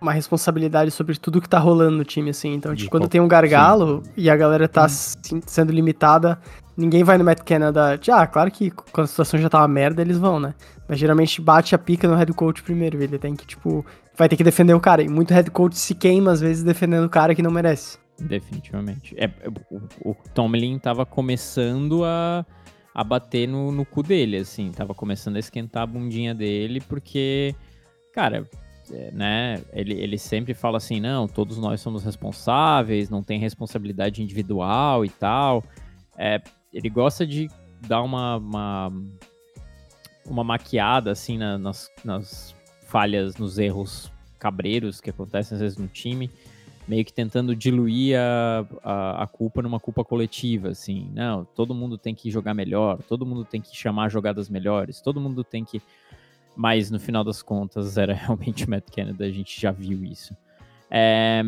uma 0.00 0.12
responsabilidade 0.12 0.90
sobre 0.90 1.16
tudo 1.18 1.40
que 1.40 1.48
tá 1.48 1.58
rolando 1.58 1.96
no 1.96 2.04
time, 2.04 2.30
assim. 2.30 2.52
Então, 2.52 2.74
tipo, 2.74 2.90
quando 2.90 3.08
tem 3.08 3.20
um 3.20 3.28
gargalo 3.28 4.02
Sim. 4.04 4.10
e 4.16 4.30
a 4.30 4.36
galera 4.36 4.68
tá 4.68 4.84
hum. 4.84 5.40
sendo 5.46 5.72
limitada, 5.72 6.38
ninguém 6.76 7.02
vai 7.02 7.16
no 7.18 7.24
Matt 7.24 7.40
Canada. 7.40 7.98
Ah, 8.12 8.26
claro 8.26 8.50
que 8.50 8.70
quando 8.70 9.04
a 9.04 9.08
situação 9.08 9.40
já 9.40 9.48
tá 9.48 9.58
uma 9.58 9.68
merda, 9.68 10.02
eles 10.02 10.18
vão, 10.18 10.38
né? 10.38 10.54
Mas 10.88 10.98
geralmente 10.98 11.40
bate 11.40 11.74
a 11.74 11.78
pica 11.78 12.06
no 12.06 12.14
head 12.14 12.32
coach 12.32 12.62
primeiro. 12.62 13.02
Ele 13.02 13.18
tem 13.18 13.34
que, 13.34 13.46
tipo, 13.46 13.84
vai 14.16 14.28
ter 14.28 14.36
que 14.36 14.44
defender 14.44 14.74
o 14.74 14.80
cara. 14.80 15.02
E 15.02 15.08
muito 15.08 15.32
head 15.32 15.50
coach 15.50 15.78
se 15.78 15.94
queima, 15.94 16.32
às 16.32 16.40
vezes, 16.40 16.62
defendendo 16.62 17.04
o 17.04 17.10
cara 17.10 17.34
que 17.34 17.42
não 17.42 17.50
merece. 17.50 17.98
Definitivamente. 18.18 19.14
É, 19.18 19.30
o, 19.70 20.10
o 20.10 20.16
Tomlin 20.34 20.78
tava 20.78 21.04
começando 21.04 22.04
a, 22.04 22.44
a 22.94 23.02
bater 23.02 23.48
no, 23.48 23.72
no 23.72 23.84
cu 23.84 24.02
dele, 24.02 24.36
assim. 24.36 24.70
Tava 24.70 24.94
começando 24.94 25.36
a 25.36 25.40
esquentar 25.40 25.82
a 25.82 25.86
bundinha 25.86 26.34
dele, 26.34 26.80
porque, 26.80 27.54
cara, 28.12 28.38
é, 28.38 28.63
né? 29.12 29.62
Ele, 29.72 29.94
ele 29.94 30.18
sempre 30.18 30.54
fala 30.54 30.78
assim, 30.78 31.00
não, 31.00 31.26
todos 31.26 31.58
nós 31.58 31.80
somos 31.80 32.04
responsáveis, 32.04 33.10
não 33.10 33.22
tem 33.22 33.38
responsabilidade 33.38 34.22
individual 34.22 35.04
e 35.04 35.08
tal. 35.08 35.64
É, 36.16 36.40
ele 36.72 36.88
gosta 36.88 37.26
de 37.26 37.48
dar 37.86 38.02
uma, 38.02 38.36
uma, 38.36 38.92
uma 40.26 40.44
maquiada, 40.44 41.10
assim, 41.10 41.38
na, 41.38 41.58
nas, 41.58 41.90
nas 42.04 42.54
falhas, 42.86 43.36
nos 43.36 43.58
erros 43.58 44.10
cabreiros 44.38 45.00
que 45.00 45.10
acontecem 45.10 45.56
às 45.56 45.60
vezes 45.62 45.78
no 45.78 45.88
time, 45.88 46.30
meio 46.86 47.04
que 47.04 47.12
tentando 47.12 47.56
diluir 47.56 48.18
a, 48.18 48.66
a, 48.82 49.22
a, 49.22 49.26
culpa 49.26 49.62
numa 49.62 49.80
culpa 49.80 50.04
coletiva, 50.04 50.68
assim. 50.68 51.10
Não, 51.14 51.44
todo 51.44 51.74
mundo 51.74 51.96
tem 51.96 52.14
que 52.14 52.30
jogar 52.30 52.52
melhor, 52.52 53.02
todo 53.02 53.24
mundo 53.24 53.44
tem 53.44 53.60
que 53.60 53.74
chamar 53.74 54.10
jogadas 54.10 54.48
melhores, 54.48 55.00
todo 55.00 55.20
mundo 55.20 55.42
tem 55.42 55.64
que 55.64 55.80
mas 56.56 56.90
no 56.90 57.00
final 57.00 57.24
das 57.24 57.42
contas 57.42 57.96
era 57.98 58.12
realmente 58.14 58.66
o 58.66 58.70
Matt 58.70 58.84
Canada, 58.94 59.24
a 59.24 59.30
gente 59.30 59.60
já 59.60 59.70
viu 59.70 60.04
isso. 60.04 60.36
É, 60.90 61.42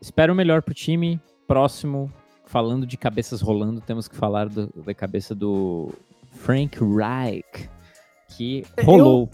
espero 0.00 0.32
o 0.32 0.36
melhor 0.36 0.62
pro 0.62 0.74
time. 0.74 1.20
Próximo, 1.46 2.10
falando 2.46 2.86
de 2.86 2.96
cabeças 2.96 3.42
rolando, 3.42 3.80
temos 3.80 4.08
que 4.08 4.16
falar 4.16 4.48
do, 4.48 4.72
da 4.84 4.94
cabeça 4.94 5.34
do 5.34 5.92
Frank 6.36 6.78
Reich, 6.82 7.68
que 8.28 8.64
rolou. 8.82 9.28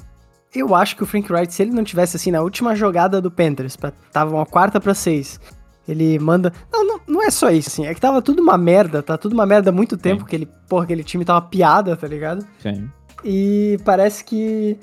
Eu, 0.53 0.67
eu, 0.67 0.75
acho 0.75 0.97
que 0.97 1.03
o 1.05 1.07
Frank 1.07 1.31
Reich, 1.33 1.53
se 1.53 1.63
ele 1.63 1.71
não 1.71 1.85
tivesse 1.85 2.17
assim 2.17 2.33
na 2.33 2.43
última 2.43 2.75
jogada 2.75 3.21
do 3.21 3.31
Panthers, 3.31 3.77
pra, 3.77 3.93
tava 4.13 4.35
uma 4.35 4.45
quarta 4.45 4.81
para 4.81 4.93
seis, 4.93 5.41
ele 5.87 6.19
manda. 6.19 6.53
Não, 6.73 6.85
não, 6.85 7.01
não 7.07 7.23
é 7.23 7.31
só 7.31 7.51
isso, 7.51 7.69
assim. 7.69 7.87
É 7.87 7.95
que 7.95 8.01
tava 8.01 8.21
tudo 8.23 8.43
uma 8.43 8.59
merda, 8.59 9.03
tá 9.03 9.17
tudo 9.17 9.33
uma 9.33 9.47
merda 9.47 9.71
há 9.71 9.73
muito 9.73 9.97
tempo, 9.97 10.23
Sim. 10.23 10.29
que 10.29 10.37
ele, 10.37 10.47
porra, 10.69 10.85
aquele 10.85 11.05
time 11.05 11.25
tava 11.25 11.43
piada, 11.43 11.97
tá 11.97 12.07
ligado? 12.07 12.47
Sim. 12.59 12.91
E 13.25 13.79
parece 13.85 14.25
que. 14.25 14.79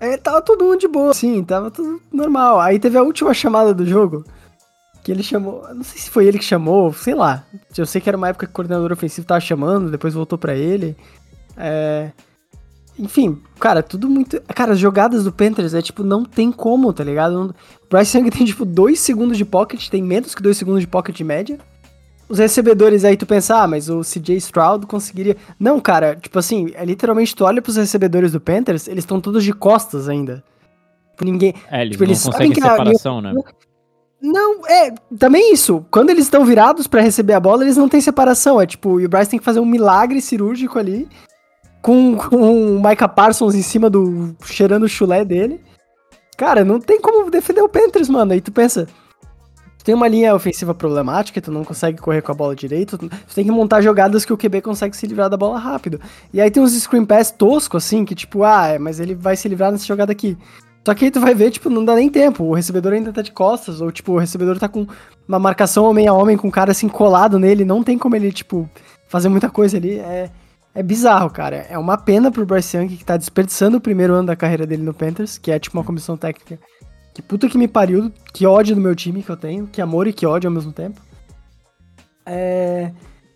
É, 0.00 0.16
tava 0.16 0.42
todo 0.42 0.64
mundo 0.64 0.78
de 0.78 0.88
boa, 0.88 1.14
sim, 1.14 1.42
tava 1.44 1.70
tudo 1.70 2.00
normal. 2.12 2.60
Aí 2.60 2.78
teve 2.78 2.98
a 2.98 3.02
última 3.02 3.32
chamada 3.32 3.72
do 3.72 3.86
jogo, 3.86 4.24
que 5.02 5.12
ele 5.12 5.22
chamou. 5.22 5.62
Não 5.74 5.84
sei 5.84 6.00
se 6.00 6.10
foi 6.10 6.26
ele 6.26 6.38
que 6.38 6.44
chamou, 6.44 6.92
sei 6.92 7.14
lá. 7.14 7.44
Eu 7.76 7.86
sei 7.86 8.00
que 8.00 8.08
era 8.08 8.16
uma 8.16 8.28
época 8.28 8.46
que 8.46 8.52
o 8.52 8.54
coordenador 8.54 8.92
ofensivo 8.92 9.26
tava 9.26 9.40
chamando, 9.40 9.90
depois 9.90 10.14
voltou 10.14 10.38
para 10.38 10.54
ele. 10.54 10.96
É. 11.56 12.10
Enfim, 12.98 13.40
cara, 13.58 13.82
tudo 13.82 14.08
muito. 14.08 14.40
Cara, 14.54 14.72
as 14.72 14.78
jogadas 14.78 15.24
do 15.24 15.32
Panthers 15.32 15.72
é 15.72 15.80
tipo, 15.80 16.02
não 16.02 16.24
tem 16.24 16.52
como, 16.52 16.92
tá 16.92 17.02
ligado? 17.02 17.54
O 17.82 17.86
Bryce 17.88 18.18
Young 18.18 18.28
tem 18.30 18.44
tipo 18.44 18.64
2 18.64 18.98
segundos 18.98 19.38
de 19.38 19.44
pocket, 19.44 19.88
tem 19.88 20.02
menos 20.02 20.34
que 20.34 20.42
2 20.42 20.56
segundos 20.56 20.80
de 20.80 20.86
pocket 20.86 21.16
de 21.16 21.24
média 21.24 21.58
os 22.32 22.38
recebedores 22.38 23.04
aí 23.04 23.14
tu 23.14 23.26
pensar, 23.26 23.62
ah, 23.62 23.66
mas 23.66 23.90
o 23.90 24.00
CJ 24.00 24.36
Stroud 24.38 24.86
conseguiria. 24.86 25.36
Não, 25.60 25.78
cara, 25.78 26.16
tipo 26.16 26.38
assim, 26.38 26.72
é 26.72 26.82
literalmente 26.82 27.36
tu 27.36 27.44
olha 27.44 27.60
pros 27.60 27.76
recebedores 27.76 28.32
do 28.32 28.40
Panthers, 28.40 28.88
eles 28.88 29.04
estão 29.04 29.20
todos 29.20 29.44
de 29.44 29.52
costas 29.52 30.08
ainda. 30.08 30.42
Tipo, 31.10 31.26
ninguém. 31.26 31.54
É, 31.70 31.82
eles 31.82 31.92
tipo, 31.92 32.04
não 32.04 32.10
eles 32.10 32.24
conseguem 32.24 32.54
separação, 32.54 33.18
a... 33.18 33.22
né? 33.22 33.34
Não, 34.22 34.66
é, 34.66 34.94
também 35.18 35.52
isso. 35.52 35.84
Quando 35.90 36.08
eles 36.08 36.24
estão 36.24 36.42
virados 36.42 36.86
para 36.86 37.02
receber 37.02 37.34
a 37.34 37.40
bola, 37.40 37.64
eles 37.64 37.76
não 37.76 37.86
têm 37.86 38.00
separação. 38.00 38.58
É 38.58 38.66
tipo, 38.66 38.98
e 38.98 39.04
o 39.04 39.10
Bryce 39.10 39.30
tem 39.30 39.38
que 39.38 39.44
fazer 39.44 39.60
um 39.60 39.66
milagre 39.66 40.18
cirúrgico 40.22 40.78
ali, 40.78 41.06
com, 41.82 42.16
com 42.16 42.76
o 42.76 42.82
Micah 42.82 43.08
Parsons 43.08 43.54
em 43.54 43.62
cima 43.62 43.90
do. 43.90 44.34
cheirando 44.42 44.84
o 44.84 44.88
chulé 44.88 45.22
dele. 45.22 45.60
Cara, 46.38 46.64
não 46.64 46.80
tem 46.80 46.98
como 46.98 47.30
defender 47.30 47.60
o 47.60 47.68
Panthers, 47.68 48.08
mano. 48.08 48.32
Aí 48.32 48.40
tu 48.40 48.50
pensa, 48.50 48.88
Tu 49.82 49.86
tem 49.86 49.96
uma 49.96 50.06
linha 50.06 50.32
ofensiva 50.32 50.72
problemática, 50.72 51.40
tu 51.40 51.50
não 51.50 51.64
consegue 51.64 51.98
correr 51.98 52.22
com 52.22 52.30
a 52.30 52.34
bola 52.36 52.54
direito, 52.54 52.96
tu 52.96 53.34
tem 53.34 53.44
que 53.44 53.50
montar 53.50 53.80
jogadas 53.80 54.24
que 54.24 54.32
o 54.32 54.36
QB 54.36 54.60
consegue 54.60 54.96
se 54.96 55.08
livrar 55.08 55.28
da 55.28 55.36
bola 55.36 55.58
rápido. 55.58 56.00
E 56.32 56.40
aí 56.40 56.48
tem 56.52 56.62
uns 56.62 56.72
screen 56.72 57.04
pass 57.04 57.32
tosco, 57.32 57.76
assim, 57.76 58.04
que 58.04 58.14
tipo, 58.14 58.44
ah, 58.44 58.68
é, 58.68 58.78
mas 58.78 59.00
ele 59.00 59.16
vai 59.16 59.34
se 59.34 59.48
livrar 59.48 59.72
nessa 59.72 59.84
jogada 59.84 60.12
aqui. 60.12 60.38
Só 60.86 60.94
que 60.94 61.06
aí 61.06 61.10
tu 61.10 61.18
vai 61.18 61.34
ver, 61.34 61.50
tipo, 61.50 61.68
não 61.68 61.84
dá 61.84 61.96
nem 61.96 62.08
tempo. 62.08 62.44
O 62.44 62.54
recebedor 62.54 62.92
ainda 62.92 63.12
tá 63.12 63.22
de 63.22 63.32
costas, 63.32 63.80
ou 63.80 63.90
tipo, 63.90 64.12
o 64.12 64.18
recebedor 64.18 64.56
tá 64.56 64.68
com 64.68 64.86
uma 65.26 65.40
marcação 65.40 65.84
homem 65.84 66.06
a 66.06 66.12
homem 66.12 66.36
com 66.36 66.46
o 66.46 66.52
cara 66.52 66.70
assim 66.70 66.88
colado 66.88 67.36
nele, 67.36 67.64
não 67.64 67.82
tem 67.82 67.98
como 67.98 68.14
ele, 68.14 68.30
tipo, 68.30 68.70
fazer 69.08 69.28
muita 69.28 69.50
coisa 69.50 69.78
ali. 69.78 69.98
É, 69.98 70.30
é 70.76 70.82
bizarro, 70.84 71.28
cara. 71.28 71.66
É 71.68 71.76
uma 71.76 71.98
pena 71.98 72.30
pro 72.30 72.46
Bryce 72.46 72.76
Young 72.76 72.86
que 72.86 73.04
tá 73.04 73.16
desperdiçando 73.16 73.78
o 73.78 73.80
primeiro 73.80 74.14
ano 74.14 74.28
da 74.28 74.36
carreira 74.36 74.64
dele 74.64 74.84
no 74.84 74.94
Panthers, 74.94 75.38
que 75.38 75.50
é 75.50 75.58
tipo 75.58 75.76
uma 75.76 75.84
comissão 75.84 76.16
técnica 76.16 76.56
que 77.14 77.20
puta 77.20 77.48
que 77.48 77.58
me 77.58 77.68
pariu, 77.68 78.10
que 78.32 78.46
ódio 78.46 78.74
do 78.74 78.80
meu 78.80 78.94
time 78.94 79.22
que 79.22 79.30
eu 79.30 79.36
tenho, 79.36 79.66
que 79.66 79.80
amor 79.80 80.06
e 80.06 80.12
que 80.12 80.26
ódio 80.26 80.48
ao 80.48 80.54
mesmo 80.54 80.72
tempo. 80.72 81.00
É... 82.24 82.90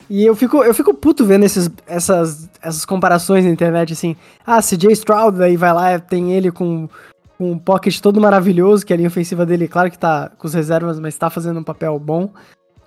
E 0.09 0.25
eu 0.25 0.37
fico, 0.37 0.63
eu 0.63 0.73
fico 0.73 0.95
puto 0.95 1.25
vendo 1.25 1.45
esses, 1.45 1.69
essas, 1.87 2.49
essas 2.63 2.85
comparações 2.85 3.45
na 3.45 3.51
internet, 3.51 3.93
assim. 3.93 4.17
Ah, 4.47 4.63
CJ 4.63 4.93
Stroud, 4.93 5.43
aí 5.43 5.57
vai 5.57 5.73
lá, 5.73 5.99
tem 5.99 6.33
ele 6.33 6.53
com, 6.53 6.89
com 7.37 7.53
um 7.53 7.59
pocket 7.59 7.99
todo 8.01 8.21
maravilhoso, 8.21 8.87
que 8.87 8.93
a 8.93 8.97
linha 8.97 9.09
ofensiva 9.09 9.45
dele, 9.45 9.67
claro 9.67 9.91
que 9.91 9.99
tá 9.99 10.31
com 10.39 10.47
as 10.47 10.55
reservas, 10.55 11.01
mas 11.01 11.17
tá 11.17 11.29
fazendo 11.29 11.59
um 11.59 11.65
papel 11.65 11.99
bom. 11.99 12.31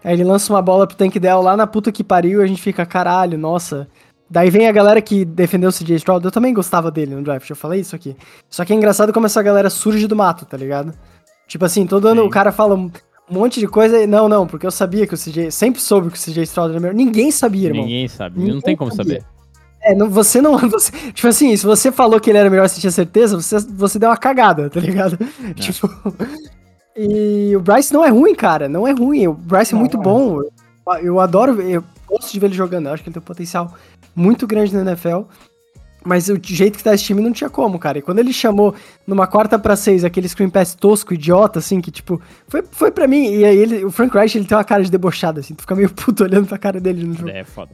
Aí 0.01 0.13
ele 0.13 0.23
lança 0.23 0.51
uma 0.53 0.61
bola 0.61 0.87
pro 0.87 0.95
Tank 0.95 1.19
Dell 1.19 1.41
lá 1.41 1.57
na 1.57 1.67
puta 1.67 1.91
que 1.91 2.05
pariu 2.05 2.39
e 2.39 2.43
a 2.43 2.47
gente 2.47 2.61
fica, 2.61 2.85
caralho, 2.85 3.37
nossa, 3.37 3.87
Daí 4.29 4.49
vem 4.49 4.67
a 4.67 4.71
galera 4.71 5.01
que 5.01 5.25
defendeu 5.25 5.69
o 5.69 5.73
CJ 5.73 5.95
Stroud. 5.95 6.23
Eu 6.23 6.31
também 6.31 6.53
gostava 6.53 6.91
dele 6.91 7.15
no 7.15 7.23
draft, 7.23 7.49
eu 7.49 7.55
falei 7.55 7.81
isso 7.81 7.95
aqui. 7.95 8.15
Só 8.47 8.63
que 8.63 8.71
é 8.71 8.75
engraçado 8.75 9.11
como 9.11 9.25
essa 9.25 9.41
galera 9.41 9.69
surge 9.69 10.05
do 10.05 10.15
mato, 10.15 10.45
tá 10.45 10.55
ligado? 10.55 10.93
Tipo 11.47 11.65
assim, 11.65 11.87
todo 11.87 12.07
ano 12.07 12.21
Sim. 12.21 12.27
o 12.27 12.29
cara 12.29 12.51
fala 12.51 12.75
um 12.75 12.91
monte 13.29 13.59
de 13.59 13.67
coisa 13.67 13.99
e 13.99 14.05
não, 14.05 14.29
não, 14.29 14.45
porque 14.45 14.67
eu 14.67 14.71
sabia 14.71 15.07
que 15.07 15.15
o 15.15 15.17
CJ. 15.17 15.49
Sempre 15.49 15.81
soube 15.81 16.11
que 16.11 16.17
o 16.17 16.21
CJ 16.21 16.43
Stroud 16.43 16.71
era 16.71 16.79
melhor. 16.79 16.93
Ninguém 16.93 17.31
sabia, 17.31 17.69
irmão. 17.69 17.83
Ninguém 17.83 18.07
sabe. 18.07 18.37
Ninguém 18.37 18.53
não 18.53 18.61
tem 18.61 18.75
como 18.75 18.93
sabia. 18.93 19.21
saber. 19.21 19.25
É, 19.81 19.95
não, 19.95 20.09
você 20.09 20.41
não. 20.41 20.57
Você, 20.69 20.91
tipo 21.11 21.27
assim, 21.27 21.55
se 21.55 21.65
você 21.65 21.89
falou 21.89 22.19
que 22.19 22.29
ele 22.29 22.37
era 22.37 22.49
melhor, 22.49 22.67
você 22.67 22.81
tinha 22.81 22.91
certeza, 22.91 23.41
você, 23.41 23.59
você 23.59 23.97
deu 23.97 24.09
uma 24.09 24.17
cagada, 24.17 24.69
tá 24.69 24.79
ligado? 24.79 25.17
É. 25.43 25.53
Tipo. 25.53 25.89
E 27.01 27.55
o 27.55 27.61
Bryce 27.61 27.93
não 27.93 28.03
é 28.03 28.09
ruim, 28.09 28.35
cara. 28.35 28.67
Não 28.67 28.85
é 28.85 28.91
ruim. 28.91 29.25
O 29.25 29.33
Bryce 29.33 29.73
é 29.73 29.77
muito 29.77 29.95
não. 29.95 30.03
bom. 30.03 30.41
Eu, 30.41 30.97
eu 31.01 31.19
adoro. 31.21 31.61
Eu 31.61 31.81
gosto 32.09 32.31
de 32.31 32.39
ver 32.39 32.47
ele 32.47 32.55
jogando. 32.55 32.87
Eu 32.87 32.93
acho 32.93 33.03
que 33.03 33.09
ele 33.09 33.13
tem 33.13 33.21
um 33.21 33.25
potencial 33.25 33.73
muito 34.15 34.47
grande 34.47 34.73
na 34.73 34.81
NFL. 34.81 35.23
Mas 36.05 36.29
o 36.29 36.39
jeito 36.41 36.77
que 36.77 36.83
tá 36.83 36.93
esse 36.93 37.03
time 37.03 37.21
não 37.21 37.31
tinha 37.31 37.49
como, 37.49 37.77
cara. 37.77 37.99
E 37.99 38.01
quando 38.01 38.19
ele 38.19 38.31
chamou 38.31 38.73
numa 39.05 39.27
quarta 39.27 39.59
para 39.59 39.75
seis 39.75 40.05
aquele 40.05 40.29
screen 40.29 40.49
pass 40.49 40.73
tosco, 40.73 41.13
idiota, 41.13 41.59
assim, 41.59 41.81
que 41.81 41.91
tipo, 41.91 42.21
foi, 42.47 42.63
foi 42.71 42.89
para 42.89 43.05
mim. 43.05 43.29
E 43.33 43.43
aí 43.45 43.57
ele, 43.57 43.83
o 43.83 43.91
Frank 43.91 44.15
Reich, 44.15 44.37
ele 44.37 44.45
tem 44.45 44.57
uma 44.57 44.63
cara 44.63 44.81
de 44.81 44.89
debochado, 44.89 45.41
assim. 45.41 45.53
Tu 45.53 45.61
fica 45.61 45.75
meio 45.75 45.89
puto 45.93 46.23
olhando 46.23 46.47
pra 46.47 46.57
cara 46.57 46.79
dele 46.79 47.03
no 47.05 47.13
jogo. 47.13 47.29
É, 47.29 47.43
foda. 47.43 47.71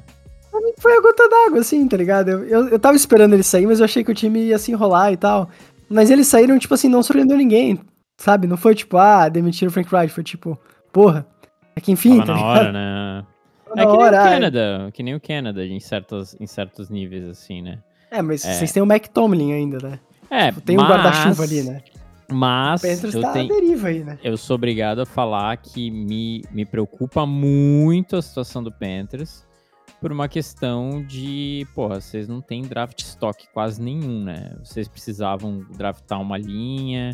foi 0.79 0.97
a 0.97 1.01
gota 1.01 1.29
d'água, 1.29 1.59
assim, 1.59 1.87
tá 1.87 1.97
ligado? 1.97 2.29
Eu, 2.29 2.43
eu, 2.45 2.67
eu 2.69 2.79
tava 2.79 2.95
esperando 2.95 3.33
ele 3.33 3.43
sair, 3.43 3.67
mas 3.67 3.79
eu 3.79 3.85
achei 3.85 4.03
que 4.03 4.11
o 4.11 4.15
time 4.15 4.39
ia 4.39 4.57
se 4.57 4.71
enrolar 4.71 5.13
e 5.13 5.17
tal. 5.17 5.49
Mas 5.87 6.09
eles 6.09 6.27
saíram, 6.27 6.57
tipo 6.57 6.73
assim, 6.73 6.89
não 6.89 7.03
surpreendeu 7.03 7.37
ninguém, 7.37 7.79
sabe? 8.17 8.47
Não 8.47 8.57
foi 8.57 8.73
tipo, 8.73 8.97
ah, 8.97 9.29
demitiram 9.29 9.69
o 9.69 9.71
Frank 9.71 9.93
Wright, 9.93 10.11
foi 10.11 10.23
tipo, 10.23 10.59
porra, 10.91 11.27
é 11.75 11.79
que 11.79 11.91
enfim, 11.91 12.17
Tava 12.17 12.25
tá 12.25 12.33
na 12.33 12.39
ligado? 12.39 12.59
hora, 12.59 12.71
né? 12.71 13.25
É 13.77 13.85
que 13.85 13.97
nem 13.97 14.07
o 14.07 14.11
Canada, 14.11 14.89
que 14.93 15.03
nem 15.03 15.15
o 15.15 15.21
Canada 15.21 15.65
em 15.65 15.79
certos, 15.79 16.35
em 16.39 16.47
certos 16.47 16.89
níveis, 16.89 17.27
assim, 17.27 17.61
né? 17.61 17.79
É, 18.11 18.21
mas 18.21 18.45
é. 18.45 18.53
vocês 18.53 18.71
têm 18.71 18.81
o 18.81 18.85
Mac 18.85 19.07
Tomlin 19.07 19.53
ainda, 19.53 19.77
né? 19.79 19.99
É, 20.29 20.47
tipo, 20.47 20.61
tem 20.61 20.77
mas... 20.77 20.85
um 20.85 20.89
guarda-chuva 20.89 21.43
ali, 21.43 21.63
né? 21.63 21.81
Mas 22.31 22.83
eu, 23.03 23.21
tá 23.21 23.33
tenho, 23.33 23.53
aí, 23.85 24.03
né? 24.03 24.17
eu 24.23 24.35
sou 24.35 24.55
obrigado 24.55 24.99
a 24.99 25.05
falar 25.05 25.55
que 25.57 25.91
me, 25.91 26.43
me 26.51 26.65
preocupa 26.65 27.23
muito 27.23 28.15
a 28.15 28.21
situação 28.21 28.63
do 28.63 28.71
Panthers 28.71 29.45
por 30.01 30.11
uma 30.11 30.27
questão 30.27 31.03
de, 31.03 31.67
porra, 31.75 32.01
vocês 32.01 32.27
não 32.27 32.41
têm 32.41 32.63
draft 32.63 32.99
stock 32.99 33.47
quase 33.53 33.81
nenhum, 33.81 34.23
né? 34.23 34.55
Vocês 34.63 34.87
precisavam 34.87 35.65
draftar 35.77 36.19
uma 36.19 36.37
linha, 36.37 37.11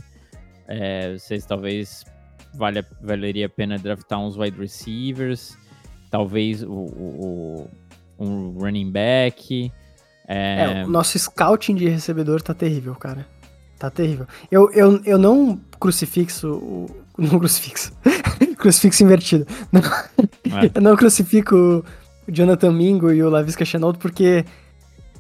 é, 0.68 1.14
vocês 1.18 1.46
talvez 1.46 2.06
vale, 2.54 2.84
valeria 3.02 3.46
a 3.46 3.50
pena 3.50 3.78
draftar 3.78 4.20
uns 4.20 4.38
wide 4.38 4.58
receivers, 4.58 5.58
talvez 6.12 6.62
o, 6.62 6.70
o, 6.70 7.70
o 8.18 8.24
um 8.24 8.52
running 8.60 8.92
back. 8.92 9.72
É... 10.28 10.82
é... 10.82 10.86
o 10.86 10.90
nosso 10.90 11.18
scouting 11.18 11.76
de 11.76 11.88
recebedor 11.88 12.42
tá 12.42 12.54
terrível, 12.54 12.94
cara. 12.94 13.26
Tá 13.80 13.90
terrível. 13.90 14.28
Eu, 14.52 14.72
eu, 14.74 15.02
eu 15.04 15.18
não 15.18 15.60
crucifixo 15.80 16.52
o. 16.54 17.02
Não 17.18 17.38
crucifixo. 17.38 17.92
crucifixo 18.58 19.04
invertido. 19.04 19.46
Não, 19.72 19.82
é. 19.82 20.72
Eu 20.74 20.82
não 20.82 20.96
crucifico 20.96 21.56
o 21.56 22.32
Jonathan 22.32 22.72
Mingo 22.72 23.12
e 23.12 23.22
o 23.22 23.30
Lavisca 23.30 23.66
Chenault 23.66 24.00
porque 24.00 24.46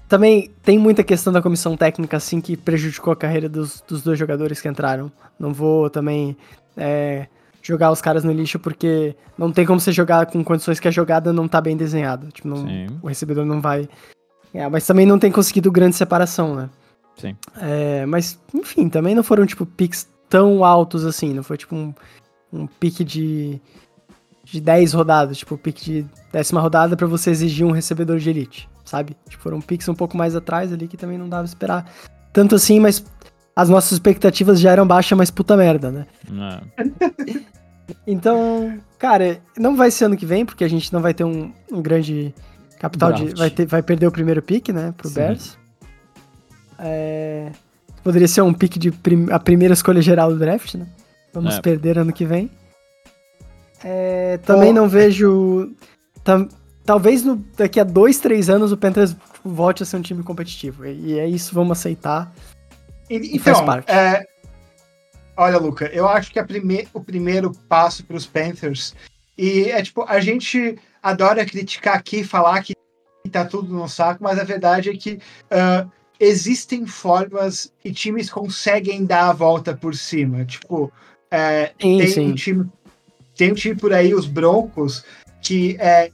também 0.08 0.50
tem 0.64 0.80
muita 0.80 1.04
questão 1.04 1.32
da 1.32 1.42
comissão 1.42 1.76
técnica 1.78 2.18
assim 2.18 2.42
que 2.42 2.56
prejudicou 2.58 3.14
a 3.14 3.16
carreira 3.16 3.48
dos, 3.48 3.84
dos 3.88 4.02
dois 4.02 4.18
jogadores 4.18 4.62
que 4.62 4.70
entraram. 4.70 5.12
Não 5.38 5.54
vou 5.54 5.90
também 5.90 6.36
é, 6.78 7.28
jogar 7.62 7.92
os 7.92 8.02
caras 8.02 8.24
no 8.24 8.32
lixo 8.32 8.60
porque 8.60 9.16
não 9.38 9.52
tem 9.52 9.66
como 9.66 9.80
você 9.80 9.92
jogar 9.92 10.26
com 10.26 10.44
condições 10.44 10.80
que 10.80 10.88
a 10.88 10.92
jogada 10.92 11.32
não 11.32 11.48
tá 11.48 11.62
bem 11.62 11.78
desenhada. 11.78 12.28
Tipo, 12.28 12.48
não, 12.48 12.66
o 13.02 13.08
recebedor 13.08 13.46
não 13.46 13.62
vai. 13.62 13.88
É, 14.54 14.68
mas 14.68 14.86
também 14.86 15.06
não 15.06 15.20
tem 15.20 15.32
conseguido 15.32 15.72
grande 15.72 15.96
separação, 15.96 16.56
né? 16.56 16.70
Sim. 17.18 17.36
É, 17.58 18.06
mas, 18.06 18.40
enfim, 18.54 18.90
também 18.90 19.16
não 19.16 19.24
foram, 19.24 19.46
tipo, 19.46 19.66
picks 19.66 20.10
tão 20.28 20.64
altos 20.64 21.06
assim. 21.06 21.34
Não 21.34 21.44
foi, 21.44 21.58
tipo, 21.58 21.76
um, 21.76 21.94
um 22.52 22.68
pique 22.68 23.04
de, 23.04 23.62
de 24.44 24.60
10 24.60 24.94
rodadas. 24.94 25.38
Tipo, 25.38 25.58
pique 25.58 25.84
de 25.84 26.06
décima 26.32 26.60
rodada 26.60 26.98
para 26.98 27.08
você 27.08 27.30
exigir 27.30 27.66
um 27.66 27.72
recebedor 27.72 28.18
de 28.18 28.30
elite, 28.30 28.70
sabe? 28.84 29.16
Tipo, 29.30 29.44
foram 29.44 29.62
picks 29.62 29.88
um 29.88 29.96
pouco 29.96 30.18
mais 30.18 30.36
atrás 30.36 30.74
ali 30.74 30.88
que 30.88 30.98
também 30.98 31.18
não 31.18 31.30
dava 31.30 31.46
esperar 31.46 31.86
tanto 32.34 32.56
assim, 32.56 32.80
mas 32.80 33.04
as 33.56 33.70
nossas 33.70 33.94
expectativas 33.94 34.60
já 34.60 34.72
eram 34.72 34.88
baixas, 34.88 35.18
mas 35.18 35.32
puta 35.32 35.58
merda, 35.58 35.92
né? 35.92 36.06
É. 36.78 37.42
então, 38.08 38.80
cara, 38.98 39.40
não 39.58 39.76
vai 39.76 39.92
ser 39.92 40.06
ano 40.06 40.18
que 40.18 40.26
vem, 40.26 40.46
porque 40.46 40.64
a 40.64 40.70
gente 40.70 40.92
não 40.94 41.02
vai 41.02 41.14
ter 41.14 41.24
um, 41.24 41.52
um 41.72 41.82
grande 41.82 42.34
capital 42.80 43.14
de. 43.14 43.36
Vai, 43.36 43.50
ter, 43.50 43.66
vai 43.66 43.84
perder 43.84 44.08
o 44.08 44.12
primeiro 44.12 44.42
pick, 44.42 44.70
né? 44.70 44.94
Pro 44.98 45.08
Sim. 45.08 45.16
Bears. 45.16 45.58
É, 46.80 47.52
poderia 48.04 48.28
ser 48.28 48.42
um 48.42 48.54
pick 48.54 48.78
de 48.78 48.92
prim, 48.92 49.28
a 49.30 49.40
primeira 49.40 49.74
escolha 49.74 50.02
geral 50.02 50.32
do 50.32 50.40
draft, 50.40 50.76
né? 50.76 50.88
Vamos 51.34 51.56
é. 51.56 51.62
perder 51.62 52.00
ano 52.00 52.12
que 52.12 52.26
vem. 52.26 52.50
É, 53.84 54.38
também 54.40 54.70
oh. 54.72 54.74
não 54.74 54.90
vejo. 54.90 55.72
Tam, 56.24 56.48
talvez 56.86 57.24
no, 57.24 57.38
daqui 57.58 57.80
a 57.80 57.84
dois, 57.84 58.20
três 58.20 58.50
anos 58.50 58.72
o 58.72 58.78
Panthers 58.78 59.16
volte 59.44 59.84
a 59.84 59.86
ser 59.86 59.98
um 59.98 60.02
time 60.02 60.24
competitivo. 60.24 60.86
E, 60.86 61.12
e 61.12 61.20
é 61.20 61.28
isso, 61.28 61.54
vamos 61.54 61.78
aceitar. 61.78 62.34
E, 63.12 63.36
então, 63.36 63.66
é, 63.88 64.26
olha, 65.36 65.58
Luca, 65.58 65.88
eu 65.88 66.08
acho 66.08 66.32
que 66.32 66.42
prime 66.42 66.88
o 66.94 67.02
primeiro 67.02 67.52
passo 67.68 68.06
para 68.06 68.16
os 68.16 68.26
Panthers 68.26 68.96
e 69.38 69.64
é 69.64 69.82
tipo 69.84 70.06
a 70.08 70.22
gente 70.22 70.80
adora 71.04 71.46
criticar 71.46 71.98
aqui, 71.98 72.24
falar 72.24 72.64
que 72.64 72.74
tá 73.30 73.44
tudo 73.44 73.74
no 73.74 73.90
saco, 73.90 74.24
mas 74.24 74.40
a 74.40 74.46
verdade 74.46 74.90
é 74.90 74.94
que 74.94 75.20
uh, 75.52 75.92
existem 76.20 76.86
formas 76.86 77.74
e 77.84 77.92
times 77.92 78.30
conseguem 78.30 79.04
dar 79.04 79.30
a 79.30 79.34
volta 79.34 79.76
por 79.76 79.94
cima. 79.94 80.46
Tipo, 80.46 80.92
é, 81.30 81.74
sim, 81.82 81.98
tem 81.98 82.08
sim. 82.08 82.32
um 82.32 82.36
time, 82.36 82.70
tem 83.36 83.52
um 83.52 83.56
time 83.56 83.76
por 83.76 83.94
aí, 83.94 84.14
os 84.14 84.26
Broncos, 84.26 85.04
que 85.42 85.76
é, 85.80 86.12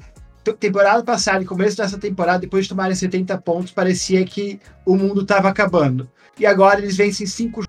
temporada 0.59 1.03
passada 1.03 1.43
e 1.43 1.45
começo 1.45 1.77
dessa 1.77 1.97
temporada, 1.97 2.39
depois 2.39 2.65
de 2.65 2.69
tomarem 2.69 2.95
70 2.95 3.37
pontos, 3.39 3.71
parecia 3.71 4.25
que 4.25 4.59
o 4.85 4.95
mundo 4.95 5.21
estava 5.21 5.47
acabando. 5.47 6.09
E 6.39 6.45
agora 6.45 6.79
eles 6.79 6.95
vencem 6.95 7.25
cinco 7.25 7.63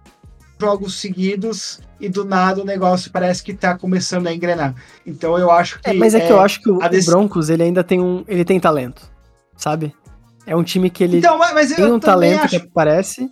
jogos 0.61 1.01
seguidos 1.01 1.81
e 2.01 2.09
do 2.09 2.25
nada 2.25 2.61
o 2.61 2.65
negócio 2.65 3.11
parece 3.11 3.43
que 3.43 3.55
tá 3.55 3.77
começando 3.77 4.27
a 4.27 4.35
engrenar. 4.35 4.75
Então 5.07 5.39
eu 5.39 5.51
acho 5.51 5.81
que. 5.81 5.91
É, 5.91 5.93
mas 5.93 6.15
é, 6.15 6.19
é, 6.19 6.27
que 6.27 6.33
eu 6.33 6.41
acho 6.41 6.61
que 6.61 6.71
o, 6.71 6.79
Broncos 7.07 7.49
ele 7.49 7.63
ainda 7.63 7.83
tem 7.83 8.01
um. 8.01 8.25
Ele 8.27 8.45
tem 8.45 8.59
talento. 8.59 9.11
Sabe? 9.57 9.95
É 10.47 10.57
um 10.57 10.63
time 10.63 10.89
que 10.89 11.05
ele 11.05 11.19
então, 11.19 11.37
mas 11.39 11.75
tem 11.75 11.93
um 11.93 11.99
talento 11.99 12.45
acho... 12.45 12.61
que 12.61 12.69
parece. 12.69 13.29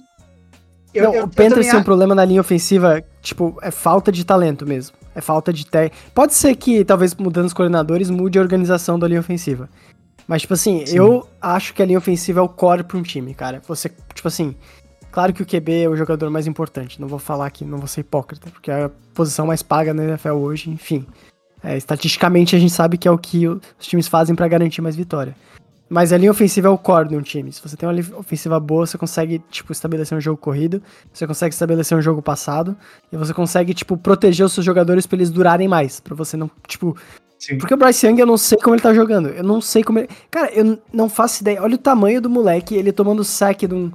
Eu, 0.93 1.05
Não, 1.05 1.15
eu, 1.15 1.25
o 1.25 1.29
Panthers 1.29 1.69
tem 1.69 1.79
um 1.79 1.83
problema 1.83 2.15
na 2.15 2.25
linha 2.25 2.41
ofensiva, 2.41 3.05
tipo, 3.21 3.59
é 3.61 3.71
falta 3.71 4.11
de 4.11 4.25
talento 4.25 4.67
mesmo. 4.67 4.97
É 5.15 5.21
falta 5.21 5.53
de 5.53 5.65
te... 5.65 5.93
Pode 6.15 6.33
ser 6.33 6.55
que, 6.57 6.85
talvez, 6.85 7.15
mudando 7.15 7.47
os 7.47 7.53
coordenadores, 7.53 8.09
mude 8.09 8.39
a 8.39 8.43
organização 8.43 8.99
da 8.99 9.07
linha 9.07 9.21
ofensiva. 9.21 9.69
Mas, 10.27 10.43
tipo 10.43 10.55
assim, 10.55 10.85
Sim. 10.87 10.97
eu 10.97 11.27
acho 11.41 11.75
que 11.75 11.83
a 11.83 11.87
linha 11.87 11.99
ofensiva 11.99 12.41
é 12.41 12.43
o 12.43 12.49
core 12.49 12.83
pra 12.83 12.97
um 12.97 13.03
time, 13.03 13.35
cara. 13.35 13.61
Você, 13.67 13.91
tipo 14.15 14.27
assim, 14.27 14.57
claro 15.17 15.33
que 15.33 15.43
o 15.43 15.47
QB 15.47 15.85
é 15.85 15.89
o 15.89 15.97
jogador 15.97 16.29
mais 16.29 16.47
importante. 16.47 17.01
Não 17.01 17.09
vou 17.09 17.19
falar 17.19 17.49
que 17.49 17.65
não 17.65 17.79
vou 17.79 17.87
ser 17.87 18.03
hipócrita, 18.03 18.51
porque 18.51 18.71
é 18.71 18.85
a 18.85 18.91
posição 19.15 19.47
mais 19.47 19.63
paga 19.63 19.95
na 19.95 20.05
NFL 20.05 20.33
hoje, 20.33 20.69
enfim. 20.69 21.07
É, 21.65 21.75
estatisticamente 21.75 22.55
a 22.55 22.59
gente 22.59 22.75
sabe 22.75 22.99
que 22.99 23.09
é 23.09 23.11
o 23.11 23.17
que 23.17 23.49
os 23.49 23.63
times 23.81 24.09
fazem 24.09 24.37
para 24.37 24.47
garantir 24.47 24.83
mais 24.83 24.95
vitória. 24.95 25.35
Mas 25.89 26.13
a 26.13 26.19
linha 26.19 26.31
ofensiva 26.31 26.69
é 26.69 26.71
o 26.71 26.77
core 26.77 27.09
de 27.09 27.17
um 27.17 27.23
time. 27.23 27.51
Se 27.51 27.63
você 27.67 27.79
tem 27.79 27.89
uma 27.89 27.95
linha 27.95 28.15
ofensiva 28.15 28.61
boa, 28.61 28.87
você 28.87 28.99
consegue, 28.99 29.43
tipo, 29.51 29.73
estabelecer 29.73 30.19
um 30.19 30.21
jogo 30.21 30.37
corrido, 30.37 30.83
você 31.11 31.27
consegue 31.27 31.55
estabelecer 31.55 31.97
um 31.97 32.03
jogo 32.03 32.21
passado, 32.21 32.77
e 33.11 33.17
você 33.17 33.33
consegue, 33.33 33.73
tipo, 33.73 33.97
proteger 33.97 34.45
os 34.45 34.53
seus 34.53 34.67
jogadores 34.67 35.07
para 35.07 35.17
eles 35.17 35.31
durarem 35.31 35.67
mais, 35.67 35.99
para 35.99 36.15
você 36.15 36.37
não, 36.37 36.51
tipo... 36.69 36.95
Sim. 37.39 37.57
Porque 37.57 37.73
o 37.73 37.77
Bryce 37.79 38.07
Young, 38.07 38.21
eu 38.21 38.27
não 38.27 38.37
sei 38.37 38.59
como 38.59 38.75
ele 38.75 38.83
tá 38.83 38.93
jogando. 38.93 39.29
Eu 39.29 39.45
não 39.45 39.63
sei 39.63 39.83
como 39.83 39.99
ele... 39.99 40.09
Cara, 40.31 40.53
eu 40.53 40.79
não 40.93 41.09
faço 41.09 41.43
ideia. 41.43 41.63
Olha 41.63 41.75
o 41.75 41.79
tamanho 41.79 42.21
do 42.21 42.29
moleque, 42.29 42.75
ele 42.75 42.93
tomando 42.93 43.25
saque 43.25 43.67
de 43.67 43.75
um 43.75 43.91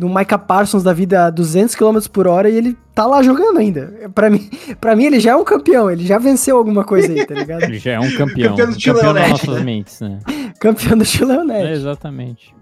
do 0.00 0.08
Micah 0.08 0.38
Parsons 0.38 0.82
da 0.82 0.94
vida 0.94 1.26
a 1.26 1.30
200 1.30 1.74
km 1.74 1.98
por 2.10 2.26
hora 2.26 2.48
e 2.48 2.56
ele 2.56 2.74
tá 2.94 3.04
lá 3.04 3.22
jogando 3.22 3.58
ainda. 3.58 4.10
Para 4.14 4.30
mim, 4.30 4.48
para 4.80 4.96
mim 4.96 5.04
ele 5.04 5.20
já 5.20 5.32
é 5.32 5.36
um 5.36 5.44
campeão, 5.44 5.90
ele 5.90 6.06
já 6.06 6.16
venceu 6.16 6.56
alguma 6.56 6.84
coisa 6.84 7.12
aí, 7.12 7.26
tá 7.26 7.34
ligado? 7.34 7.64
Ele 7.68 7.78
já 7.78 7.92
é 7.92 8.00
um 8.00 8.10
campeão. 8.16 8.56
campeão 8.56 8.70
do 8.70 8.82
campeão 8.82 9.12
das 9.12 9.28
nossas 9.28 9.62
mentes, 9.62 10.00
né? 10.00 10.18
campeão 10.58 10.96
do 10.96 11.04
Chileonete. 11.04 11.66
É, 11.66 11.72
exatamente. 11.72 12.54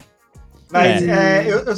Mas 0.73 1.03
é. 1.03 1.07
É, 1.07 1.47
eu, 1.47 1.59
eu, 1.59 1.75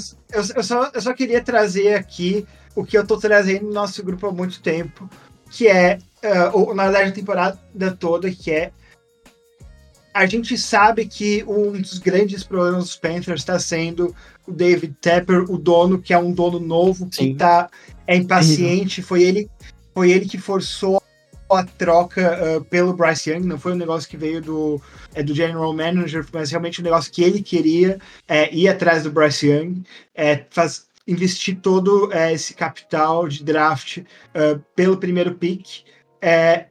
eu, 0.56 0.62
só, 0.62 0.90
eu 0.94 1.02
só 1.02 1.12
queria 1.12 1.42
trazer 1.42 1.94
aqui 1.94 2.46
o 2.74 2.82
que 2.82 2.96
eu 2.96 3.06
tô 3.06 3.18
trazendo 3.18 3.66
no 3.66 3.72
nosso 3.72 4.02
grupo 4.02 4.28
há 4.28 4.32
muito 4.32 4.62
tempo, 4.62 5.10
que 5.50 5.68
é, 5.68 5.98
uh, 6.54 6.74
na 6.74 6.84
verdade, 6.84 7.10
a 7.10 7.12
temporada 7.12 7.58
toda, 7.98 8.30
que 8.30 8.50
é 8.50 8.72
a 10.12 10.26
gente 10.26 10.56
sabe 10.58 11.06
que 11.06 11.44
um 11.46 11.72
dos 11.72 11.98
grandes 11.98 12.42
problemas 12.42 12.84
dos 12.84 12.96
Panthers 12.96 13.40
está 13.40 13.58
sendo 13.58 14.14
o 14.46 14.52
David 14.52 14.96
Tepper, 15.00 15.50
o 15.50 15.56
dono, 15.56 16.00
que 16.00 16.12
é 16.12 16.18
um 16.18 16.32
dono 16.32 16.58
novo, 16.58 17.08
que 17.08 17.34
tá, 17.34 17.70
é 18.06 18.16
impaciente. 18.16 19.02
Foi 19.02 19.22
ele, 19.22 19.48
foi 19.94 20.10
ele 20.10 20.26
que 20.26 20.38
forçou 20.38 21.00
a 21.52 21.64
troca 21.64 22.58
uh, 22.58 22.64
pelo 22.64 22.92
Bryce 22.92 23.30
Young, 23.30 23.46
não 23.46 23.58
foi 23.58 23.72
um 23.72 23.76
negócio 23.76 24.08
que 24.08 24.16
veio 24.16 24.40
do, 24.40 24.80
é, 25.14 25.22
do 25.22 25.34
General 25.34 25.72
Manager, 25.74 26.24
mas 26.32 26.50
realmente 26.50 26.80
um 26.80 26.84
negócio 26.84 27.12
que 27.12 27.22
ele 27.22 27.42
queria 27.42 27.98
é, 28.28 28.54
ir 28.54 28.68
atrás 28.68 29.02
do 29.02 29.10
Bryce 29.10 29.48
Young, 29.48 29.82
é, 30.14 30.44
faz, 30.50 30.86
investir 31.06 31.58
todo 31.60 32.12
é, 32.12 32.32
esse 32.32 32.54
capital 32.54 33.26
de 33.26 33.42
draft 33.42 33.98
uh, 33.98 34.62
pelo 34.76 34.96
primeiro 34.96 35.34
pick. 35.34 35.82
É, 36.22 36.66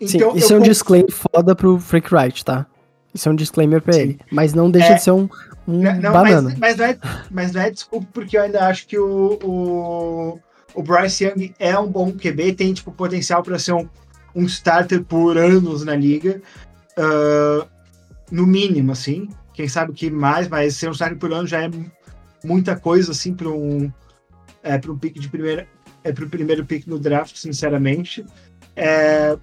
então, 0.00 0.32
Sim, 0.32 0.38
isso 0.38 0.52
é 0.52 0.56
um 0.56 0.62
disclaimer 0.62 1.10
foda 1.10 1.54
pro 1.54 1.78
Frank 1.78 2.14
Wright, 2.14 2.44
tá? 2.44 2.66
Isso 3.12 3.28
é 3.28 3.32
um 3.32 3.34
disclaimer 3.34 3.82
pra 3.82 3.94
Sim. 3.94 4.00
ele. 4.00 4.20
Mas 4.30 4.54
não 4.54 4.70
deixa 4.70 4.92
é, 4.92 4.94
de 4.94 5.02
ser 5.02 5.10
um, 5.10 5.28
um 5.66 5.82
não, 5.82 6.12
banana. 6.12 6.54
Mas, 6.58 6.58
mas, 6.58 6.76
não 6.76 6.84
é, 6.84 6.98
mas 7.30 7.52
não 7.52 7.60
é 7.60 7.70
desculpa, 7.70 8.06
porque 8.12 8.36
eu 8.36 8.42
ainda 8.42 8.66
acho 8.66 8.86
que 8.86 8.98
o, 8.98 9.38
o, 9.42 10.40
o 10.74 10.82
Bryce 10.82 11.24
Young 11.24 11.54
é 11.58 11.78
um 11.78 11.90
bom 11.90 12.12
QB, 12.12 12.52
tem 12.54 12.72
tipo, 12.72 12.92
potencial 12.92 13.42
para 13.42 13.58
ser 13.58 13.72
um, 13.72 13.88
um 14.34 14.44
starter 14.44 15.02
por 15.02 15.36
anos 15.36 15.84
na 15.84 15.96
liga. 15.96 16.40
Uh, 16.96 17.66
no 18.30 18.46
mínimo, 18.46 18.92
assim. 18.92 19.28
Quem 19.54 19.68
sabe 19.68 19.92
que 19.92 20.10
mais, 20.10 20.48
mas 20.48 20.76
ser 20.76 20.88
um 20.88 20.92
starter 20.92 21.18
por 21.18 21.32
ano 21.32 21.46
já 21.46 21.64
é 21.64 21.70
muita 22.44 22.76
coisa, 22.76 23.12
assim, 23.12 23.34
para 23.34 23.48
um, 23.48 23.90
é, 24.62 24.80
um 24.88 24.98
pick 24.98 25.18
de 25.18 25.28
primeira. 25.28 25.66
É 26.04 26.12
pro 26.12 26.28
primeiro 26.28 26.64
pick 26.64 26.86
no 26.86 26.98
draft, 26.98 27.36
sinceramente. 27.36 28.24
É, 28.76 29.36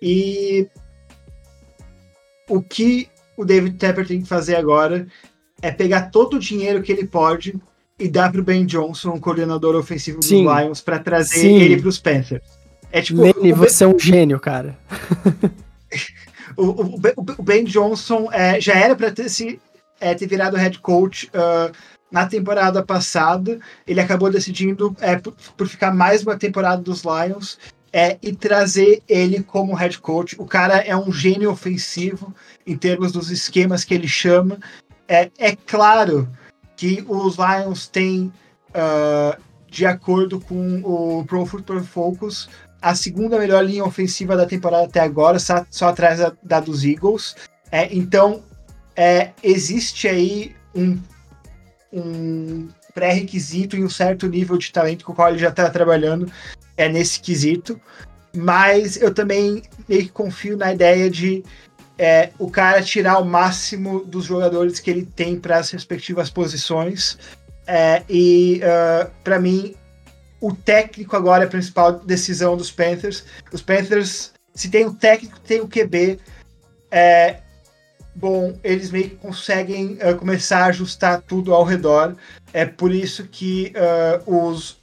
e 0.00 0.68
o 2.48 2.60
que 2.60 3.08
o 3.36 3.44
David 3.44 3.76
Tepper 3.76 4.06
tem 4.06 4.20
que 4.20 4.28
fazer 4.28 4.56
agora 4.56 5.06
é 5.62 5.70
pegar 5.70 6.10
todo 6.10 6.36
o 6.36 6.40
dinheiro 6.40 6.82
que 6.82 6.90
ele 6.90 7.06
pode 7.06 7.54
e 7.98 8.08
dar 8.08 8.32
pro 8.32 8.42
Ben 8.42 8.64
Johnson, 8.64 9.10
um 9.10 9.20
coordenador 9.20 9.76
ofensivo 9.76 10.18
dos 10.18 10.28
Sim. 10.28 10.42
Lions, 10.42 10.80
para 10.80 10.98
trazer 10.98 11.40
Sim. 11.40 11.56
ele 11.56 11.80
pros 11.80 11.98
Panthers. 11.98 12.42
É 12.90 13.02
tipo. 13.02 13.20
Nene, 13.20 13.52
você 13.52 13.84
ben... 13.84 13.92
é 13.92 13.94
um 13.94 13.98
gênio, 13.98 14.40
cara. 14.40 14.76
o, 16.56 16.64
o, 16.64 17.00
o, 17.38 17.42
Ben 17.42 17.64
Johnson 17.64 18.28
é, 18.32 18.60
já 18.60 18.74
era 18.74 18.96
para 18.96 19.12
ter, 19.12 19.28
se, 19.28 19.60
é, 20.00 20.14
ter 20.14 20.26
virado 20.26 20.56
head 20.56 20.78
coach 20.80 21.28
uh, 21.28 21.70
na 22.10 22.26
temporada 22.26 22.82
passada. 22.82 23.60
Ele 23.86 24.00
acabou 24.00 24.30
decidindo 24.30 24.96
é, 25.00 25.16
por, 25.16 25.34
por, 25.56 25.68
ficar 25.68 25.94
mais 25.94 26.22
uma 26.22 26.36
temporada 26.36 26.82
dos 26.82 27.02
Lions 27.04 27.58
é, 27.92 28.18
e 28.22 28.32
trazer 28.32 29.02
ele 29.08 29.42
como 29.42 29.74
head 29.74 29.98
coach. 29.98 30.36
O 30.38 30.46
cara 30.46 30.78
é 30.78 30.96
um 30.96 31.12
gênio 31.12 31.50
ofensivo 31.50 32.34
em 32.66 32.76
termos 32.76 33.12
dos 33.12 33.30
esquemas 33.30 33.84
que 33.84 33.94
ele 33.94 34.08
chama. 34.08 34.58
É, 35.08 35.30
é 35.38 35.56
claro 35.56 36.28
que 36.76 37.04
os 37.08 37.36
Lions 37.36 37.88
têm, 37.88 38.32
uh, 38.70 39.40
de 39.68 39.84
acordo 39.84 40.40
com 40.40 40.80
o 40.82 41.24
Pro 41.24 41.44
Football 41.44 41.82
Focus, 41.82 42.48
a 42.80 42.94
segunda 42.94 43.38
melhor 43.38 43.64
linha 43.64 43.84
ofensiva 43.84 44.36
da 44.36 44.46
temporada 44.46 44.84
até 44.84 45.00
agora, 45.00 45.38
só, 45.38 45.66
só 45.68 45.88
atrás 45.88 46.20
da, 46.20 46.32
da, 46.42 46.60
dos 46.60 46.84
Eagles. 46.84 47.36
É, 47.70 47.94
então, 47.94 48.42
é, 48.96 49.32
existe 49.42 50.08
aí 50.08 50.54
um, 50.74 50.98
um 51.92 52.68
pré-requisito 52.94 53.76
e 53.76 53.84
um 53.84 53.90
certo 53.90 54.26
nível 54.26 54.56
de 54.56 54.72
talento 54.72 55.04
com 55.04 55.12
o 55.12 55.14
qual 55.14 55.28
ele 55.28 55.38
já 55.38 55.48
está 55.48 55.68
trabalhando 55.68 56.30
é 56.82 56.88
nesse 56.88 57.20
quesito. 57.20 57.80
Mas 58.34 58.96
eu 58.96 59.12
também 59.12 59.62
meio 59.88 60.02
que 60.02 60.08
confio 60.10 60.56
na 60.56 60.72
ideia 60.72 61.10
de 61.10 61.42
é, 61.98 62.30
o 62.38 62.50
cara 62.50 62.82
tirar 62.82 63.18
o 63.18 63.24
máximo 63.24 64.04
dos 64.04 64.24
jogadores 64.24 64.80
que 64.80 64.90
ele 64.90 65.04
tem 65.04 65.38
para 65.38 65.58
as 65.58 65.70
respectivas 65.70 66.30
posições. 66.30 67.18
É, 67.66 68.02
e 68.08 68.60
uh, 68.62 69.06
ah, 69.06 69.10
para 69.22 69.38
mim, 69.38 69.76
o 70.40 70.54
técnico 70.54 71.14
agora 71.14 71.44
é 71.44 71.46
a 71.46 71.50
principal 71.50 71.92
decisão 72.00 72.56
dos 72.56 72.70
Panthers. 72.70 73.24
Os 73.52 73.60
Panthers, 73.60 74.32
se 74.54 74.70
tem 74.70 74.86
o 74.86 74.94
técnico, 74.94 75.38
tem 75.40 75.60
o 75.60 75.68
QB. 75.68 76.18
É, 76.90 77.40
bom, 78.14 78.58
eles 78.64 78.90
meio 78.90 79.10
que 79.10 79.16
conseguem 79.16 79.98
uh, 80.02 80.16
começar 80.16 80.64
a 80.64 80.66
ajustar 80.66 81.20
tudo 81.20 81.52
ao 81.52 81.64
redor. 81.64 82.16
É 82.52 82.64
por 82.64 82.92
isso 82.92 83.24
que 83.24 83.74
uh, 83.76 84.48
os 84.48 84.79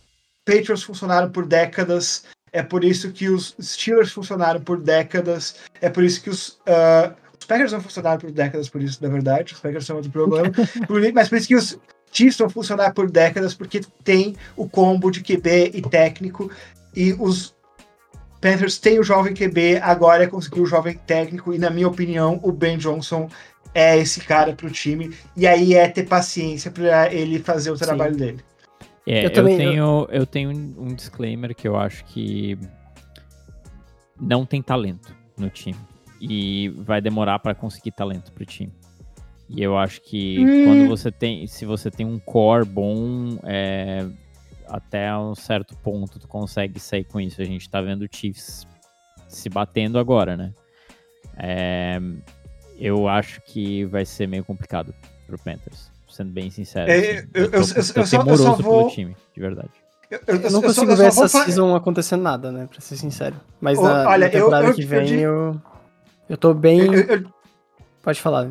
Patriots 0.47 0.83
funcionaram 0.83 1.29
por 1.29 1.45
décadas. 1.45 2.23
É 2.53 2.63
por 2.63 2.85
isso 2.85 3.11
que 3.11 3.27
os 3.27 3.53
Steelers 3.61 4.13
funcionaram 4.13 4.61
por 4.61 4.79
décadas. 4.79 5.57
É 5.81 5.89
por 5.89 6.03
isso 6.03 6.23
que 6.23 6.29
os. 6.29 6.59
Uh, 6.61 7.13
os 7.37 7.45
Packers 7.45 7.73
não 7.73 7.81
funcionaram 7.81 8.17
por 8.17 8.31
décadas, 8.31 8.69
por 8.69 8.81
isso, 8.81 9.03
na 9.03 9.09
verdade. 9.09 9.53
Os 9.53 9.59
Packers 9.59 9.85
são 9.85 9.97
outro 9.97 10.09
problema. 10.09 10.49
mas 11.13 11.27
por 11.27 11.37
isso 11.37 11.47
que 11.47 11.55
os 11.55 11.77
Chiefs 12.11 12.37
vão 12.37 12.49
funcionar 12.49 12.93
por 12.93 13.11
décadas, 13.11 13.53
porque 13.53 13.81
tem 14.03 14.35
o 14.55 14.67
combo 14.67 15.11
de 15.11 15.21
QB 15.21 15.71
e 15.73 15.81
técnico. 15.81 16.49
E 16.95 17.13
os 17.13 17.53
Panthers 18.39 18.79
têm 18.79 18.99
o 18.99 19.03
jovem 19.03 19.33
QB, 19.33 19.79
agora 19.81 20.23
é 20.23 20.27
conseguir 20.27 20.61
o 20.61 20.65
jovem 20.65 20.97
técnico. 21.05 21.53
E, 21.53 21.59
na 21.59 21.69
minha 21.69 21.87
opinião, 21.87 22.39
o 22.41 22.51
Ben 22.51 22.77
Johnson 22.77 23.29
é 23.73 23.97
esse 23.97 24.21
cara 24.21 24.53
para 24.53 24.67
o 24.67 24.71
time. 24.71 25.13
E 25.35 25.45
aí 25.45 25.73
é 25.73 25.87
ter 25.89 26.07
paciência 26.07 26.71
para 26.71 27.13
ele 27.13 27.39
fazer 27.39 27.71
o 27.71 27.77
trabalho 27.77 28.13
Sim. 28.13 28.19
dele. 28.19 28.43
É, 29.09 29.25
eu, 29.25 29.31
também, 29.31 29.53
eu 29.53 29.57
tenho, 29.57 30.07
eu... 30.11 30.25
tenho 30.25 30.49
um 30.49 30.93
disclaimer 30.93 31.55
que 31.55 31.65
eu 31.65 31.77
acho 31.77 32.03
que 32.03 32.59
não 34.19 34.45
tem 34.45 34.61
talento 34.61 35.15
no 35.37 35.49
time. 35.49 35.79
E 36.19 36.69
vai 36.79 36.99
demorar 36.99 37.39
para 37.39 37.55
conseguir 37.55 37.91
talento 37.91 38.33
pro 38.33 38.45
time. 38.45 38.73
E 39.47 39.63
eu 39.63 39.77
acho 39.77 40.01
que 40.01 40.39
hum. 40.39 40.65
quando 40.65 40.87
você 40.89 41.09
tem. 41.09 41.47
Se 41.47 41.65
você 41.65 41.89
tem 41.89 42.05
um 42.05 42.19
core 42.19 42.65
bom, 42.65 43.37
é, 43.43 44.05
até 44.67 45.15
um 45.15 45.35
certo 45.35 45.73
ponto 45.77 46.19
tu 46.19 46.27
consegue 46.27 46.77
sair 46.77 47.05
com 47.05 47.21
isso. 47.21 47.41
A 47.41 47.45
gente 47.45 47.69
tá 47.69 47.79
vendo 47.79 48.01
o 48.01 48.09
Chiefs 48.11 48.67
se 49.29 49.47
batendo 49.47 49.97
agora, 49.97 50.35
né? 50.35 50.53
É, 51.37 51.97
eu 52.77 53.07
acho 53.07 53.39
que 53.41 53.85
vai 53.85 54.03
ser 54.03 54.27
meio 54.27 54.43
complicado 54.43 54.93
pro 55.25 55.37
Panthers 55.37 55.96
sendo 56.17 56.31
bem 56.31 56.49
sincero. 56.49 56.91
É, 56.91 56.97
assim. 56.97 57.27
eu, 57.33 57.43
eu, 57.43 57.51
eu, 57.51 57.59
eu, 57.59 57.63
só, 57.63 58.23
eu 58.25 58.37
só 58.37 58.53
vou... 58.55 58.81
pelo 58.85 58.89
time, 58.89 59.15
de 59.33 59.39
verdade. 59.39 59.69
Eu, 60.09 60.51
não 60.51 60.61
consigo 60.61 60.95
ver 60.95 61.07
essa 61.07 61.27
vou... 61.27 61.43
season 61.43 61.75
acontecendo 61.75 62.23
nada, 62.23 62.51
né? 62.51 62.67
Pra 62.69 62.79
ser 62.79 62.95
sincero. 62.95 63.35
Mas 63.61 63.79
na, 63.79 64.09
olha, 64.09 64.25
na 64.25 64.31
temporada 64.31 64.73
que 64.73 64.85
vem 64.85 65.19
eu, 65.19 65.59
eu, 66.29 66.37
tô 66.37 66.53
bem. 66.53 66.87
Pode 68.01 68.21
falar. 68.21 68.49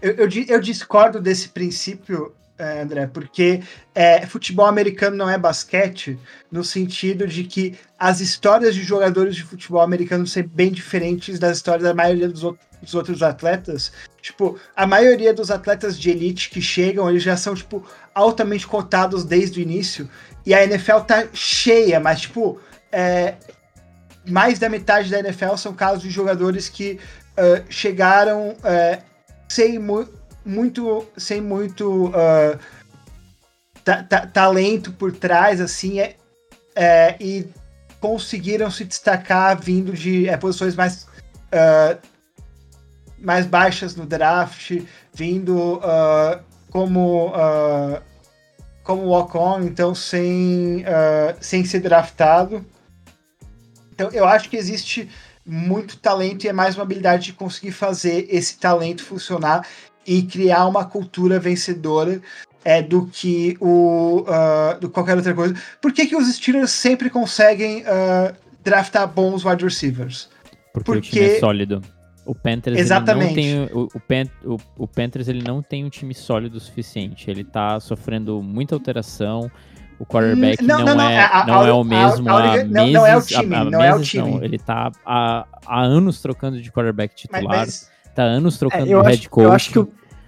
Eu, 0.00 0.28
eu, 0.48 0.60
discordo 0.60 1.20
desse 1.20 1.48
princípio, 1.48 2.34
André, 2.64 3.06
porque 3.06 3.62
é, 3.94 4.26
futebol 4.26 4.66
americano 4.66 5.16
não 5.16 5.28
é 5.28 5.38
basquete, 5.38 6.18
no 6.50 6.62
sentido 6.62 7.26
de 7.26 7.44
que 7.44 7.74
as 7.98 8.20
histórias 8.20 8.74
de 8.74 8.82
jogadores 8.82 9.34
de 9.34 9.42
futebol 9.42 9.80
americano 9.80 10.26
são 10.26 10.42
bem 10.42 10.70
diferentes 10.70 11.38
das 11.38 11.56
histórias 11.58 11.84
da 11.84 11.94
maioria 11.94 12.28
dos 12.28 12.44
outros 12.44 12.72
dos 12.82 12.94
outros 12.94 13.22
atletas, 13.22 13.92
tipo, 14.20 14.58
a 14.74 14.86
maioria 14.86 15.32
dos 15.32 15.52
atletas 15.52 15.96
de 15.98 16.10
elite 16.10 16.50
que 16.50 16.60
chegam, 16.60 17.08
eles 17.08 17.22
já 17.22 17.36
são, 17.36 17.54
tipo, 17.54 17.86
altamente 18.12 18.66
cotados 18.66 19.24
desde 19.24 19.60
o 19.60 19.62
início. 19.62 20.10
E 20.44 20.52
a 20.52 20.64
NFL 20.64 20.98
tá 21.06 21.28
cheia, 21.32 22.00
mas, 22.00 22.22
tipo, 22.22 22.60
é, 22.90 23.36
mais 24.28 24.58
da 24.58 24.68
metade 24.68 25.10
da 25.10 25.20
NFL 25.20 25.54
são 25.56 25.72
casos 25.72 26.02
de 26.02 26.10
jogadores 26.10 26.68
que 26.68 26.98
uh, 27.32 27.64
chegaram 27.68 28.50
uh, 28.50 29.02
sem 29.48 29.78
mu 29.78 30.08
muito, 30.44 31.06
sem 31.16 31.40
muito 31.40 32.06
uh, 32.08 32.58
ta 33.84 34.02
ta 34.02 34.26
talento 34.26 34.92
por 34.92 35.12
trás, 35.12 35.60
assim, 35.60 36.00
é, 36.00 36.16
é, 36.74 37.16
e 37.20 37.48
conseguiram 38.00 38.70
se 38.70 38.84
destacar 38.84 39.60
vindo 39.60 39.92
de 39.92 40.28
é, 40.28 40.36
posições 40.36 40.74
mais 40.74 41.04
uh, 41.04 41.98
mais 43.18 43.46
baixas 43.46 43.94
no 43.94 44.04
draft, 44.04 44.82
vindo 45.14 45.76
uh, 45.76 46.42
como 46.70 47.28
uh, 47.28 48.02
como 48.82 49.04
walk-on, 49.04 49.62
então 49.62 49.94
sem, 49.94 50.80
uh, 50.80 51.36
sem 51.40 51.64
ser 51.64 51.80
draftado. 51.80 52.66
Então 53.92 54.10
eu 54.10 54.26
acho 54.26 54.50
que 54.50 54.56
existe 54.56 55.08
muito 55.46 55.98
talento 55.98 56.44
e 56.44 56.48
é 56.48 56.52
mais 56.52 56.74
uma 56.74 56.82
habilidade 56.82 57.26
de 57.26 57.32
conseguir 57.32 57.72
fazer 57.72 58.26
esse 58.28 58.58
talento 58.58 59.04
funcionar 59.04 59.66
e 60.06 60.22
criar 60.22 60.66
uma 60.66 60.84
cultura 60.84 61.38
vencedora 61.38 62.20
é 62.64 62.80
do 62.80 63.06
que 63.06 63.56
o 63.60 64.24
uh, 64.28 64.80
do 64.80 64.88
qualquer 64.88 65.16
outra 65.16 65.34
coisa. 65.34 65.54
Por 65.80 65.92
que, 65.92 66.06
que 66.06 66.16
os 66.16 66.32
Steelers 66.32 66.70
sempre 66.70 67.10
conseguem 67.10 67.82
uh, 67.82 68.34
draftar 68.62 69.08
bons 69.08 69.44
wide 69.44 69.64
receivers? 69.64 70.28
Porque, 70.72 70.92
Porque 70.92 70.98
o 70.98 71.12
time 71.12 71.24
é 71.24 71.40
sólido. 71.40 71.82
O 72.24 72.34
Panthers 72.34 72.78
Exatamente. 72.78 73.38
Ele 73.38 73.56
não 73.56 73.66
tem, 73.66 73.76
o, 73.76 73.88
o, 73.92 74.00
Pan, 74.00 74.30
o, 74.44 74.84
o, 74.84 74.86
Panthers 74.86 75.26
ele 75.26 75.42
não 75.42 75.60
tem 75.60 75.84
um 75.84 75.88
time 75.88 76.14
sólido 76.14 76.56
o 76.56 76.60
suficiente. 76.60 77.28
Ele 77.28 77.42
tá 77.42 77.80
sofrendo 77.80 78.40
muita 78.40 78.76
alteração. 78.76 79.50
O 79.98 80.06
quarterback 80.06 80.62
não, 80.62 80.84
não, 80.84 80.96
não, 80.96 81.10
é, 81.10 81.24
a, 81.24 81.46
não 81.46 81.60
a, 81.60 81.68
é 81.68 81.72
o 81.72 81.84
mesmo 81.84 82.28
a, 82.28 82.38
há 82.38 82.64
meses. 82.64 82.70
Não 82.70 83.06
é 83.06 83.16
o 83.16 83.22
time, 83.22 83.46
não 83.46 83.78
meses, 83.78 83.84
é 83.84 83.94
o 83.94 84.02
time. 84.02 84.30
Não. 84.30 84.44
Ele 84.44 84.58
tá 84.58 84.92
há, 85.04 85.46
há 85.66 85.82
anos 85.82 86.20
trocando 86.22 86.60
de 86.60 86.70
quarterback 86.70 87.14
titular. 87.14 87.44
Mas, 87.44 87.58
mas... 87.58 87.91
Tá 88.14 88.22
anos 88.22 88.58
trocando 88.58 88.82
é, 88.82 88.86
de 88.86 89.08
head 89.08 89.28
coach. 89.28 89.44
Eu 89.44 89.52
acho 89.52 89.70
que 89.70 89.78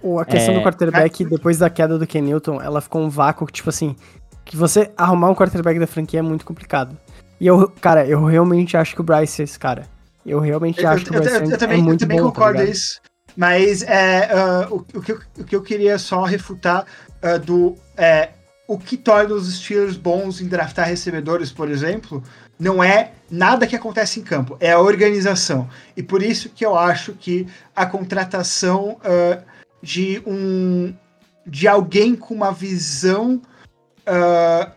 o, 0.01 0.19
a 0.19 0.25
questão 0.25 0.53
é... 0.53 0.57
do 0.57 0.63
quarterback, 0.63 1.25
depois 1.25 1.57
da 1.57 1.69
queda 1.69 1.97
do 1.97 2.05
Ken 2.05 2.21
Newton, 2.21 2.61
ela 2.61 2.81
ficou 2.81 3.01
um 3.01 3.09
vácuo, 3.09 3.45
tipo 3.47 3.69
assim, 3.69 3.95
que 4.43 4.55
você 4.55 4.91
arrumar 4.95 5.29
um 5.29 5.35
quarterback 5.35 5.79
da 5.79 5.87
franquia 5.87 6.19
é 6.19 6.23
muito 6.23 6.45
complicado. 6.45 6.97
E 7.39 7.47
eu, 7.47 7.67
cara, 7.81 8.05
eu 8.07 8.23
realmente 8.23 8.77
acho 8.77 8.93
que 8.93 9.01
o 9.01 9.03
Bryce 9.03 9.41
é 9.41 9.43
esse 9.43 9.57
cara. 9.57 9.87
Eu 10.25 10.39
realmente 10.39 10.81
eu, 10.81 10.89
acho 10.89 11.05
que 11.05 11.09
o 11.09 11.13
Bryce 11.13 11.35
eu, 11.35 11.51
eu, 11.51 11.57
também, 11.57 11.79
é 11.79 11.81
muito 11.81 12.03
eu 12.03 12.07
também 12.07 12.21
bom, 12.21 12.29
tá 12.29 12.33
concordo 12.33 12.59
tá 12.59 12.65
isso. 12.65 13.01
Mas 13.35 13.81
é, 13.83 14.29
uh, 14.69 14.75
o, 14.75 14.97
o, 14.97 15.01
que 15.01 15.11
eu, 15.11 15.19
o 15.39 15.43
que 15.43 15.55
eu 15.55 15.61
queria 15.61 15.97
só 15.97 16.23
refutar 16.23 16.85
uh, 17.21 17.39
do. 17.39 17.75
É, 17.97 18.29
o 18.67 18.79
que 18.79 18.97
torna 18.97 19.35
os 19.35 19.53
Steelers 19.53 19.97
bons 19.97 20.41
em 20.41 20.47
draftar 20.47 20.87
recebedores, 20.87 21.51
por 21.51 21.69
exemplo, 21.69 22.23
não 22.57 22.83
é 22.83 23.11
nada 23.29 23.67
que 23.67 23.75
acontece 23.75 24.19
em 24.19 24.23
campo, 24.23 24.57
é 24.59 24.71
a 24.71 24.79
organização. 24.79 25.69
E 25.95 26.03
por 26.03 26.21
isso 26.21 26.49
que 26.49 26.65
eu 26.65 26.77
acho 26.77 27.13
que 27.13 27.47
a 27.75 27.85
contratação 27.85 28.97
uh, 29.01 29.43
de 29.81 30.21
um 30.25 30.93
de 31.45 31.67
alguém 31.67 32.15
com 32.15 32.33
uma 32.33 32.51
visão 32.51 33.39
uh, 34.07 34.71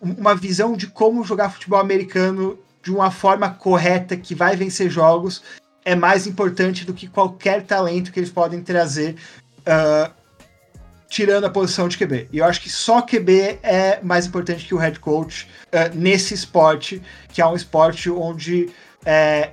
uma 0.00 0.34
visão 0.34 0.76
de 0.76 0.86
como 0.88 1.24
jogar 1.24 1.50
futebol 1.50 1.78
americano 1.78 2.58
de 2.82 2.92
uma 2.92 3.10
forma 3.10 3.50
correta 3.50 4.16
que 4.16 4.34
vai 4.34 4.56
vencer 4.56 4.90
jogos 4.90 5.42
é 5.84 5.94
mais 5.94 6.26
importante 6.26 6.84
do 6.84 6.92
que 6.92 7.06
qualquer 7.06 7.62
talento 7.62 8.10
que 8.10 8.18
eles 8.18 8.30
podem 8.30 8.60
trazer, 8.60 9.14
uh, 9.60 10.12
tirando 11.08 11.44
a 11.44 11.50
posição 11.50 11.88
de 11.88 11.96
QB. 11.96 12.28
E 12.32 12.38
eu 12.38 12.44
acho 12.44 12.60
que 12.60 12.70
só 12.70 13.00
QB 13.00 13.60
é 13.62 14.00
mais 14.02 14.26
importante 14.26 14.64
que 14.64 14.74
o 14.74 14.78
head 14.78 14.98
coach 14.98 15.48
uh, 15.66 15.96
nesse 15.96 16.34
esporte, 16.34 17.00
que 17.32 17.40
é 17.40 17.46
um 17.46 17.54
esporte 17.54 18.10
onde 18.10 18.68
é, 19.04 19.50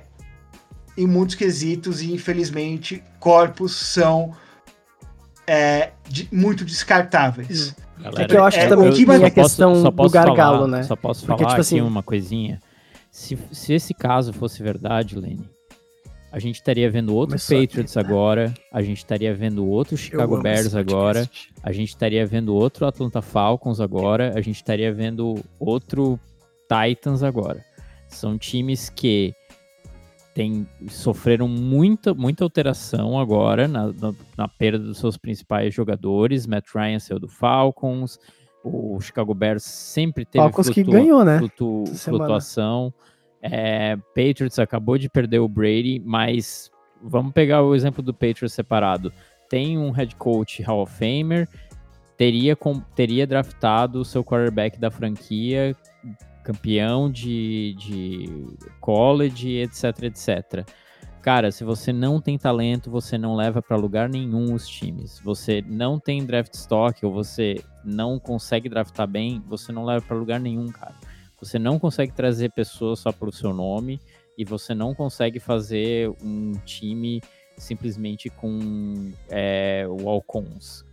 em 0.96 1.06
muitos 1.06 1.34
quesitos 1.34 2.02
e 2.02 2.12
infelizmente 2.12 3.02
corpos 3.20 3.74
são 3.76 4.34
é, 5.46 5.90
de, 6.08 6.28
muito 6.32 6.64
descartáveis. 6.64 7.74
Galera, 7.98 8.22
é 8.22 8.26
que 8.26 8.36
eu 8.36 8.44
acho 8.44 8.58
é, 8.58 8.68
também 8.68 8.92
que 8.92 9.10
a 9.10 9.30
questão 9.30 9.72
posso, 9.92 10.08
do 10.08 10.10
gargalo, 10.10 10.56
falar, 10.58 10.68
né? 10.68 10.82
Só 10.82 10.96
posso 10.96 11.24
Porque, 11.26 11.42
falar 11.42 11.54
tipo 11.54 11.60
assim, 11.60 11.80
uma 11.80 12.02
coisinha. 12.02 12.60
Se, 13.10 13.38
se 13.52 13.72
esse 13.72 13.94
caso 13.94 14.32
fosse 14.32 14.60
verdade, 14.62 15.16
Lenny, 15.16 15.48
a 16.34 16.40
gente 16.40 16.56
estaria 16.56 16.90
vendo 16.90 17.14
outro 17.14 17.36
Começou 17.36 17.60
Patriots 17.60 17.96
aqui, 17.96 18.08
né? 18.08 18.12
agora, 18.12 18.54
a 18.72 18.82
gente 18.82 18.98
estaria 18.98 19.32
vendo 19.32 19.64
outro 19.64 19.96
Chicago 19.96 20.42
Bears 20.42 20.74
agora, 20.74 21.30
a 21.62 21.70
gente 21.70 21.90
estaria 21.90 22.26
vendo 22.26 22.56
outro 22.56 22.84
Atlanta 22.86 23.22
Falcons 23.22 23.80
agora, 23.80 24.32
a 24.36 24.40
gente 24.40 24.56
estaria 24.56 24.92
vendo 24.92 25.36
outro 25.60 26.18
Titans 26.68 27.22
agora. 27.22 27.64
São 28.08 28.36
times 28.36 28.90
que 28.90 29.32
tem, 30.34 30.66
sofreram 30.88 31.46
muita, 31.46 32.12
muita 32.12 32.42
alteração 32.42 33.16
agora 33.16 33.68
na, 33.68 33.92
na, 33.92 34.14
na, 34.36 34.48
perda 34.48 34.80
dos 34.80 34.98
seus 34.98 35.16
principais 35.16 35.72
jogadores. 35.72 36.48
Matt 36.48 36.66
Ryan 36.74 36.98
saiu 36.98 37.20
do 37.20 37.28
Falcons, 37.28 38.18
o 38.64 39.00
Chicago 39.00 39.34
Bears 39.34 39.62
sempre 39.62 40.24
teve 40.24 40.42
Falcons 40.42 40.66
flutua, 40.66 40.84
que 40.84 40.90
ganhou, 40.90 41.24
né? 41.24 41.38
Flutu, 41.38 41.84
flutuação. 41.94 42.92
É, 43.46 43.96
Patriots 44.14 44.58
acabou 44.58 44.96
de 44.96 45.08
perder 45.08 45.38
o 45.38 45.48
Brady, 45.48 46.00
mas 46.04 46.70
vamos 47.02 47.32
pegar 47.32 47.62
o 47.62 47.74
exemplo 47.74 48.02
do 48.02 48.14
Patriots 48.14 48.54
separado. 48.54 49.12
Tem 49.50 49.76
um 49.76 49.90
head 49.90 50.16
coach 50.16 50.62
Hall 50.62 50.82
of 50.82 50.92
Famer, 50.92 51.46
teria, 52.16 52.56
com, 52.56 52.80
teria 52.80 53.26
draftado 53.26 54.00
o 54.00 54.04
seu 54.04 54.24
quarterback 54.24 54.78
da 54.78 54.90
franquia 54.90 55.76
campeão 56.44 57.10
de, 57.10 57.74
de 57.78 58.46
college, 58.80 59.56
etc, 59.56 60.02
etc. 60.02 60.68
Cara, 61.22 61.50
se 61.50 61.64
você 61.64 61.90
não 61.90 62.20
tem 62.20 62.36
talento, 62.36 62.90
você 62.90 63.16
não 63.16 63.34
leva 63.34 63.62
para 63.62 63.76
lugar 63.76 64.10
nenhum 64.10 64.52
os 64.52 64.68
times. 64.68 65.18
Você 65.24 65.64
não 65.66 65.98
tem 65.98 66.24
draft 66.24 66.52
stock 66.52 67.04
ou 67.04 67.10
você 67.10 67.64
não 67.82 68.18
consegue 68.18 68.68
draftar 68.68 69.06
bem, 69.08 69.42
você 69.48 69.72
não 69.72 69.86
leva 69.86 70.04
para 70.04 70.16
lugar 70.16 70.38
nenhum, 70.38 70.66
cara. 70.68 70.94
Você 71.44 71.58
não 71.58 71.78
consegue 71.78 72.12
trazer 72.12 72.50
pessoas 72.52 73.00
só 73.00 73.12
pelo 73.12 73.30
seu 73.30 73.52
nome 73.52 74.00
e 74.36 74.44
você 74.44 74.74
não 74.74 74.94
consegue 74.94 75.38
fazer 75.38 76.10
um 76.22 76.52
time 76.64 77.20
simplesmente 77.56 78.30
com 78.30 79.12
é, 79.30 79.86
Walcons. 79.86 80.84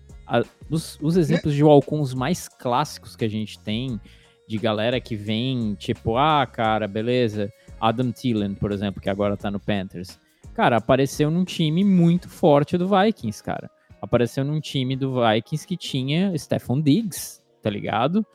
os, 0.69 0.99
os 1.01 1.17
exemplos 1.17 1.53
de 1.53 1.63
Walcons 1.63 2.13
mais 2.13 2.47
clássicos 2.47 3.15
que 3.15 3.25
a 3.25 3.29
gente 3.29 3.57
tem 3.59 3.99
de 4.47 4.57
galera 4.57 4.99
que 4.99 5.15
vem, 5.15 5.75
tipo, 5.75 6.17
ah, 6.17 6.45
cara, 6.45 6.87
beleza, 6.87 7.51
Adam 7.79 8.11
Thielen, 8.11 8.53
por 8.53 8.71
exemplo, 8.71 9.01
que 9.01 9.09
agora 9.09 9.37
tá 9.37 9.49
no 9.49 9.59
Panthers. 9.59 10.19
Cara, 10.53 10.77
apareceu 10.77 11.31
num 11.31 11.45
time 11.45 11.83
muito 11.83 12.27
forte 12.27 12.77
do 12.77 12.87
Vikings, 12.87 13.41
cara. 13.41 13.71
Apareceu 14.01 14.43
num 14.43 14.59
time 14.59 14.95
do 14.95 15.13
Vikings 15.13 15.65
que 15.65 15.77
tinha 15.77 16.37
Stephon 16.37 16.81
Diggs, 16.81 17.41
tá 17.61 17.69
ligado? 17.69 18.25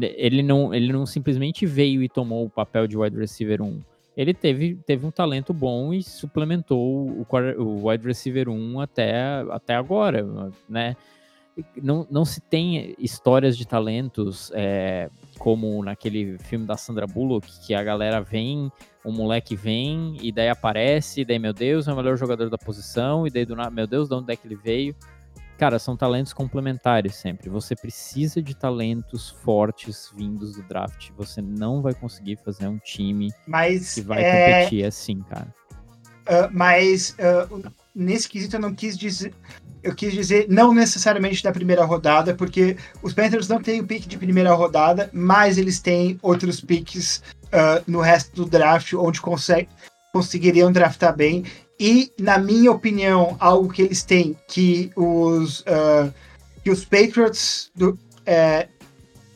Ele 0.00 0.42
não, 0.42 0.74
ele 0.74 0.92
não 0.92 1.06
simplesmente 1.06 1.66
veio 1.66 2.02
e 2.02 2.08
tomou 2.08 2.44
o 2.44 2.50
papel 2.50 2.86
de 2.86 2.96
wide 2.96 3.16
receiver 3.16 3.62
1. 3.62 3.80
Ele 4.16 4.32
teve, 4.32 4.76
teve 4.86 5.04
um 5.04 5.10
talento 5.10 5.52
bom 5.52 5.92
e 5.92 6.02
suplementou 6.02 7.08
o, 7.08 7.26
o 7.58 7.88
wide 7.88 8.06
receiver 8.06 8.48
1 8.48 8.80
até, 8.80 9.42
até 9.50 9.74
agora, 9.74 10.52
né? 10.68 10.96
Não, 11.80 12.04
não 12.10 12.24
se 12.24 12.40
tem 12.40 12.96
histórias 12.98 13.56
de 13.56 13.64
talentos 13.64 14.50
é, 14.54 15.08
como 15.38 15.84
naquele 15.84 16.36
filme 16.38 16.66
da 16.66 16.76
Sandra 16.76 17.06
Bullock, 17.06 17.48
que 17.64 17.72
a 17.74 17.82
galera 17.82 18.20
vem, 18.20 18.72
o 19.04 19.12
moleque 19.12 19.54
vem, 19.54 20.16
e 20.20 20.32
daí 20.32 20.48
aparece, 20.48 21.20
e 21.20 21.24
daí, 21.24 21.38
meu 21.38 21.52
Deus, 21.52 21.86
é 21.86 21.92
o 21.92 21.96
melhor 21.96 22.16
jogador 22.16 22.50
da 22.50 22.58
posição, 22.58 23.24
e 23.24 23.30
daí 23.30 23.44
do 23.44 23.54
nada, 23.54 23.70
meu 23.70 23.86
Deus, 23.86 24.08
de 24.08 24.14
onde 24.16 24.32
é 24.32 24.36
que 24.36 24.48
ele 24.48 24.56
veio? 24.56 24.96
Cara, 25.58 25.78
são 25.78 25.96
talentos 25.96 26.32
complementares 26.32 27.14
sempre. 27.14 27.48
Você 27.48 27.76
precisa 27.76 28.42
de 28.42 28.56
talentos 28.56 29.30
fortes 29.30 30.10
vindos 30.14 30.56
do 30.56 30.62
draft. 30.62 31.10
Você 31.16 31.40
não 31.40 31.80
vai 31.80 31.94
conseguir 31.94 32.36
fazer 32.44 32.66
um 32.66 32.78
time 32.78 33.32
mas, 33.46 33.94
que 33.94 34.00
vai 34.00 34.22
é... 34.22 34.62
competir 34.62 34.84
assim, 34.84 35.22
cara. 35.22 35.54
Uh, 36.26 36.48
mas 36.50 37.14
uh, 37.18 37.62
nesse 37.94 38.28
quesito 38.28 38.56
eu 38.56 38.60
não 38.60 38.74
quis 38.74 38.96
dizer 38.96 39.34
eu 39.84 39.94
quis 39.94 40.14
dizer 40.14 40.46
não 40.48 40.72
necessariamente 40.72 41.42
da 41.42 41.52
primeira 41.52 41.84
rodada, 41.84 42.34
porque 42.34 42.76
os 43.02 43.12
Panthers 43.12 43.46
não 43.46 43.62
têm 43.62 43.80
o 43.80 43.86
pick 43.86 44.06
de 44.06 44.16
primeira 44.16 44.52
rodada, 44.54 45.10
mas 45.12 45.58
eles 45.58 45.78
têm 45.78 46.18
outros 46.22 46.58
picks 46.58 47.22
uh, 47.48 47.84
no 47.86 48.00
resto 48.00 48.34
do 48.34 48.48
draft 48.48 48.94
onde 48.94 49.20
consegue, 49.20 49.68
conseguiriam 50.10 50.72
draftar 50.72 51.14
bem. 51.14 51.44
E, 51.78 52.12
na 52.18 52.38
minha 52.38 52.70
opinião, 52.70 53.36
algo 53.40 53.72
que 53.72 53.82
eles 53.82 54.02
têm 54.02 54.36
que 54.48 54.90
os, 54.94 55.60
uh, 55.60 56.12
que 56.62 56.70
os 56.70 56.84
Patriots 56.84 57.70
do, 57.74 57.98
é, 58.24 58.68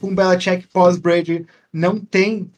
com 0.01 0.15
Belichick 0.15 0.67
pós-Brady 0.69 1.47
não 1.73 1.99
tem 1.99 2.51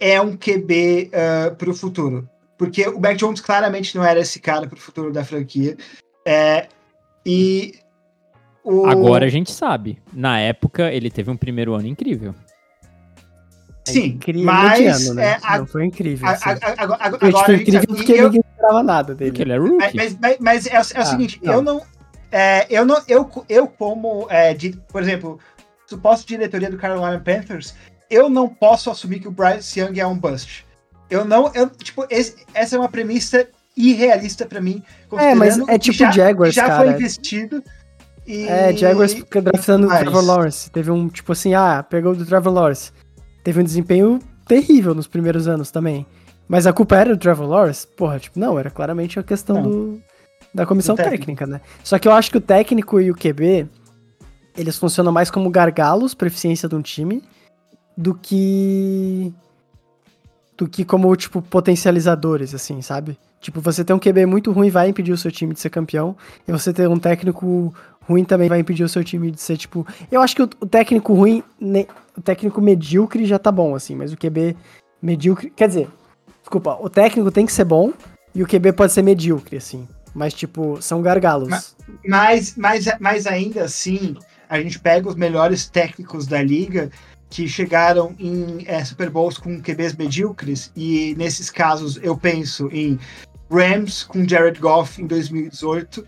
é 0.00 0.20
um 0.20 0.36
QB 0.36 1.10
uh, 1.12 1.54
para 1.54 1.70
o 1.70 1.74
futuro. 1.74 2.28
Porque 2.58 2.86
o 2.88 3.00
Mac 3.00 3.16
Jones 3.16 3.40
claramente 3.40 3.96
não 3.96 4.04
era 4.04 4.20
esse 4.20 4.40
cara 4.40 4.66
para 4.66 4.76
o 4.76 4.80
futuro 4.80 5.12
da 5.12 5.24
franquia. 5.24 5.76
É, 6.26 6.66
e 7.24 7.74
o... 8.64 8.86
Agora 8.86 9.26
a 9.26 9.28
gente 9.28 9.50
sabe. 9.50 9.98
Na 10.12 10.38
época, 10.38 10.92
ele 10.92 11.10
teve 11.10 11.30
um 11.30 11.36
primeiro 11.36 11.74
ano 11.74 11.86
incrível. 11.86 12.34
Sim, 13.84 14.02
é 14.02 14.06
incrível 14.06 14.44
mas 14.44 15.06
ano, 15.08 15.14
né? 15.14 15.38
é, 15.42 15.58
não 15.58 15.66
foi 15.66 15.84
incrível. 15.84 16.28
A, 16.28 16.32
a, 16.32 16.34
a, 16.34 17.06
agora, 17.06 17.44
foi 17.44 17.56
incrível 17.56 17.86
porque 17.86 18.12
eu, 18.12 18.24
ninguém 18.24 18.44
esperava 18.48 18.82
nada 18.82 19.14
dele. 19.14 19.30
Porque 19.30 19.42
ele 19.42 19.52
é 19.52 19.58
rookie. 19.58 19.96
Mas, 19.96 20.16
mas, 20.20 20.36
mas 20.38 20.66
é, 20.66 20.74
é, 20.74 20.78
o 20.78 20.80
ah, 20.80 21.04
seguinte, 21.04 21.40
não. 21.42 21.52
eu 21.52 21.62
não, 21.62 21.82
é, 22.30 22.66
eu 22.70 22.86
não, 22.86 23.02
eu, 23.08 23.30
eu 23.48 23.66
como, 23.66 24.26
é, 24.30 24.54
de, 24.54 24.70
por 24.88 25.02
exemplo, 25.02 25.40
suposto 25.86 26.26
diretoria 26.26 26.70
do 26.70 26.78
Carolina 26.78 27.18
Panthers, 27.18 27.74
eu 28.08 28.30
não 28.30 28.48
posso 28.48 28.90
assumir 28.90 29.20
que 29.20 29.28
o 29.28 29.32
Bryce 29.32 29.80
Young 29.80 29.98
é 29.98 30.06
um 30.06 30.16
bust. 30.16 30.64
Eu 31.10 31.24
não, 31.24 31.50
eu, 31.54 31.68
tipo, 31.68 32.06
esse, 32.08 32.36
essa 32.54 32.76
é 32.76 32.78
uma 32.78 32.88
premissa 32.88 33.46
irrealista 33.76 34.46
para 34.46 34.60
mim. 34.60 34.82
É, 35.18 35.34
mas 35.34 35.58
é 35.68 35.78
tipo 35.78 35.98
já, 35.98 36.10
Jaguars, 36.10 36.54
já 36.54 36.66
cara. 36.66 36.84
foi 36.84 36.92
investido. 36.92 37.62
E... 38.26 38.46
É, 38.46 38.74
Jaguars 38.74 39.14
draftando 39.42 39.88
o 39.88 39.90
Trevor 39.90 40.24
Lawrence. 40.24 40.70
Teve 40.70 40.90
um, 40.90 41.08
tipo 41.08 41.32
assim, 41.32 41.54
ah, 41.54 41.82
pegou 41.82 42.14
do 42.14 42.24
Trevor 42.24 42.52
Lawrence. 42.52 42.92
Teve 43.42 43.60
um 43.60 43.64
desempenho 43.64 44.18
terrível 44.46 44.94
nos 44.94 45.06
primeiros 45.06 45.48
anos 45.48 45.70
também. 45.70 46.06
Mas 46.48 46.66
a 46.66 46.72
culpa 46.72 46.96
era 46.96 47.14
do 47.14 47.18
Trevor 47.18 47.48
Lawrence? 47.48 47.86
Porra, 47.86 48.18
tipo, 48.18 48.38
não, 48.38 48.58
era 48.58 48.70
claramente 48.70 49.18
a 49.18 49.22
questão 49.22 49.62
do, 49.62 50.02
da 50.52 50.66
comissão 50.66 50.94
técnica, 50.94 51.46
né? 51.46 51.60
Só 51.82 51.98
que 51.98 52.06
eu 52.06 52.12
acho 52.12 52.30
que 52.30 52.36
o 52.36 52.40
técnico 52.40 53.00
e 53.00 53.10
o 53.10 53.14
QB, 53.14 53.66
eles 54.56 54.76
funcionam 54.76 55.12
mais 55.12 55.30
como 55.30 55.48
gargalos 55.50 56.14
para 56.14 56.26
eficiência 56.26 56.68
de 56.68 56.74
um 56.74 56.82
time 56.82 57.22
do 57.96 58.14
que 58.14 59.32
do 60.56 60.68
que 60.68 60.84
como, 60.84 61.14
tipo, 61.16 61.40
potencializadores, 61.40 62.54
assim, 62.54 62.82
sabe? 62.82 63.18
Tipo, 63.40 63.60
você 63.60 63.84
ter 63.84 63.92
um 63.92 63.98
QB 63.98 64.26
muito 64.26 64.52
ruim 64.52 64.70
vai 64.70 64.88
impedir 64.88 65.12
o 65.12 65.16
seu 65.16 65.32
time 65.32 65.54
de 65.54 65.60
ser 65.60 65.70
campeão, 65.70 66.16
e 66.46 66.52
você 66.52 66.72
ter 66.72 66.88
um 66.88 66.98
técnico 66.98 67.74
ruim 68.06 68.24
também 68.24 68.48
vai 68.48 68.60
impedir 68.60 68.84
o 68.84 68.88
seu 68.88 69.02
time 69.02 69.30
de 69.30 69.40
ser, 69.40 69.56
tipo... 69.56 69.86
Eu 70.10 70.20
acho 70.20 70.36
que 70.36 70.42
o, 70.42 70.50
o 70.60 70.66
técnico 70.66 71.14
ruim, 71.14 71.42
ne, 71.60 71.88
o 72.16 72.20
técnico 72.20 72.60
medíocre 72.60 73.24
já 73.26 73.38
tá 73.38 73.50
bom, 73.50 73.74
assim, 73.74 73.94
mas 73.94 74.12
o 74.12 74.16
QB 74.16 74.56
medíocre... 75.00 75.50
Quer 75.50 75.68
dizer, 75.68 75.88
desculpa, 76.40 76.78
o 76.80 76.88
técnico 76.88 77.30
tem 77.30 77.46
que 77.46 77.52
ser 77.52 77.64
bom, 77.64 77.92
e 78.34 78.42
o 78.42 78.46
QB 78.46 78.72
pode 78.72 78.92
ser 78.92 79.02
medíocre, 79.02 79.56
assim. 79.56 79.86
Mas, 80.14 80.34
tipo, 80.34 80.80
são 80.80 81.00
gargalos. 81.00 81.48
Mas, 82.06 82.54
mas, 82.56 82.86
mas 83.00 83.26
ainda 83.26 83.64
assim, 83.64 84.16
a 84.48 84.60
gente 84.60 84.78
pega 84.78 85.08
os 85.08 85.14
melhores 85.14 85.68
técnicos 85.68 86.26
da 86.26 86.42
liga 86.42 86.90
que 87.30 87.48
chegaram 87.48 88.14
em 88.18 88.62
é, 88.66 88.84
Super 88.84 89.08
Bowls 89.08 89.38
com 89.38 89.60
QBs 89.60 89.96
medíocres, 89.96 90.70
e 90.76 91.14
nesses 91.16 91.48
casos 91.48 91.98
eu 92.02 92.14
penso 92.14 92.68
em 92.70 92.98
Rams 93.50 94.04
com 94.04 94.28
Jared 94.28 94.60
Goff 94.60 95.00
em 95.00 95.06
2018 95.06 96.06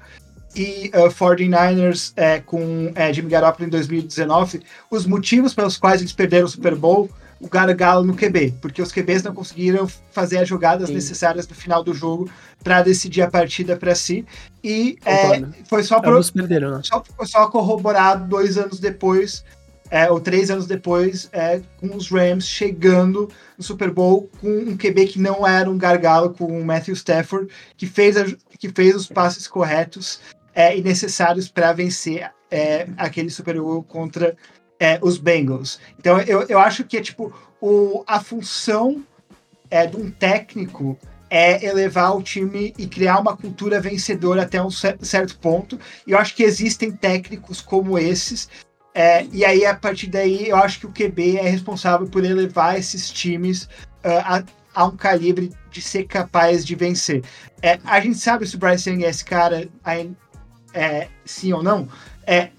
e 0.55 0.90
uh, 0.94 1.09
49ers 1.09 2.12
é, 2.16 2.40
com 2.40 2.92
é, 2.94 3.12
Jimmy 3.12 3.30
Garoppolo 3.30 3.66
em 3.66 3.70
2019, 3.70 4.62
os 4.90 5.07
motivos 5.07 5.55
pelos 5.55 5.76
quais 5.76 6.00
eles 6.00 6.12
perderam 6.12 6.46
o 6.46 6.48
Super 6.48 6.74
Bowl, 6.74 7.11
o 7.40 7.48
gargalo 7.48 8.05
no 8.05 8.14
QB, 8.14 8.55
porque 8.61 8.80
os 8.80 8.92
QBs 8.92 9.22
não 9.22 9.34
conseguiram 9.34 9.88
fazer 10.12 10.38
as 10.38 10.48
jogadas 10.48 10.88
Sim. 10.88 10.94
necessárias 10.94 11.46
no 11.48 11.55
final 11.55 11.82
do 11.82 11.92
jogo 11.92 12.30
para 12.62 12.82
decidir 12.82 13.22
a 13.22 13.30
partida 13.30 13.76
para 13.76 13.94
si, 13.94 14.24
e 14.62 14.96
é, 15.05 15.42
foi 15.68 15.82
só, 15.82 16.00
pro, 16.00 16.20
perderam, 16.32 16.76
né? 16.76 16.80
só, 16.82 17.02
só 17.24 17.48
corroborado 17.48 18.28
dois 18.28 18.57
anos 18.57 18.78
depois 18.78 19.44
é, 19.90 20.11
ou 20.11 20.20
três 20.20 20.50
anos 20.50 20.66
depois, 20.66 21.28
é, 21.32 21.61
com 21.78 21.94
os 21.94 22.11
Rams 22.11 22.46
chegando 22.48 23.30
no 23.57 23.62
Super 23.62 23.90
Bowl 23.90 24.28
com 24.40 24.48
um 24.48 24.76
QB 24.76 25.07
que 25.07 25.20
não 25.20 25.46
era 25.46 25.70
um 25.70 25.78
gargalo, 25.78 26.30
com 26.30 26.46
o 26.46 26.64
Matthew 26.64 26.94
Stafford, 26.94 27.48
que 27.76 27.86
fez, 27.86 28.16
a, 28.16 28.24
que 28.59 28.68
fez 28.70 28.96
os 28.96 29.07
passes 29.07 29.46
corretos 29.46 30.20
é, 30.55 30.76
e 30.76 30.82
necessários 30.82 31.48
para 31.48 31.72
vencer 31.72 32.30
é, 32.50 32.86
aquele 32.96 33.30
Super 33.30 33.61
Bowl 33.61 33.82
contra 33.82 34.36
é, 34.78 34.98
os 35.02 35.18
Bengals. 35.18 35.80
Então 35.98 36.20
eu, 36.20 36.42
eu 36.42 36.59
acho 36.59 36.84
que 36.84 36.96
é 36.96 37.00
tipo 37.00 37.32
o, 37.61 38.05
a 38.07 38.20
função 38.20 39.05
é, 39.70 39.86
de 39.86 39.96
um 39.96 40.11
técnico 40.11 40.98
é 41.30 41.64
elevar 41.66 42.16
o 42.16 42.22
time 42.22 42.72
e 42.78 42.86
criar 42.86 43.18
uma 43.18 43.36
cultura 43.36 43.80
vencedora 43.80 44.42
até 44.42 44.62
um 44.62 44.70
certo 44.70 45.36
ponto. 45.38 45.80
E 46.07 46.12
eu 46.12 46.18
acho 46.18 46.34
que 46.36 46.44
existem 46.44 46.92
técnicos 46.92 47.61
como 47.61 47.98
esses. 47.98 48.48
É, 48.94 49.26
e 49.32 49.44
aí, 49.44 49.66
a 49.66 49.74
partir 49.74 50.07
daí, 50.07 50.48
eu 50.48 50.57
acho 50.57 50.78
que 50.78 50.86
o 50.86 50.92
QB 50.92 51.38
é 51.38 51.48
responsável 51.48 52.07
por 52.07 52.24
elevar 52.24 52.78
esses 52.78 53.11
times 53.11 53.64
uh, 54.05 54.22
a, 54.24 54.44
a, 54.72 54.84
um 54.86 54.96
calibre 54.96 55.50
de 55.72 55.82
ser 55.82 56.05
capaz 56.05 56.64
de 56.64 56.76
vencer. 56.76 57.24
É, 57.61 57.80
a 57.84 57.98
gente 57.98 58.18
sabe 58.18 58.46
se 58.46 58.55
o 58.55 58.59
Bryce 58.59 58.88
Young 58.88 59.05
é 59.05 59.09
esse 59.09 59.24
cara, 59.24 59.68
é, 60.75 61.09
sim 61.25 61.53
ou 61.53 61.62
não. 61.62 61.89
É, 62.27 62.51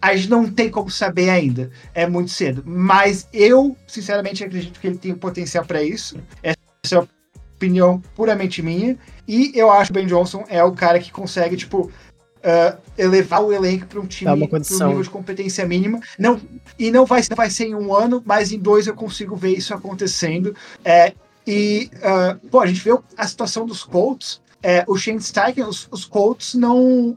a 0.00 0.16
gente 0.16 0.28
não 0.28 0.50
tem 0.50 0.68
como 0.68 0.90
saber 0.90 1.30
ainda. 1.30 1.70
É 1.94 2.08
muito 2.08 2.32
cedo. 2.32 2.64
Mas 2.66 3.28
eu, 3.32 3.76
sinceramente, 3.86 4.42
acredito 4.42 4.80
que 4.80 4.86
ele 4.88 4.98
tem 4.98 5.14
potencial 5.14 5.64
para 5.64 5.80
isso. 5.82 6.16
Essa 6.42 6.96
é 6.96 6.98
a 6.98 7.06
opinião 7.54 8.02
puramente 8.16 8.60
minha. 8.60 8.98
E 9.28 9.52
eu 9.54 9.70
acho 9.70 9.92
que 9.92 9.98
o 9.98 10.02
Ben 10.02 10.06
Johnson 10.08 10.44
é 10.48 10.64
o 10.64 10.72
cara 10.72 10.98
que 10.98 11.12
consegue, 11.12 11.56
tipo, 11.56 11.82
uh, 11.82 12.78
elevar 12.98 13.44
o 13.44 13.52
elenco 13.52 13.86
para 13.86 14.00
um 14.00 14.06
time 14.06 14.48
para 14.48 14.58
um 14.58 14.88
nível 14.88 15.02
de 15.02 15.10
competência 15.10 15.64
mínima. 15.64 16.00
Não, 16.18 16.40
e 16.76 16.90
não 16.90 17.06
vai, 17.06 17.22
não 17.30 17.36
vai 17.36 17.48
ser 17.48 17.66
em 17.66 17.74
um 17.76 17.94
ano, 17.94 18.20
mas 18.26 18.50
em 18.50 18.58
dois 18.58 18.88
eu 18.88 18.94
consigo 18.94 19.36
ver 19.36 19.56
isso 19.56 19.72
acontecendo. 19.72 20.54
É, 20.84 21.12
e, 21.46 21.90
uh, 21.98 22.48
pô, 22.48 22.60
a 22.60 22.66
gente 22.66 22.80
vê 22.80 22.90
a 23.16 23.26
situação 23.28 23.64
dos 23.64 23.84
Colts. 23.84 24.41
É, 24.62 24.84
o 24.86 24.96
Shane 24.96 25.20
Steichen, 25.20 25.64
os, 25.64 25.88
os 25.90 26.04
Colts 26.04 26.54
não. 26.54 27.16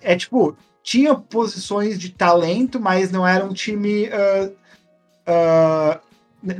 É 0.00 0.14
tipo, 0.16 0.56
tinha 0.82 1.14
posições 1.14 1.98
de 1.98 2.10
talento, 2.10 2.78
mas 2.80 3.10
não 3.10 3.26
era 3.26 3.44
um 3.44 3.52
time. 3.52 4.08
Uh, 4.08 4.52
uh, 5.28 6.00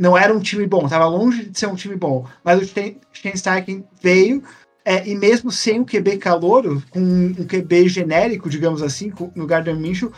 não 0.01 0.17
era 0.17 0.35
um 0.35 0.41
time 0.41 0.67
bom, 0.67 0.85
estava 0.85 1.07
longe 1.07 1.45
de 1.45 1.59
ser 1.59 1.67
um 1.67 1.75
time 1.75 1.95
bom. 1.95 2.27
Mas 2.43 2.61
o 2.61 2.65
Steichen 2.65 3.85
veio, 4.01 4.43
é, 4.85 5.07
e 5.07 5.15
mesmo 5.15 5.51
sem 5.51 5.81
o 5.81 5.85
QB 5.85 6.17
calouro, 6.17 6.83
com 6.91 7.01
um 7.01 7.47
QB 7.47 7.89
genérico, 7.89 8.49
digamos 8.49 8.83
assim, 8.83 9.13
no 9.35 9.47
Gardner 9.47 9.77
Minshew, 9.77 10.11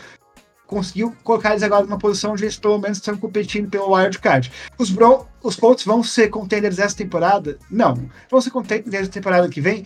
conseguiu 0.66 1.14
colocar 1.22 1.50
eles 1.50 1.62
agora 1.62 1.84
numa 1.84 1.98
posição 1.98 2.32
onde 2.32 2.44
eles 2.44 2.58
pelo 2.58 2.78
menos 2.78 2.98
estão 2.98 3.16
competindo 3.16 3.70
pelo 3.70 3.94
wild 3.94 4.18
card. 4.18 4.50
Os, 4.78 4.90
Bron 4.90 5.26
os 5.42 5.56
Colts 5.56 5.84
vão 5.84 6.02
ser 6.02 6.28
contenders 6.28 6.78
essa 6.78 6.96
temporada? 6.96 7.58
Não. 7.70 8.08
Vão 8.30 8.40
ser 8.40 8.50
contenders 8.50 9.08
temporada 9.08 9.48
que 9.48 9.60
vem? 9.60 9.84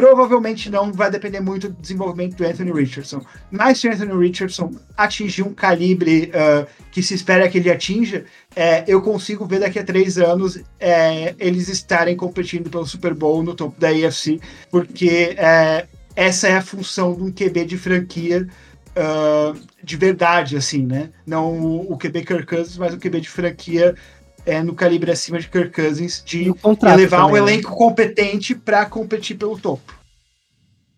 provavelmente 0.00 0.70
não 0.70 0.92
vai 0.92 1.10
depender 1.10 1.40
muito 1.40 1.68
do 1.68 1.80
desenvolvimento 1.80 2.36
do 2.36 2.46
Anthony 2.46 2.72
Richardson. 2.72 3.20
Mas 3.50 3.78
se 3.78 3.88
o 3.88 3.92
Anthony 3.92 4.28
Richardson 4.28 4.70
atingir 4.96 5.42
um 5.42 5.52
calibre 5.52 6.30
uh, 6.30 6.66
que 6.90 7.02
se 7.02 7.14
espera 7.14 7.48
que 7.48 7.58
ele 7.58 7.70
atinja, 7.70 8.24
é, 8.54 8.84
eu 8.86 9.02
consigo 9.02 9.44
ver 9.44 9.60
daqui 9.60 9.78
a 9.78 9.84
três 9.84 10.16
anos 10.16 10.58
é, 10.78 11.34
eles 11.38 11.68
estarem 11.68 12.16
competindo 12.16 12.70
pelo 12.70 12.86
Super 12.86 13.14
Bowl 13.14 13.42
no 13.42 13.54
topo 13.54 13.78
da 13.80 13.88
AFC, 13.88 14.40
porque 14.70 15.34
é, 15.36 15.86
essa 16.14 16.48
é 16.48 16.56
a 16.56 16.62
função 16.62 17.14
de 17.14 17.22
um 17.22 17.30
QB 17.30 17.64
de 17.66 17.76
franquia 17.76 18.46
uh, 18.96 19.58
de 19.82 19.96
verdade, 19.96 20.56
assim, 20.56 20.86
né? 20.86 21.10
Não 21.26 21.52
o, 21.52 21.92
o 21.92 21.98
QB 21.98 22.24
Kirk 22.24 22.46
Cousins, 22.46 22.76
mas 22.76 22.94
o 22.94 22.98
QB 22.98 23.20
de 23.20 23.28
franquia 23.28 23.94
é, 24.46 24.62
no 24.62 24.74
calibre 24.74 25.10
acima 25.10 25.38
de 25.38 25.48
Kirk 25.48 25.70
Cousins, 25.70 26.22
de 26.24 26.52
levar 26.96 27.26
um 27.26 27.32
né? 27.32 27.38
elenco 27.38 27.74
competente 27.74 28.54
para 28.54 28.86
competir 28.86 29.36
pelo 29.36 29.58
topo. 29.58 29.98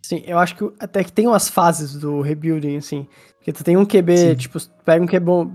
Sim, 0.02 0.22
eu 0.26 0.38
acho 0.38 0.56
que 0.56 0.70
até 0.80 1.04
que 1.04 1.12
tem 1.12 1.26
umas 1.26 1.48
fases 1.48 1.94
do 1.94 2.20
rebuilding, 2.20 2.76
assim. 2.76 3.06
Porque 3.38 3.52
tu 3.52 3.64
tem 3.64 3.76
um 3.76 3.84
QB, 3.84 4.16
Sim. 4.16 4.34
tipo, 4.34 4.58
pega 4.84 5.02
um 5.02 5.06
QB 5.06 5.20
bom, 5.20 5.50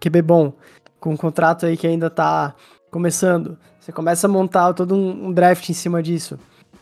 QB 0.00 0.22
bom, 0.22 0.52
com 0.98 1.12
um 1.12 1.16
contrato 1.16 1.66
aí 1.66 1.76
que 1.76 1.86
ainda 1.86 2.08
tá 2.08 2.54
começando. 2.90 3.58
Você 3.78 3.92
começa 3.92 4.26
a 4.26 4.30
montar 4.30 4.72
todo 4.74 4.94
um, 4.94 5.28
um 5.28 5.32
draft 5.32 5.68
em 5.68 5.72
cima 5.74 6.02
disso. 6.02 6.38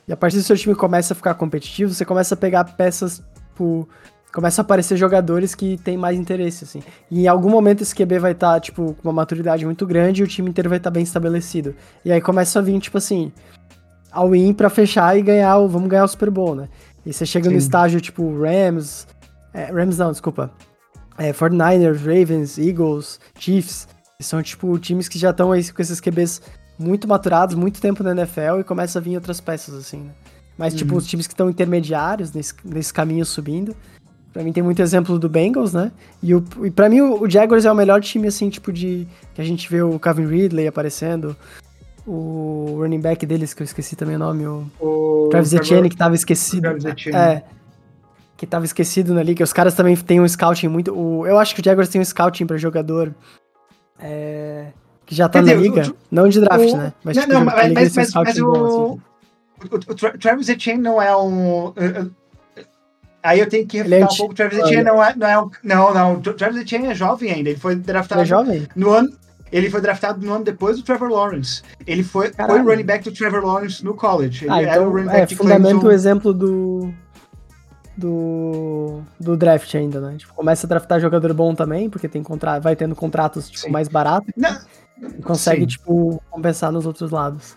E 0.07 0.13
a 0.13 0.17
partir 0.17 0.37
do 0.37 0.43
seu 0.43 0.57
time 0.57 0.75
começa 0.75 1.13
a 1.13 1.17
ficar 1.17 1.35
competitivo, 1.35 1.93
você 1.93 2.05
começa 2.05 2.35
a 2.35 2.37
pegar 2.37 2.65
peças, 2.65 3.23
tipo, 3.51 3.89
começa 4.33 4.61
a 4.61 4.63
aparecer 4.63 4.97
jogadores 4.97 5.55
que 5.55 5.77
têm 5.79 5.97
mais 5.97 6.19
interesse, 6.19 6.65
assim. 6.65 6.83
E 7.11 7.23
em 7.23 7.29
algum 7.29 7.49
momento 7.49 7.83
esse 7.83 7.95
QB 7.95 8.19
vai 8.19 8.33
estar, 8.33 8.55
tá, 8.55 8.61
tipo, 8.61 8.95
com 8.95 9.09
uma 9.09 9.13
maturidade 9.13 9.65
muito 9.65 9.87
grande 9.87 10.21
e 10.21 10.25
o 10.25 10.29
time 10.29 10.51
inteiro 10.51 10.69
vai 10.69 10.79
estar 10.79 10.91
tá 10.91 10.95
bem 10.95 11.03
estabelecido. 11.03 11.75
E 12.05 12.13
aí 12.13 12.21
começa 12.21 12.59
a 12.59 12.63
vir, 12.63 12.79
tipo 12.81 12.99
assim, 12.99 13.33
all 14.13 14.35
in 14.35 14.53
pra 14.53 14.71
fechar 14.71 15.17
e 15.17 15.23
ganhar 15.23 15.59
o. 15.59 15.69
Vamos 15.69 15.89
ganhar 15.89 16.05
o 16.05 16.09
Super 16.09 16.31
Bowl, 16.31 16.55
né? 16.55 16.69
E 17.05 17.13
você 17.13 17.25
chega 17.25 17.47
Sim. 17.47 17.53
no 17.53 17.59
estágio, 17.59 18.01
tipo, 18.01 18.39
Rams. 18.39 19.07
É, 19.53 19.73
Rams 19.73 19.99
não, 19.99 20.11
desculpa. 20.11 20.51
É, 21.17 21.33
49ers, 21.33 21.99
Ravens, 21.99 22.59
Eagles, 22.59 23.19
Chiefs. 23.39 23.89
Que 24.19 24.25
são, 24.25 24.43
tipo, 24.43 24.77
times 24.79 25.09
que 25.09 25.19
já 25.19 25.31
estão 25.31 25.53
aí 25.53 25.73
com 25.73 25.81
esses 25.81 26.01
QBs 26.01 26.43
muito 26.77 27.07
maturados, 27.07 27.55
muito 27.55 27.81
tempo 27.81 28.03
na 28.03 28.11
NFL 28.11 28.61
e 28.61 28.65
começa 28.65 28.99
a 28.99 29.03
vir 29.03 29.15
outras 29.15 29.41
peças, 29.41 29.75
assim, 29.75 29.99
né? 29.99 30.11
Mas, 30.57 30.75
tipo, 30.75 30.95
uhum. 30.95 30.99
tipo, 30.99 30.99
os 30.99 31.07
times 31.07 31.27
que 31.29 31.35
estão 31.35 31.49
intermediários 31.49 32.33
nesse, 32.33 32.53
nesse 32.65 32.93
caminho 32.93 33.25
subindo 33.25 33.77
Pra 34.39 34.45
mim 34.45 34.53
tem 34.53 34.63
muito 34.63 34.81
exemplo 34.81 35.19
do 35.19 35.29
Bengals, 35.29 35.73
né? 35.73 35.91
E, 36.23 36.33
o, 36.33 36.45
e 36.63 36.71
pra 36.71 36.89
mim 36.89 37.01
o, 37.01 37.23
o 37.23 37.29
Jaguars 37.29 37.65
é 37.65 37.73
o 37.73 37.75
melhor 37.75 38.01
time, 38.01 38.29
assim, 38.29 38.49
tipo 38.49 38.73
de... 38.73 39.05
Que 39.35 39.41
a 39.41 39.45
gente 39.45 39.69
vê 39.69 39.83
o 39.83 39.99
Calvin 39.99 40.27
Ridley 40.27 40.69
aparecendo, 40.69 41.37
o 42.07 42.77
running 42.79 43.01
back 43.01 43.27
deles, 43.27 43.53
que 43.53 43.63
eu 43.63 43.65
esqueci 43.65 43.97
também 43.97 44.15
o 44.15 44.19
nome, 44.21 44.47
o, 44.47 44.71
o 44.79 45.29
Travis 45.29 45.53
Etienne, 45.53 45.91
que 45.91 45.97
tava 45.97 46.15
esquecido. 46.15 46.63
Travis 46.63 46.85
Etienne. 46.85 47.19
É, 47.19 47.43
que 48.37 48.47
tava 48.47 48.65
esquecido 48.65 49.13
na 49.13 49.25
liga. 49.25 49.43
Os 49.43 49.53
caras 49.53 49.75
também 49.75 49.97
têm 49.97 50.21
um 50.21 50.29
scouting 50.29 50.69
muito... 50.69 50.97
O, 50.97 51.27
eu 51.27 51.37
acho 51.37 51.53
que 51.53 51.61
o 51.61 51.65
Jaguars 51.65 51.89
tem 51.89 52.01
um 52.01 52.05
scouting 52.05 52.47
pra 52.47 52.57
jogador... 52.57 53.13
É, 53.99 54.67
que 55.05 55.17
já 55.17 55.29
tá 55.29 55.43
na 55.43 55.53
liga. 55.53 55.91
O, 55.91 55.97
não 56.13 56.29
de 56.29 56.41
draft, 56.41 56.75
né? 56.75 56.93
Mas, 57.03 57.17
não, 57.17 57.23
tipo, 57.25 57.35
não, 57.35 57.45
mas, 57.45 57.73
mas, 57.73 57.97
mas, 57.97 58.15
mas 58.15 58.15
o, 58.15 58.21
assim. 58.21 58.41
o, 58.41 59.01
o, 59.73 60.17
Travis 60.17 60.49
Etienne 60.49 60.81
não 60.81 61.03
é 61.03 61.17
um... 61.17 61.73
Aí 63.29 63.41
eu 63.41 63.49
tenho 63.49 63.67
que 63.67 63.77
refutar 63.77 64.01
é 64.01 64.05
um 64.05 64.17
pouco. 64.17 64.33
O 64.33 64.35
Travis 64.35 64.59
Etienne 64.59 64.85
não 64.85 65.05
é, 65.05 65.15
não 65.15 65.27
é 65.27 65.39
um, 65.39 65.51
Não, 65.63 65.93
não. 65.93 66.15
O 66.15 66.21
Travis 66.21 66.59
Etienne 66.63 66.87
é 66.87 66.95
jovem 66.95 67.31
ainda. 67.31 67.51
Ele 67.51 67.59
foi 67.59 67.77
draftado. 67.77 68.23
Ele 68.23 68.27
é 68.27 68.29
jovem? 68.29 68.69
No 68.75 68.91
ano. 68.91 69.11
Ele 69.53 69.71
foi 69.71 69.81
draftado 69.83 70.25
no 70.25 70.33
ano 70.33 70.45
depois 70.45 70.79
do 70.79 70.83
Trevor 70.83 71.11
Lawrence. 71.11 71.63
Ele 71.87 72.03
foi, 72.03 72.33
foi 72.33 72.61
o 72.61 72.65
running 72.65 72.85
back 72.85 73.05
do 73.05 73.13
Trevor 73.13 73.45
Lawrence 73.45 73.85
no 73.85 73.95
college. 73.95 74.45
Ele 74.45 74.53
ah, 74.53 74.63
então, 74.63 74.73
era 74.73 74.83
o 74.83 74.91
running 74.91 75.07
back 75.07 75.33
é, 75.33 75.37
fundamento 75.37 75.87
o 75.87 75.91
exemplo 75.91 76.33
do, 76.33 76.93
do, 77.97 79.01
do 79.21 79.37
draft 79.37 79.75
ainda, 79.75 80.01
né? 80.01 80.17
Tipo, 80.19 80.35
começa 80.35 80.67
a 80.67 80.69
draftar 80.69 81.01
jogador 81.01 81.33
bom 81.35 81.55
também, 81.55 81.89
porque 81.89 82.09
tem 82.09 82.23
contra, 82.23 82.59
vai 82.59 82.77
tendo 82.77 82.95
contratos 82.95 83.51
tipo, 83.51 83.71
mais 83.71 83.89
baratos. 83.89 84.33
Né? 84.37 84.59
E 85.19 85.23
consegue, 85.23 85.63
Sim. 85.63 85.67
tipo, 85.67 86.23
compensar 86.31 86.71
nos 86.71 86.87
outros 86.87 87.11
lados. 87.11 87.57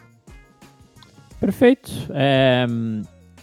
Perfeito. 1.42 1.92
É, 2.12 2.66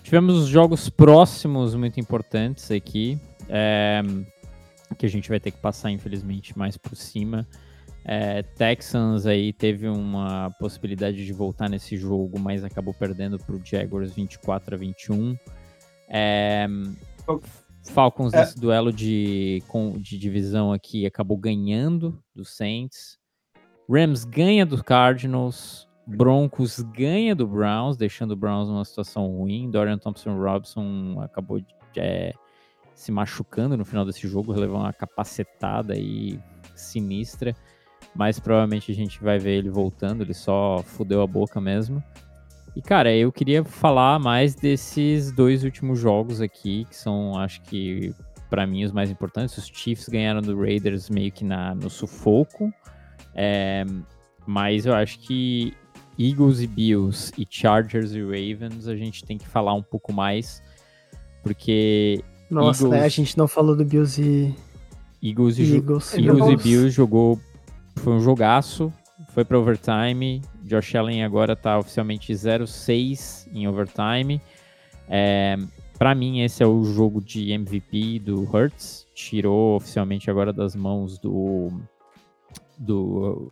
Tivemos 0.08 0.46
jogos 0.46 0.88
próximos 0.88 1.74
muito 1.74 2.00
importantes 2.00 2.70
aqui, 2.70 3.20
é, 3.46 4.00
que 4.96 5.04
a 5.04 5.08
gente 5.08 5.28
vai 5.28 5.38
ter 5.38 5.50
que 5.50 5.58
passar, 5.58 5.90
infelizmente, 5.90 6.56
mais 6.56 6.78
por 6.78 6.96
cima. 6.96 7.46
É, 8.06 8.42
Texans 8.42 9.26
aí 9.26 9.52
teve 9.52 9.86
uma 9.86 10.50
possibilidade 10.58 11.26
de 11.26 11.32
voltar 11.34 11.68
nesse 11.68 11.94
jogo, 11.98 12.38
mas 12.38 12.64
acabou 12.64 12.94
perdendo 12.94 13.38
para 13.38 13.54
o 13.54 13.60
Jaguars 13.62 14.10
24 14.14 14.76
a 14.76 14.78
21. 14.78 15.36
É, 16.08 16.66
Falcons 17.92 18.32
é. 18.32 18.40
nesse 18.40 18.58
duelo 18.58 18.90
de, 18.90 19.62
de 20.00 20.18
divisão 20.18 20.72
aqui 20.72 21.04
acabou 21.04 21.36
ganhando 21.36 22.18
do 22.34 22.46
Saints. 22.46 23.18
Rams 23.86 24.24
ganha 24.24 24.64
do 24.64 24.82
Cardinals. 24.82 25.86
Broncos 26.16 26.80
ganha 26.80 27.34
do 27.34 27.46
Browns, 27.46 27.96
deixando 27.98 28.30
o 28.30 28.36
Browns 28.36 28.68
numa 28.68 28.84
situação 28.84 29.26
ruim. 29.26 29.70
Dorian 29.70 29.98
Thompson 29.98 30.34
Robson 30.38 31.20
acabou 31.20 31.60
de, 31.60 31.66
é, 31.98 32.32
se 32.94 33.12
machucando 33.12 33.76
no 33.76 33.84
final 33.84 34.06
desse 34.06 34.26
jogo, 34.26 34.54
levou 34.54 34.78
uma 34.78 34.92
capacetada 34.92 35.92
aí 35.92 36.40
sinistra. 36.74 37.54
Mas 38.14 38.40
provavelmente 38.40 38.90
a 38.90 38.94
gente 38.94 39.22
vai 39.22 39.38
ver 39.38 39.58
ele 39.58 39.68
voltando, 39.68 40.22
ele 40.22 40.32
só 40.32 40.82
fudeu 40.82 41.20
a 41.20 41.26
boca 41.26 41.60
mesmo. 41.60 42.02
E 42.74 42.80
cara, 42.80 43.14
eu 43.14 43.30
queria 43.30 43.62
falar 43.62 44.18
mais 44.18 44.54
desses 44.54 45.30
dois 45.30 45.62
últimos 45.62 45.98
jogos 45.98 46.40
aqui, 46.40 46.86
que 46.86 46.96
são, 46.96 47.36
acho 47.36 47.60
que, 47.62 48.14
para 48.48 48.66
mim, 48.66 48.82
os 48.82 48.92
mais 48.92 49.10
importantes. 49.10 49.58
Os 49.58 49.66
Chiefs 49.66 50.08
ganharam 50.08 50.40
do 50.40 50.58
Raiders 50.58 51.10
meio 51.10 51.30
que 51.30 51.44
na, 51.44 51.74
no 51.74 51.90
sufoco. 51.90 52.72
É, 53.34 53.84
mas 54.46 54.86
eu 54.86 54.94
acho 54.94 55.18
que 55.18 55.76
Eagles 56.18 56.60
e 56.60 56.66
Bills 56.66 57.32
e 57.38 57.46
Chargers 57.48 58.12
e 58.12 58.20
Ravens, 58.20 58.88
a 58.88 58.96
gente 58.96 59.24
tem 59.24 59.38
que 59.38 59.46
falar 59.48 59.74
um 59.74 59.82
pouco 59.82 60.12
mais, 60.12 60.62
porque. 61.42 62.22
Nossa, 62.50 62.84
Eagles, 62.84 63.00
né? 63.00 63.06
A 63.06 63.08
gente 63.08 63.38
não 63.38 63.46
falou 63.46 63.76
do 63.76 63.84
Bills 63.84 64.20
e. 64.20 64.54
Eagles 65.22 65.58
e, 65.58 65.76
Eagles. 65.76 66.14
Eagles 66.14 66.48
e 66.48 66.56
Bills 66.56 66.90
jogou. 66.90 67.40
Foi 67.96 68.12
um 68.12 68.20
jogaço, 68.20 68.92
foi 69.32 69.44
para 69.44 69.58
overtime. 69.58 70.42
Josh 70.62 70.94
Allen 70.94 71.24
agora 71.24 71.56
tá 71.56 71.78
oficialmente 71.78 72.32
0-6 72.32 73.48
em 73.52 73.66
overtime. 73.66 74.40
É, 75.08 75.56
para 75.98 76.14
mim, 76.14 76.42
esse 76.42 76.62
é 76.62 76.66
o 76.66 76.84
jogo 76.84 77.20
de 77.20 77.50
MVP 77.50 78.20
do 78.20 78.42
Hurts. 78.42 79.06
Tirou 79.14 79.76
oficialmente 79.76 80.30
agora 80.30 80.52
das 80.52 80.76
mãos 80.76 81.18
do. 81.18 81.72
do 82.78 83.50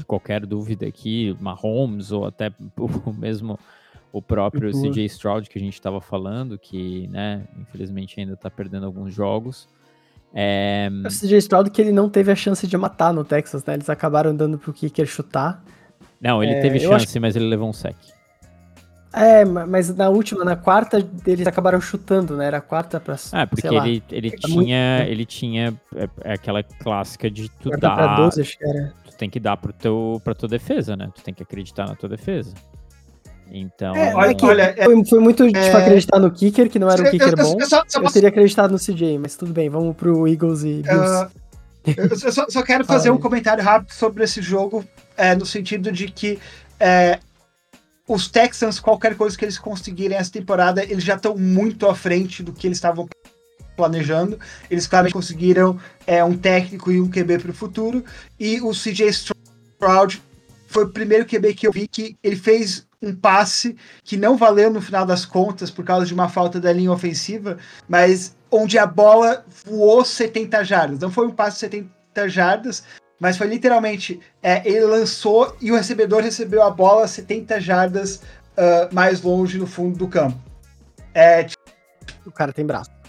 de 0.00 0.04
qualquer 0.04 0.44
dúvida 0.44 0.86
aqui, 0.86 1.36
Mahomes 1.40 2.12
ou 2.12 2.26
até 2.26 2.52
o 2.76 3.12
mesmo 3.12 3.58
o 4.12 4.20
próprio 4.20 4.74
uhum. 4.74 4.90
CJ 4.90 5.04
Stroud 5.04 5.48
que 5.48 5.58
a 5.58 5.62
gente 5.62 5.74
estava 5.74 6.00
falando, 6.00 6.58
que, 6.58 7.06
né, 7.08 7.46
infelizmente 7.60 8.18
ainda 8.18 8.32
está 8.32 8.50
perdendo 8.50 8.86
alguns 8.86 9.14
jogos. 9.14 9.68
É... 10.34 10.88
O 11.04 11.08
CJ 11.08 11.38
Stroud 11.38 11.70
que 11.70 11.80
ele 11.80 11.92
não 11.92 12.08
teve 12.08 12.32
a 12.32 12.36
chance 12.36 12.66
de 12.66 12.76
matar 12.76 13.12
no 13.12 13.24
Texas, 13.24 13.64
né? 13.64 13.74
Eles 13.74 13.88
acabaram 13.88 14.34
dando 14.34 14.58
pro 14.58 14.72
kicker 14.72 15.06
chutar. 15.06 15.62
Não, 16.20 16.42
ele 16.42 16.52
é, 16.52 16.60
teve 16.60 16.80
chance, 16.80 17.06
acho... 17.06 17.20
mas 17.20 17.36
ele 17.36 17.46
levou 17.46 17.68
um 17.68 17.72
sec. 17.72 17.96
É, 19.12 19.44
mas 19.44 19.94
na 19.94 20.08
última, 20.08 20.44
na 20.44 20.54
quarta, 20.54 21.04
eles 21.26 21.44
acabaram 21.44 21.80
chutando, 21.80 22.36
né? 22.36 22.46
Era 22.46 22.58
a 22.58 22.60
quarta 22.60 23.00
pra. 23.00 23.16
Ah, 23.32 23.44
porque 23.44 23.66
ele, 23.66 24.02
ele, 24.08 24.30
tinha, 24.30 24.98
muito... 24.98 25.10
ele 25.10 25.26
tinha 25.26 25.80
é, 25.96 26.08
é 26.22 26.32
aquela 26.34 26.62
clássica 26.62 27.28
de 27.28 27.48
tu 27.48 27.70
quarta 27.70 27.88
dar. 27.88 27.96
Pra 27.96 28.16
12, 28.16 28.40
acho 28.40 28.58
que 28.58 28.64
era. 28.64 28.94
Tu 29.20 29.24
tem 29.28 29.28
que 29.28 29.38
dar 29.38 29.58
pro 29.58 29.70
teu, 29.70 30.18
pra 30.24 30.34
tua 30.34 30.48
defesa, 30.48 30.96
né? 30.96 31.10
Tu 31.14 31.22
tem 31.22 31.34
que 31.34 31.42
acreditar 31.42 31.86
na 31.86 31.94
tua 31.94 32.08
defesa. 32.08 32.54
Então. 33.50 33.94
É, 33.94 34.14
olha, 34.14 34.34
olha 34.40 34.74
é, 34.74 34.84
foi, 34.86 35.04
foi, 35.04 35.20
muito 35.20 35.44
é... 35.44 35.48
tipo, 35.48 35.76
acreditar 35.76 36.18
no 36.18 36.30
kicker, 36.30 36.70
que 36.70 36.78
não 36.78 36.88
era 36.88 37.02
um 37.02 37.10
kicker 37.10 37.34
eu, 37.36 37.36
bom. 37.36 37.56
Eu, 37.60 37.66
só, 37.66 37.84
só 37.86 38.00
eu 38.00 38.10
teria 38.10 38.30
acreditado 38.30 38.70
no 38.70 38.78
CJ, 38.78 39.18
mas 39.18 39.36
tudo 39.36 39.52
bem, 39.52 39.68
vamos 39.68 39.94
pro 39.94 40.26
Eagles 40.26 40.62
e 40.62 40.82
Bills. 40.82 41.24
Uh, 41.24 41.30
eu 41.98 42.32
só, 42.32 42.46
só 42.48 42.62
quero 42.62 42.82
fazer 42.86 43.10
um 43.10 43.18
comentário 43.18 43.62
rápido 43.62 43.92
sobre 43.92 44.24
esse 44.24 44.40
jogo, 44.40 44.82
é, 45.18 45.34
no 45.34 45.44
sentido 45.44 45.92
de 45.92 46.10
que 46.10 46.38
é, 46.78 47.18
os 48.08 48.26
Texans, 48.26 48.80
qualquer 48.80 49.16
coisa 49.16 49.36
que 49.36 49.44
eles 49.44 49.58
conseguirem 49.58 50.16
essa 50.16 50.32
temporada, 50.32 50.82
eles 50.82 51.04
já 51.04 51.16
estão 51.16 51.36
muito 51.36 51.86
à 51.86 51.94
frente 51.94 52.42
do 52.42 52.54
que 52.54 52.66
eles 52.66 52.78
estavam 52.78 53.06
planejando. 53.80 54.38
Eles 54.70 54.86
claramente 54.86 55.14
conseguiram 55.14 55.78
é, 56.06 56.22
um 56.22 56.36
técnico 56.36 56.92
e 56.92 57.00
um 57.00 57.10
QB 57.10 57.38
para 57.38 57.50
o 57.50 57.54
futuro. 57.54 58.04
E 58.38 58.60
o 58.60 58.72
CJ 58.72 59.08
Stroud 59.08 60.22
foi 60.68 60.84
o 60.84 60.88
primeiro 60.90 61.26
QB 61.26 61.54
que 61.54 61.66
eu 61.66 61.72
vi 61.72 61.88
que 61.88 62.16
ele 62.22 62.36
fez 62.36 62.86
um 63.02 63.14
passe 63.14 63.76
que 64.04 64.16
não 64.18 64.36
valeu 64.36 64.70
no 64.70 64.82
final 64.82 65.06
das 65.06 65.24
contas 65.24 65.70
por 65.70 65.84
causa 65.84 66.04
de 66.04 66.12
uma 66.12 66.28
falta 66.28 66.60
da 66.60 66.70
linha 66.70 66.92
ofensiva, 66.92 67.56
mas 67.88 68.36
onde 68.50 68.78
a 68.78 68.86
bola 68.86 69.44
voou 69.64 70.04
70 70.04 70.62
jardas. 70.62 70.98
Não 70.98 71.10
foi 71.10 71.26
um 71.26 71.30
passe 71.30 71.56
de 71.56 71.60
70 71.60 72.28
jardas, 72.28 72.84
mas 73.18 73.38
foi 73.38 73.46
literalmente 73.46 74.20
é, 74.42 74.62
ele 74.68 74.84
lançou 74.84 75.56
e 75.60 75.72
o 75.72 75.76
recebedor 75.76 76.22
recebeu 76.22 76.62
a 76.62 76.70
bola 76.70 77.08
70 77.08 77.58
jardas 77.58 78.16
uh, 78.16 78.94
mais 78.94 79.22
longe 79.22 79.56
no 79.56 79.66
fundo 79.66 79.96
do 79.96 80.06
campo. 80.06 80.38
É, 81.14 81.46
o 82.26 82.30
cara 82.30 82.52
tem 82.52 82.66
braço. 82.66 82.99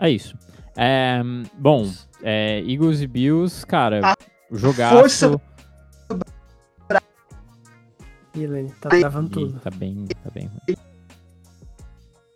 É 0.00 0.10
isso. 0.10 0.34
É, 0.76 1.20
bom, 1.58 1.86
é, 2.22 2.60
Eagles 2.60 3.02
e 3.02 3.06
Bills, 3.06 3.66
cara, 3.66 4.00
a 4.02 4.16
jogaço. 4.50 4.96
Força... 4.96 5.40
Ih, 8.34 8.46
Lenny, 8.46 8.70
tá 8.80 8.88
travando 8.88 9.26
Ih, 9.26 9.30
tudo. 9.30 9.60
Tá 9.60 9.70
bem, 9.70 10.06
tá 10.06 10.30
bem. 10.32 10.50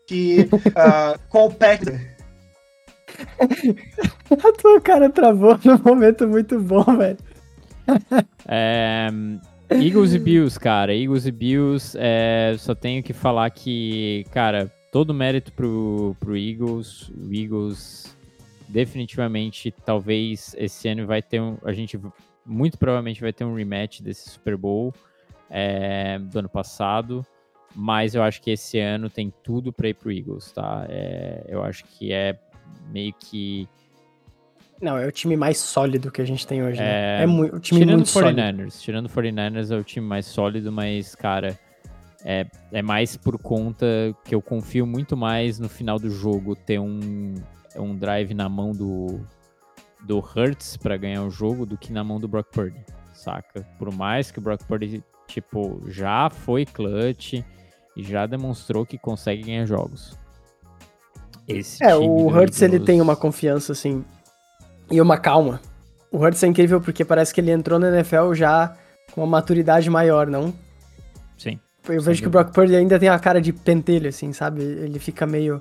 Que 0.07 0.43
uh, 0.43 1.19
compete. 1.31 1.89
a 4.31 4.53
tua 4.61 4.81
cara 4.81 5.09
travou 5.09 5.59
num 5.65 5.79
momento 5.79 6.29
muito 6.29 6.61
bom, 6.61 6.85
velho. 6.99 7.17
É, 8.47 9.09
Eagles 9.71 10.12
e 10.12 10.19
Bills, 10.19 10.59
cara. 10.59 10.95
Eagles 10.95 11.27
e 11.27 11.33
Bills, 11.33 11.97
é, 11.99 12.55
só 12.59 12.75
tenho 12.75 13.03
que 13.03 13.12
falar 13.12 13.51
que, 13.51 14.27
cara, 14.33 14.71
todo 14.95 15.13
mérito 15.13 15.53
pro, 15.53 16.17
pro 16.21 16.37
Eagles. 16.37 17.09
O 17.09 17.35
Eagles 17.35 18.17
definitivamente, 18.69 19.75
talvez 19.85 20.55
esse 20.57 20.87
ano 20.87 21.05
vai 21.05 21.21
ter 21.21 21.41
um. 21.41 21.59
A 21.65 21.73
gente 21.73 21.99
muito 22.47 22.79
provavelmente 22.79 23.21
vai 23.21 23.33
ter 23.33 23.45
um 23.45 23.57
rematch 23.57 24.01
desse 24.03 24.31
Super 24.31 24.57
Bowl 24.57 24.95
é, 25.51 26.21
do 26.21 26.39
ano 26.39 26.49
passado. 26.49 27.27
Mas 27.75 28.15
eu 28.15 28.23
acho 28.23 28.41
que 28.41 28.53
esse 28.53 28.79
ano 28.79 29.11
tem 29.11 29.35
tudo 29.43 29.73
para 29.73 29.89
ir 29.89 29.95
pro 29.95 30.13
Eagles, 30.13 30.53
tá? 30.53 30.87
É, 30.89 31.45
eu 31.49 31.65
acho 31.65 31.85
que 31.87 32.13
é 32.13 32.39
meio 32.93 33.13
que. 33.15 33.69
Não, 34.81 34.97
é 34.97 35.09
o 35.09 35.11
time 35.11 35.37
mais 35.37 35.59
sólido 35.59 36.09
que 36.13 36.23
a 36.23 36.25
gente 36.25 36.47
tem 36.47 36.63
hoje, 36.63 36.79
né? 36.79 37.23
É, 37.23 37.25
é 37.25 37.27
o 37.27 37.59
time 37.59 37.81
tirando 37.81 37.97
muito 37.97 38.11
49ers, 38.11 38.71
sólido. 38.71 38.73
Tirando 38.79 39.09
49ers 39.09 39.75
é 39.75 39.77
o 39.77 39.83
time 39.83 40.07
mais 40.07 40.27
sólido, 40.27 40.71
mas, 40.71 41.17
cara, 41.17 41.59
é, 42.25 42.47
é 42.72 42.81
mais 42.81 43.16
por 43.16 43.39
conta 43.39 43.87
que 44.25 44.35
eu 44.35 44.41
confio 44.41 44.87
muito 44.87 45.16
mais 45.16 45.59
no 45.59 45.68
final 45.68 45.99
do 45.99 46.09
jogo 46.09 46.57
ter 46.57 46.79
um, 46.79 47.35
um 47.77 47.95
drive 47.95 48.33
na 48.33 48.49
mão 48.49 48.72
do, 48.72 49.20
do 50.03 50.18
Hurts 50.18 50.79
para 50.79 50.97
ganhar 50.97 51.22
o 51.22 51.31
jogo 51.31 51.66
do 51.66 51.77
que 51.77 51.93
na 51.93 52.03
mão 52.03 52.18
do 52.18 52.27
Brock 52.27 52.49
Purdy, 52.51 52.81
saca? 53.12 53.66
Por 53.79 53.93
mais 53.93 54.31
que 54.31 54.39
o 54.39 54.43
Brock 54.43 54.64
Purdy, 54.64 55.05
tipo, 55.27 55.83
já 55.87 56.31
foi 56.31 56.64
clutch 56.64 57.35
e 57.95 58.03
já 58.03 58.27
demonstrou 58.27 58.87
que 58.87 58.97
consegue 58.97 59.43
ganhar 59.43 59.66
jogos. 59.66 60.18
Esse 61.47 61.85
é, 61.85 61.95
o 61.95 62.29
Hurts 62.29 62.62
ele 62.62 62.81
tem 62.81 63.03
uma 63.03 63.14
confiança, 63.14 63.72
assim, 63.72 64.03
e 64.91 64.99
uma 64.99 65.18
calma. 65.18 65.61
O 66.11 66.16
Hurts 66.16 66.43
é 66.43 66.47
incrível 66.47 66.81
porque 66.81 67.05
parece 67.05 67.35
que 67.35 67.41
ele 67.43 67.51
entrou 67.51 67.79
na 67.79 67.89
NFL 67.89 68.33
já 68.33 68.75
com 69.12 69.20
uma 69.20 69.27
maturidade 69.27 69.91
maior, 69.91 70.27
não? 70.27 70.55
Eu 71.89 72.03
vejo 72.03 72.22
que 72.22 72.28
o 72.28 72.30
Brock 72.30 72.53
Purdy 72.53 72.74
ainda 72.76 72.99
tem 72.99 73.09
a 73.09 73.18
cara 73.18 73.41
de 73.41 73.53
pentelho, 73.53 74.09
assim, 74.09 74.32
sabe? 74.32 74.62
Ele 74.62 74.99
fica 74.99 75.26
meio 75.26 75.61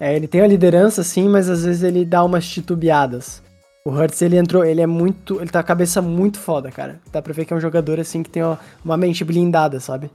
é, 0.00 0.14
ele 0.14 0.28
tem 0.28 0.40
a 0.40 0.46
liderança, 0.46 1.02
sim, 1.02 1.28
mas 1.28 1.48
às 1.48 1.64
vezes 1.64 1.82
ele 1.82 2.04
dá 2.04 2.22
umas 2.22 2.46
titubeadas. 2.48 3.42
O 3.84 3.90
Hurts, 3.90 4.22
ele 4.22 4.36
entrou, 4.36 4.64
ele 4.64 4.80
é 4.80 4.86
muito. 4.86 5.40
Ele 5.40 5.50
tá 5.50 5.60
com 5.60 5.66
a 5.66 5.68
cabeça 5.68 6.00
muito 6.00 6.38
foda, 6.38 6.70
cara. 6.70 7.00
Dá 7.10 7.20
pra 7.20 7.32
ver 7.32 7.44
que 7.44 7.52
é 7.52 7.56
um 7.56 7.60
jogador, 7.60 7.98
assim, 7.98 8.22
que 8.22 8.30
tem 8.30 8.42
uma, 8.42 8.58
uma 8.84 8.96
mente 8.96 9.24
blindada, 9.24 9.80
sabe? 9.80 10.10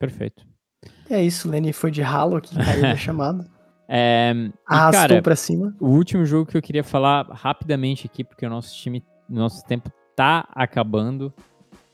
Perfeito. 0.00 0.44
E 1.08 1.14
é 1.14 1.22
isso, 1.22 1.48
Lenny 1.48 1.72
foi 1.72 1.90
de 1.90 2.02
ralo 2.02 2.36
aqui, 2.36 2.56
caiu 2.56 2.82
da 2.82 2.96
chamada. 2.96 3.46
É, 3.88 4.32
Arrastou 4.66 5.00
cara, 5.00 5.22
pra 5.22 5.36
cima. 5.36 5.74
O 5.80 5.88
último 5.88 6.24
jogo 6.24 6.50
que 6.50 6.56
eu 6.56 6.62
queria 6.62 6.84
falar 6.84 7.26
rapidamente 7.30 8.06
aqui, 8.06 8.24
porque 8.24 8.46
o 8.46 8.50
nosso 8.50 8.74
time, 8.74 9.04
nosso 9.28 9.64
tempo 9.64 9.90
tá 10.16 10.48
acabando. 10.54 11.32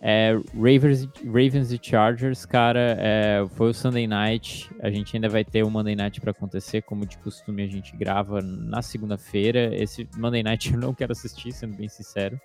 É, 0.07 0.39
Ravens, 0.55 1.09
Ravens 1.25 1.73
e 1.73 1.81
Chargers, 1.81 2.45
cara, 2.45 2.95
é, 3.01 3.43
foi 3.55 3.71
o 3.71 3.73
Sunday 3.73 4.07
Night. 4.07 4.71
A 4.83 4.91
gente 4.91 5.17
ainda 5.17 5.31
vai 5.31 5.43
ter 5.43 5.63
o 5.63 5.71
Monday 5.71 5.97
Night 5.97 6.21
para 6.21 6.31
acontecer, 6.31 6.83
como 6.83 7.07
de 7.07 7.17
costume 7.17 7.63
a 7.63 7.67
gente 7.67 7.97
grava 7.97 8.43
na 8.43 8.83
segunda-feira. 8.83 9.75
Esse 9.75 10.07
Monday 10.15 10.43
Night 10.43 10.69
eu 10.75 10.79
não 10.79 10.93
quero 10.93 11.13
assistir, 11.13 11.53
sendo 11.53 11.75
bem 11.75 11.89
sincero. 11.89 12.39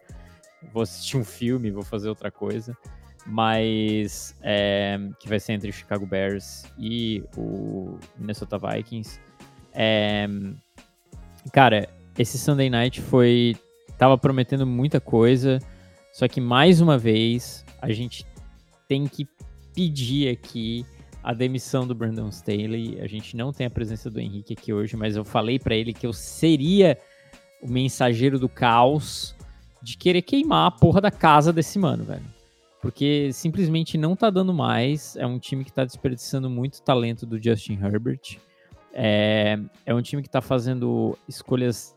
Vou 0.72 0.84
assistir 0.84 1.18
um 1.18 1.24
filme, 1.26 1.70
vou 1.70 1.84
fazer 1.84 2.07
outra 2.07 2.32
coisa. 2.32 2.78
Mas 3.26 4.34
é, 4.41 4.97
que 5.20 5.28
vai 5.28 5.41
ser 5.41 5.51
entre 5.51 5.70
o 5.70 5.74
Chicago 5.74 6.05
Bears 6.05 6.64
e 6.78 7.22
o 7.36 7.99
Minnesota 8.18 8.57
Vikings. 8.57 9.20
É, 9.74 10.30
cara, 11.51 11.89
esse 12.18 12.38
Sunday 12.38 12.70
Night 12.70 13.01
foi. 13.01 13.57
tava 13.97 14.18
prometendo 14.18 14.66
muita 14.66 15.01
coisa. 15.01 15.60
Só 16.12 16.28
que 16.28 16.41
mais 16.41 16.82
uma 16.82 16.97
vez 16.97 17.66
a 17.82 17.91
gente 17.91 18.26
tem 18.88 19.07
que 19.07 19.28
pedir 19.74 20.30
aqui 20.30 20.86
a 21.24 21.34
demissão 21.34 21.86
do 21.86 21.93
Brandon 21.93 22.30
Staley. 22.30 22.99
A 23.01 23.07
gente 23.07 23.36
não 23.36 23.51
tem 23.51 23.68
a 23.68 23.70
presença 23.70 24.10
do 24.10 24.20
Henrique 24.20 24.53
aqui 24.53 24.74
hoje, 24.74 24.95
mas 24.95 25.16
eu 25.16 25.24
falei 25.24 25.60
para 25.60 25.76
ele 25.76 25.93
que 25.93 26.05
eu 26.05 26.14
seria 26.14 26.97
o 27.62 27.70
mensageiro 27.70 28.39
do 28.39 28.49
caos 28.49 29.36
de 29.82 29.97
querer 29.97 30.22
queimar 30.22 30.68
a 30.68 30.72
porra 30.72 31.01
da 31.01 31.12
casa 31.12 31.53
desse 31.53 31.78
mano, 31.78 32.03
velho. 32.03 32.26
Porque 32.82 33.32
simplesmente 33.34 33.97
não 33.97 34.16
tá 34.16 34.30
dando 34.30 34.53
mais. 34.53 35.16
É 35.18 35.26
um 35.26 35.38
time 35.38 35.66
que 35.66 35.72
tá 35.72 35.84
desperdiçando 35.84 36.49
muito 36.49 36.82
talento 36.82 37.26
do 37.26 37.41
Justin 37.41 37.74
Herbert. 37.74 38.38
É, 38.93 39.60
é 39.86 39.93
um 39.93 40.01
time 40.01 40.24
que 40.24 40.30
tá 40.30 40.41
fazendo 40.41 41.18
escolhas 41.28 41.95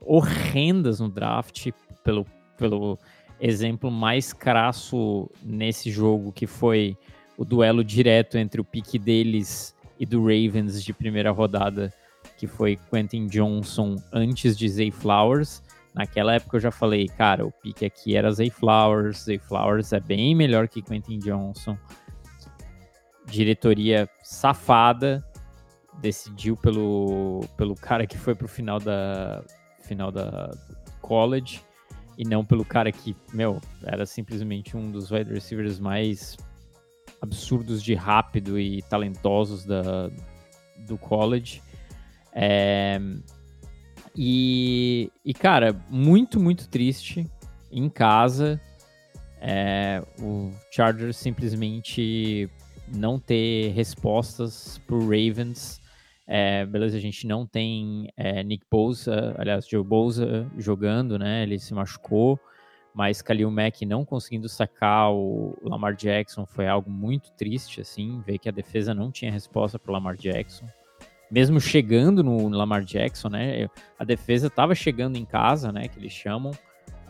horrendas 0.00 1.00
no 1.00 1.08
draft 1.08 1.70
pelo, 2.04 2.26
pelo 2.58 2.98
exemplo 3.42 3.90
mais 3.90 4.32
crasso 4.32 5.28
nesse 5.42 5.90
jogo, 5.90 6.30
que 6.30 6.46
foi 6.46 6.96
o 7.36 7.44
duelo 7.44 7.82
direto 7.82 8.38
entre 8.38 8.60
o 8.60 8.64
pique 8.64 9.00
deles 9.00 9.74
e 9.98 10.06
do 10.06 10.20
Ravens 10.20 10.82
de 10.82 10.92
primeira 10.92 11.32
rodada, 11.32 11.92
que 12.38 12.46
foi 12.46 12.78
Quentin 12.88 13.26
Johnson 13.26 13.96
antes 14.12 14.56
de 14.56 14.68
Zay 14.68 14.92
Flowers. 14.92 15.60
Naquela 15.92 16.34
época 16.34 16.56
eu 16.56 16.60
já 16.60 16.70
falei, 16.70 17.08
cara, 17.08 17.44
o 17.44 17.50
pique 17.50 17.84
aqui 17.84 18.16
era 18.16 18.30
Zay 18.30 18.48
Flowers, 18.48 19.24
Zay 19.24 19.38
Flowers 19.38 19.92
é 19.92 19.98
bem 19.98 20.36
melhor 20.36 20.68
que 20.68 20.80
Quentin 20.80 21.18
Johnson. 21.18 21.76
Diretoria 23.26 24.08
safada, 24.22 25.24
decidiu 26.00 26.56
pelo, 26.56 27.40
pelo 27.56 27.74
cara 27.74 28.06
que 28.06 28.16
foi 28.16 28.36
pro 28.36 28.46
final 28.46 28.78
da 28.78 29.42
final 29.80 30.12
da 30.12 30.52
college 31.00 31.60
e 32.16 32.24
não 32.24 32.44
pelo 32.44 32.64
cara 32.64 32.92
que, 32.92 33.16
meu, 33.32 33.60
era 33.82 34.06
simplesmente 34.06 34.76
um 34.76 34.90
dos 34.90 35.10
wide 35.10 35.32
receivers 35.32 35.78
mais 35.78 36.36
absurdos 37.20 37.82
de 37.82 37.94
rápido 37.94 38.58
e 38.58 38.82
talentosos 38.82 39.64
da, 39.64 40.10
do 40.86 40.98
college. 40.98 41.62
É, 42.32 43.00
E, 44.16 45.10
e, 45.24 45.32
cara, 45.32 45.74
muito, 45.88 46.38
muito 46.38 46.68
triste 46.68 47.26
em 47.70 47.88
casa. 47.88 48.60
É, 49.40 50.02
o 50.20 50.52
Chargers 50.70 51.16
simplesmente 51.16 52.48
não 52.94 53.18
ter 53.18 53.72
respostas 53.72 54.78
pro 54.86 55.00
Ravens. 55.00 55.80
É, 56.34 56.64
beleza, 56.64 56.96
a 56.96 57.00
gente 57.00 57.26
não 57.26 57.46
tem 57.46 58.10
é, 58.16 58.42
Nick 58.42 58.64
Bosa, 58.70 59.34
aliás, 59.36 59.68
Joe 59.68 59.84
Bosa 59.84 60.50
jogando, 60.56 61.18
né? 61.18 61.42
Ele 61.42 61.58
se 61.58 61.74
machucou, 61.74 62.40
mas 62.94 63.20
Khalil 63.20 63.50
Mack 63.50 63.84
não 63.84 64.02
conseguindo 64.02 64.48
sacar 64.48 65.12
o 65.12 65.54
Lamar 65.62 65.94
Jackson 65.94 66.46
foi 66.46 66.66
algo 66.66 66.90
muito 66.90 67.30
triste, 67.32 67.82
assim, 67.82 68.22
ver 68.26 68.38
que 68.38 68.48
a 68.48 68.52
defesa 68.52 68.94
não 68.94 69.10
tinha 69.10 69.30
resposta 69.30 69.78
pro 69.78 69.92
Lamar 69.92 70.16
Jackson. 70.16 70.66
Mesmo 71.30 71.60
chegando 71.60 72.24
no 72.24 72.48
Lamar 72.48 72.82
Jackson, 72.82 73.28
né? 73.28 73.68
A 73.98 74.04
defesa 74.04 74.46
estava 74.46 74.74
chegando 74.74 75.18
em 75.18 75.26
casa, 75.26 75.70
né? 75.70 75.86
Que 75.86 75.98
eles 75.98 76.12
chamam, 76.12 76.52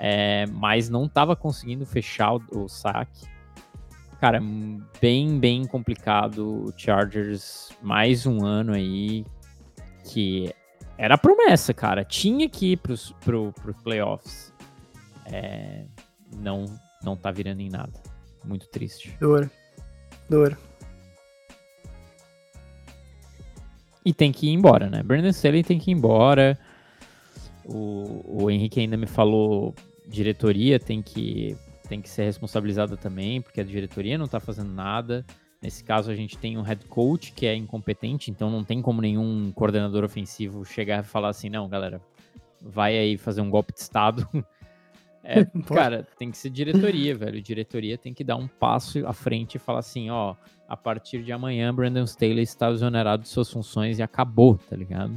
é, 0.00 0.46
mas 0.46 0.90
não 0.90 1.04
estava 1.04 1.36
conseguindo 1.36 1.86
fechar 1.86 2.34
o, 2.34 2.64
o 2.64 2.68
saque. 2.68 3.31
Cara, 4.22 4.40
bem, 5.00 5.36
bem 5.40 5.66
complicado 5.66 6.66
o 6.66 6.72
Chargers 6.76 7.70
mais 7.82 8.24
um 8.24 8.44
ano 8.44 8.72
aí 8.72 9.26
que 10.04 10.54
era 10.96 11.18
promessa, 11.18 11.74
cara. 11.74 12.04
Tinha 12.04 12.48
que 12.48 12.70
ir 12.70 12.76
pros, 12.76 13.10
pro, 13.24 13.52
pro 13.52 13.74
playoffs. 13.74 14.54
É, 15.26 15.86
não, 16.36 16.66
não 17.02 17.16
tá 17.16 17.32
virando 17.32 17.62
em 17.62 17.68
nada. 17.68 18.00
Muito 18.44 18.68
triste. 18.68 19.12
Dor. 19.18 19.50
Dor. 20.30 20.56
E 24.04 24.14
tem 24.14 24.30
que 24.30 24.46
ir 24.46 24.52
embora, 24.52 24.88
né? 24.88 25.02
Brandon 25.02 25.30
Staley 25.30 25.64
tem 25.64 25.80
que 25.80 25.90
ir 25.90 25.94
embora. 25.94 26.56
O, 27.64 28.44
o 28.44 28.50
Henrique 28.52 28.78
ainda 28.78 28.96
me 28.96 29.08
falou 29.08 29.74
diretoria 30.06 30.78
tem 30.78 31.02
que 31.02 31.56
tem 31.92 32.00
que 32.00 32.08
ser 32.08 32.24
responsabilizada 32.24 32.96
também, 32.96 33.42
porque 33.42 33.60
a 33.60 33.64
diretoria 33.64 34.16
não 34.16 34.24
está 34.24 34.40
fazendo 34.40 34.72
nada. 34.72 35.26
Nesse 35.60 35.84
caso, 35.84 36.10
a 36.10 36.14
gente 36.14 36.38
tem 36.38 36.56
um 36.56 36.62
head 36.62 36.86
coach 36.86 37.32
que 37.32 37.44
é 37.44 37.54
incompetente, 37.54 38.30
então 38.30 38.50
não 38.50 38.64
tem 38.64 38.80
como 38.80 39.02
nenhum 39.02 39.52
coordenador 39.52 40.02
ofensivo 40.02 40.64
chegar 40.64 41.04
e 41.04 41.06
falar 41.06 41.28
assim: 41.28 41.50
não, 41.50 41.68
galera, 41.68 42.00
vai 42.62 42.96
aí 42.96 43.18
fazer 43.18 43.42
um 43.42 43.50
golpe 43.50 43.74
de 43.74 43.80
Estado. 43.80 44.26
É, 45.24 45.44
cara, 45.72 46.04
tem 46.18 46.32
que 46.32 46.36
ser 46.36 46.50
diretoria, 46.50 47.14
velho. 47.14 47.40
Diretoria 47.40 47.96
tem 47.96 48.12
que 48.12 48.24
dar 48.24 48.34
um 48.34 48.48
passo 48.48 49.06
à 49.06 49.12
frente 49.12 49.54
e 49.54 49.58
falar 49.60 49.78
assim: 49.78 50.10
ó, 50.10 50.34
a 50.68 50.76
partir 50.76 51.22
de 51.22 51.30
amanhã, 51.30 51.72
Brandon 51.72 52.02
Staley 52.02 52.42
está 52.42 52.68
exonerado 52.72 53.22
de 53.22 53.28
suas 53.28 53.48
funções 53.48 54.00
e 54.00 54.02
acabou, 54.02 54.58
tá 54.58 54.74
ligado? 54.74 55.14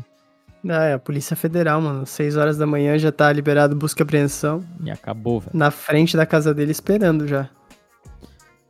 Ah, 0.67 0.85
é, 0.85 0.93
a 0.93 0.99
Polícia 0.99 1.35
Federal, 1.35 1.79
mano. 1.79 2.05
Seis 2.05 2.35
horas 2.35 2.57
da 2.57 2.65
manhã 2.65 2.97
já 2.97 3.11
tá 3.11 3.31
liberado 3.31 3.75
busca 3.75 4.01
e 4.01 4.03
apreensão. 4.03 4.63
E 4.83 4.89
acabou, 4.89 5.39
velho. 5.39 5.51
Na 5.53 5.69
frente 5.69 6.17
da 6.17 6.25
casa 6.25 6.53
dele 6.53 6.71
esperando 6.71 7.27
já. 7.27 7.49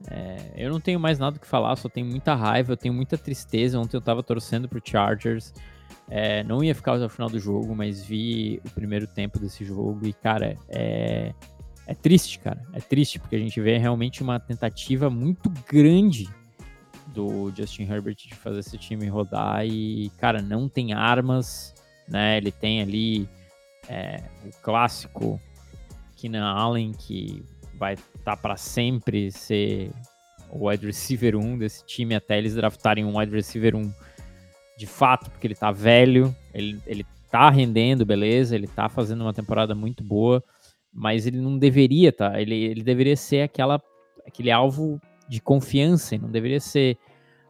É, 0.08 0.38
eu 0.56 0.70
não 0.70 0.80
tenho 0.80 1.00
mais 1.00 1.18
nada 1.18 1.38
o 1.38 1.40
que 1.40 1.48
falar, 1.48 1.76
só 1.78 1.90
tenho 1.90 2.06
muita 2.06 2.36
raiva, 2.36 2.74
eu 2.74 2.78
tenho 2.78 2.94
muita 2.94 3.18
tristeza. 3.18 3.80
Ontem 3.80 3.96
eu 3.98 4.02
tava 4.02 4.22
torcendo 4.22 4.68
pro 4.68 4.82
Chargers. 4.84 5.54
É, 6.08 6.44
não 6.44 6.64
ia 6.64 6.76
ficar 6.76 6.94
até 6.96 7.06
o 7.06 7.10
final 7.10 7.30
do 7.30 7.40
jogo, 7.40 7.76
mas 7.76 8.04
vi 8.04 8.62
o 8.66 8.70
primeiro 8.72 9.08
tempo 9.08 9.40
desse 9.40 9.66
jogo 9.66 10.06
e, 10.06 10.14
cara, 10.14 10.56
é, 10.70 11.34
é 11.88 11.96
triste, 11.96 12.40
cara. 12.40 12.62
É 12.74 12.80
triste, 12.80 13.20
porque 13.20 13.36
a 13.36 13.40
gente 13.40 13.60
vê 13.60 13.78
realmente 13.78 14.22
uma 14.22 14.40
tentativa 14.40 15.10
muito 15.10 15.52
grande 15.68 16.28
do 17.08 17.52
Justin 17.56 17.84
Herbert 17.84 18.16
de 18.16 18.36
fazer 18.36 18.60
esse 18.60 18.78
time 18.78 19.08
rodar 19.08 19.66
e, 19.66 20.12
cara, 20.18 20.42
não 20.42 20.68
tem 20.68 20.94
armas 20.94 21.75
né? 22.08 22.38
Ele 22.38 22.52
tem 22.52 22.82
ali 22.82 23.30
é, 23.88 24.22
o 24.46 24.52
clássico 24.62 25.40
Keenan 26.16 26.46
Allen, 26.46 26.92
que 26.94 27.44
vai 27.78 27.94
estar 27.94 28.08
tá 28.24 28.38
para 28.38 28.56
sempre 28.58 29.32
ser 29.32 29.92
o 30.50 30.70
wide 30.70 30.86
receiver 30.86 31.36
1 31.36 31.58
desse 31.58 31.86
time, 31.86 32.16
até 32.16 32.38
eles 32.38 32.56
draftarem 32.56 33.04
um 33.04 33.18
wide 33.18 33.34
receiver 33.34 33.76
1 33.76 33.92
de 34.78 34.86
fato, 34.86 35.30
porque 35.32 35.48
ele 35.48 35.56
tá 35.56 35.72
velho, 35.72 36.36
ele, 36.54 36.80
ele 36.86 37.06
tá 37.32 37.50
rendendo, 37.50 38.06
beleza, 38.06 38.56
ele 38.56 38.68
tá 38.68 38.90
fazendo 38.90 39.22
uma 39.22 39.34
temporada 39.34 39.74
muito 39.74 40.04
boa, 40.04 40.44
mas 40.94 41.26
ele 41.26 41.38
não 41.38 41.58
deveria, 41.58 42.12
tá? 42.12 42.40
Ele, 42.40 42.56
ele 42.56 42.84
deveria 42.84 43.16
ser 43.16 43.42
aquela, 43.42 43.82
aquele 44.26 44.52
alvo 44.52 45.00
de 45.28 45.42
confiança, 45.42 46.18
não 46.18 46.30
deveria 46.30 46.60
ser 46.60 46.98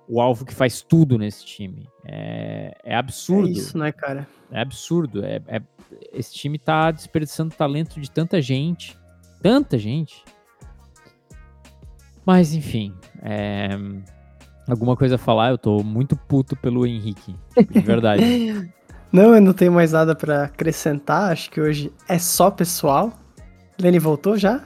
o 0.08 0.22
alvo 0.22 0.46
que 0.46 0.54
faz 0.54 0.82
tudo 0.82 1.18
nesse 1.18 1.46
time. 1.46 1.88
É, 2.06 2.76
é 2.84 2.96
absurdo. 2.96 3.48
É 3.48 3.52
isso, 3.52 3.78
né, 3.78 3.92
cara? 3.92 4.28
É 4.52 4.62
absurdo. 4.62 5.24
É, 5.24 5.42
é, 5.48 5.62
esse 6.14 6.34
time 6.34 6.58
tá 6.58 6.92
desperdiçando 6.92 7.56
talento 7.56 8.00
de 8.00 8.10
tanta 8.10 8.42
gente. 8.42 8.98
Tanta 9.42 9.78
gente. 9.78 10.24
Mas, 12.26 12.54
enfim. 12.54 12.94
É, 13.22 13.70
alguma 14.68 14.96
coisa 14.96 15.16
a 15.16 15.20
falar? 15.20 15.52
Eu 15.52 15.58
tô 15.58 15.84
muito 15.84 16.16
puto 16.16 16.56
pelo 16.56 16.86
Henrique. 16.86 17.36
De 17.70 17.80
verdade. 17.82 18.24
não, 19.12 19.36
eu 19.36 19.42
não 19.42 19.54
tenho 19.54 19.72
mais 19.72 19.92
nada 19.92 20.16
para 20.16 20.46
acrescentar. 20.46 21.32
Acho 21.32 21.50
que 21.50 21.60
hoje 21.60 21.92
é 22.08 22.20
só 22.20 22.50
pessoal. 22.52 23.14
Lenny 23.80 24.00
voltou 24.00 24.38
já? 24.38 24.64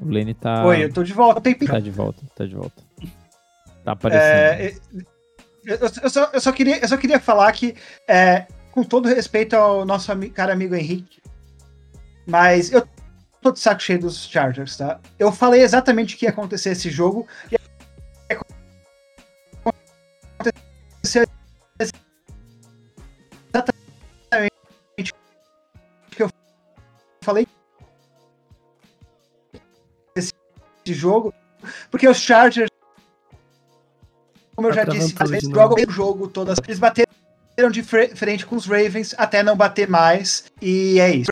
O 0.00 0.08
Lenny 0.08 0.32
tá. 0.32 0.64
Oi, 0.64 0.84
eu 0.84 0.92
tô 0.92 1.02
de 1.02 1.12
volta. 1.12 1.40
Tem... 1.40 1.54
Tá 1.54 1.78
de 1.78 1.90
volta, 1.90 2.22
tá 2.34 2.46
de 2.46 2.54
volta. 2.54 2.89
Tá 3.84 3.92
aparecendo. 3.92 4.22
É, 4.24 4.74
eu, 5.64 6.10
só, 6.10 6.30
eu, 6.32 6.40
só, 6.40 6.52
queria, 6.52 6.78
eu 6.78 6.88
só 6.88 6.96
queria 6.96 7.20
falar 7.20 7.52
que, 7.52 7.74
é, 8.08 8.46
com 8.72 8.82
todo 8.82 9.08
respeito 9.08 9.54
ao 9.54 9.84
nosso 9.84 10.10
cara 10.30 10.52
amigo 10.52 10.74
Henrique, 10.74 11.20
mas 12.26 12.72
eu 12.72 12.86
tô 13.40 13.52
de 13.52 13.60
saco 13.60 13.82
cheio 13.82 14.00
dos 14.00 14.28
Chargers, 14.28 14.76
tá? 14.76 15.00
Eu 15.18 15.32
falei 15.32 15.62
exatamente 15.62 16.14
o 16.14 16.18
que 16.18 16.26
ia 16.26 16.30
acontecer 16.30 16.70
esse 16.70 16.90
jogo. 16.90 17.26
E 17.50 17.56
exatamente 23.52 25.12
o 25.12 26.10
que 26.10 26.22
eu 26.22 26.30
falei 27.22 27.46
esse 30.16 30.32
jogo, 30.86 31.34
porque 31.90 32.08
os 32.08 32.18
Chargers 32.18 32.69
como 34.60 34.68
eu 34.68 34.74
já 34.74 34.84
disse, 34.84 35.14
às 35.18 35.30
vezes 35.30 35.48
jogam 35.48 35.82
o 35.82 35.90
jogo 35.90 36.28
todas. 36.28 36.58
Eles 36.66 36.78
bateram 36.78 37.70
de 37.72 37.82
frente 37.82 38.44
com 38.44 38.56
os 38.56 38.66
Ravens 38.66 39.14
até 39.16 39.42
não 39.42 39.56
bater 39.56 39.88
mais. 39.88 40.44
E 40.60 41.00
é 41.00 41.16
isso. 41.16 41.30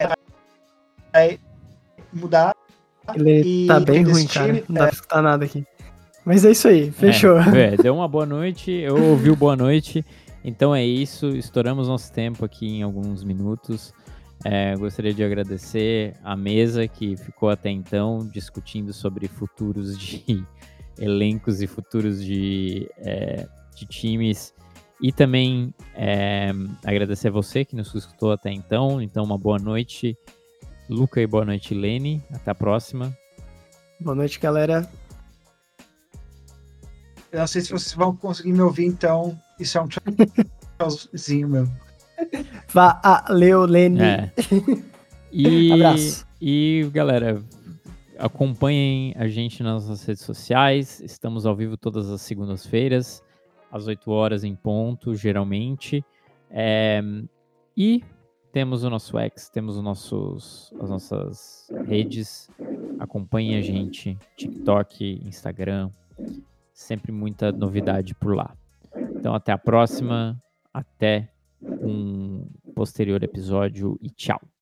Vai 1.13 1.39
mudar. 2.11 2.55
Ele 3.15 3.67
tá 3.67 3.81
bem 3.81 4.03
ruim, 4.03 4.27
cara. 4.27 4.65
Não 4.67 4.75
dá 4.77 4.85
é... 4.85 4.87
pra 4.87 4.95
escutar 4.95 5.23
nada 5.23 5.45
aqui. 5.45 5.63
Mas 6.25 6.43
é 6.43 6.53
isso 6.53 6.69
aí, 6.69 6.91
fechou. 6.91 7.39
É, 7.39 7.75
é, 7.75 7.77
deu 7.77 7.95
uma 7.95 8.09
boa 8.09 8.25
noite, 8.25 8.71
eu 8.71 8.97
ouvi 9.11 9.31
o 9.31 9.37
boa 9.37 9.57
noite. 9.57 10.03
Então 10.43 10.75
é 10.75 10.83
isso, 10.83 11.29
estouramos 11.29 11.87
nosso 11.87 12.11
tempo 12.11 12.47
aqui 12.47 12.79
em 12.79 12.83
alguns 12.83 13.23
minutos. 13.23 13.93
É, 14.43 14.75
gostaria 14.75 15.13
de 15.13 15.23
agradecer 15.23 16.15
a 16.25 16.35
mesa 16.35 16.89
que 16.89 17.15
ficou 17.17 17.51
até 17.51 17.69
então 17.69 18.27
discutindo 18.33 18.95
sobre 18.95 19.29
futuros 19.29 19.99
de 19.99 20.47
elencos 20.99 21.63
e 21.63 21.67
futuros 21.67 22.25
de, 22.25 22.91
é, 22.99 23.47
de 23.75 23.87
times. 23.87 24.55
E 25.01 25.13
também 25.13 25.73
é, 25.95 26.51
agradecer 26.85 27.29
a 27.29 27.31
você 27.31 27.65
que 27.65 27.77
nos 27.77 27.95
escutou 27.95 28.33
até 28.33 28.51
então. 28.51 29.01
Então, 29.01 29.25
uma 29.25 29.39
boa 29.39 29.59
noite, 29.59 30.17
Luca, 30.89 31.21
e 31.21 31.27
boa 31.27 31.45
noite, 31.45 31.73
Lene. 31.73 32.23
Até 32.33 32.51
a 32.51 32.55
próxima. 32.55 33.17
Boa 34.01 34.17
noite, 34.17 34.41
galera. 34.41 34.91
Eu 37.31 37.41
não 37.41 37.47
sei 37.47 37.63
se 37.63 37.71
vocês 37.71 37.93
vão 37.93 38.17
conseguir 38.17 38.53
me 38.53 38.61
ouvir, 38.63 38.87
então 38.87 39.39
isso 39.61 39.79
é 39.79 39.83
um 39.83 39.89
tchauzinho 40.79 41.49
meu. 41.49 41.69
Valeu, 42.69 43.65
Lene. 43.65 44.03
É. 44.03 44.33
E, 45.31 45.71
Abraço. 45.73 46.27
E, 46.41 46.89
galera, 46.91 47.43
Acompanhem 48.19 49.15
a 49.17 49.29
gente 49.29 49.63
nas 49.63 49.87
nossas 49.87 50.05
redes 50.05 50.25
sociais. 50.25 51.01
Estamos 51.01 51.47
ao 51.47 51.55
vivo 51.55 51.77
todas 51.77 52.11
as 52.11 52.21
segundas-feiras, 52.21 53.23
às 53.71 53.87
8 53.87 54.11
horas 54.11 54.43
em 54.43 54.57
ponto, 54.57 55.15
geralmente. 55.15 56.05
É, 56.51 57.01
e 57.77 58.03
temos 58.51 58.83
o 58.83 58.91
nosso 58.91 59.17
X, 59.19 59.49
temos 59.49 59.77
os 59.77 59.83
nossos, 59.83 60.75
as 60.81 60.91
nossas 60.91 61.71
redes. 61.87 62.51
Acompanhem 62.99 63.57
a 63.57 63.61
gente, 63.61 64.19
TikTok, 64.37 65.23
Instagram. 65.25 65.91
Sempre 66.73 67.13
muita 67.13 67.53
novidade 67.53 68.17
por 68.17 68.35
lá. 68.35 68.57
Então, 69.15 69.33
até 69.33 69.53
a 69.53 69.59
próxima. 69.59 70.43
Até 70.75 71.31
um 71.63 72.47
posterior 72.75 73.23
episódio 73.23 73.99
e 74.03 74.11
tchau. 74.11 74.41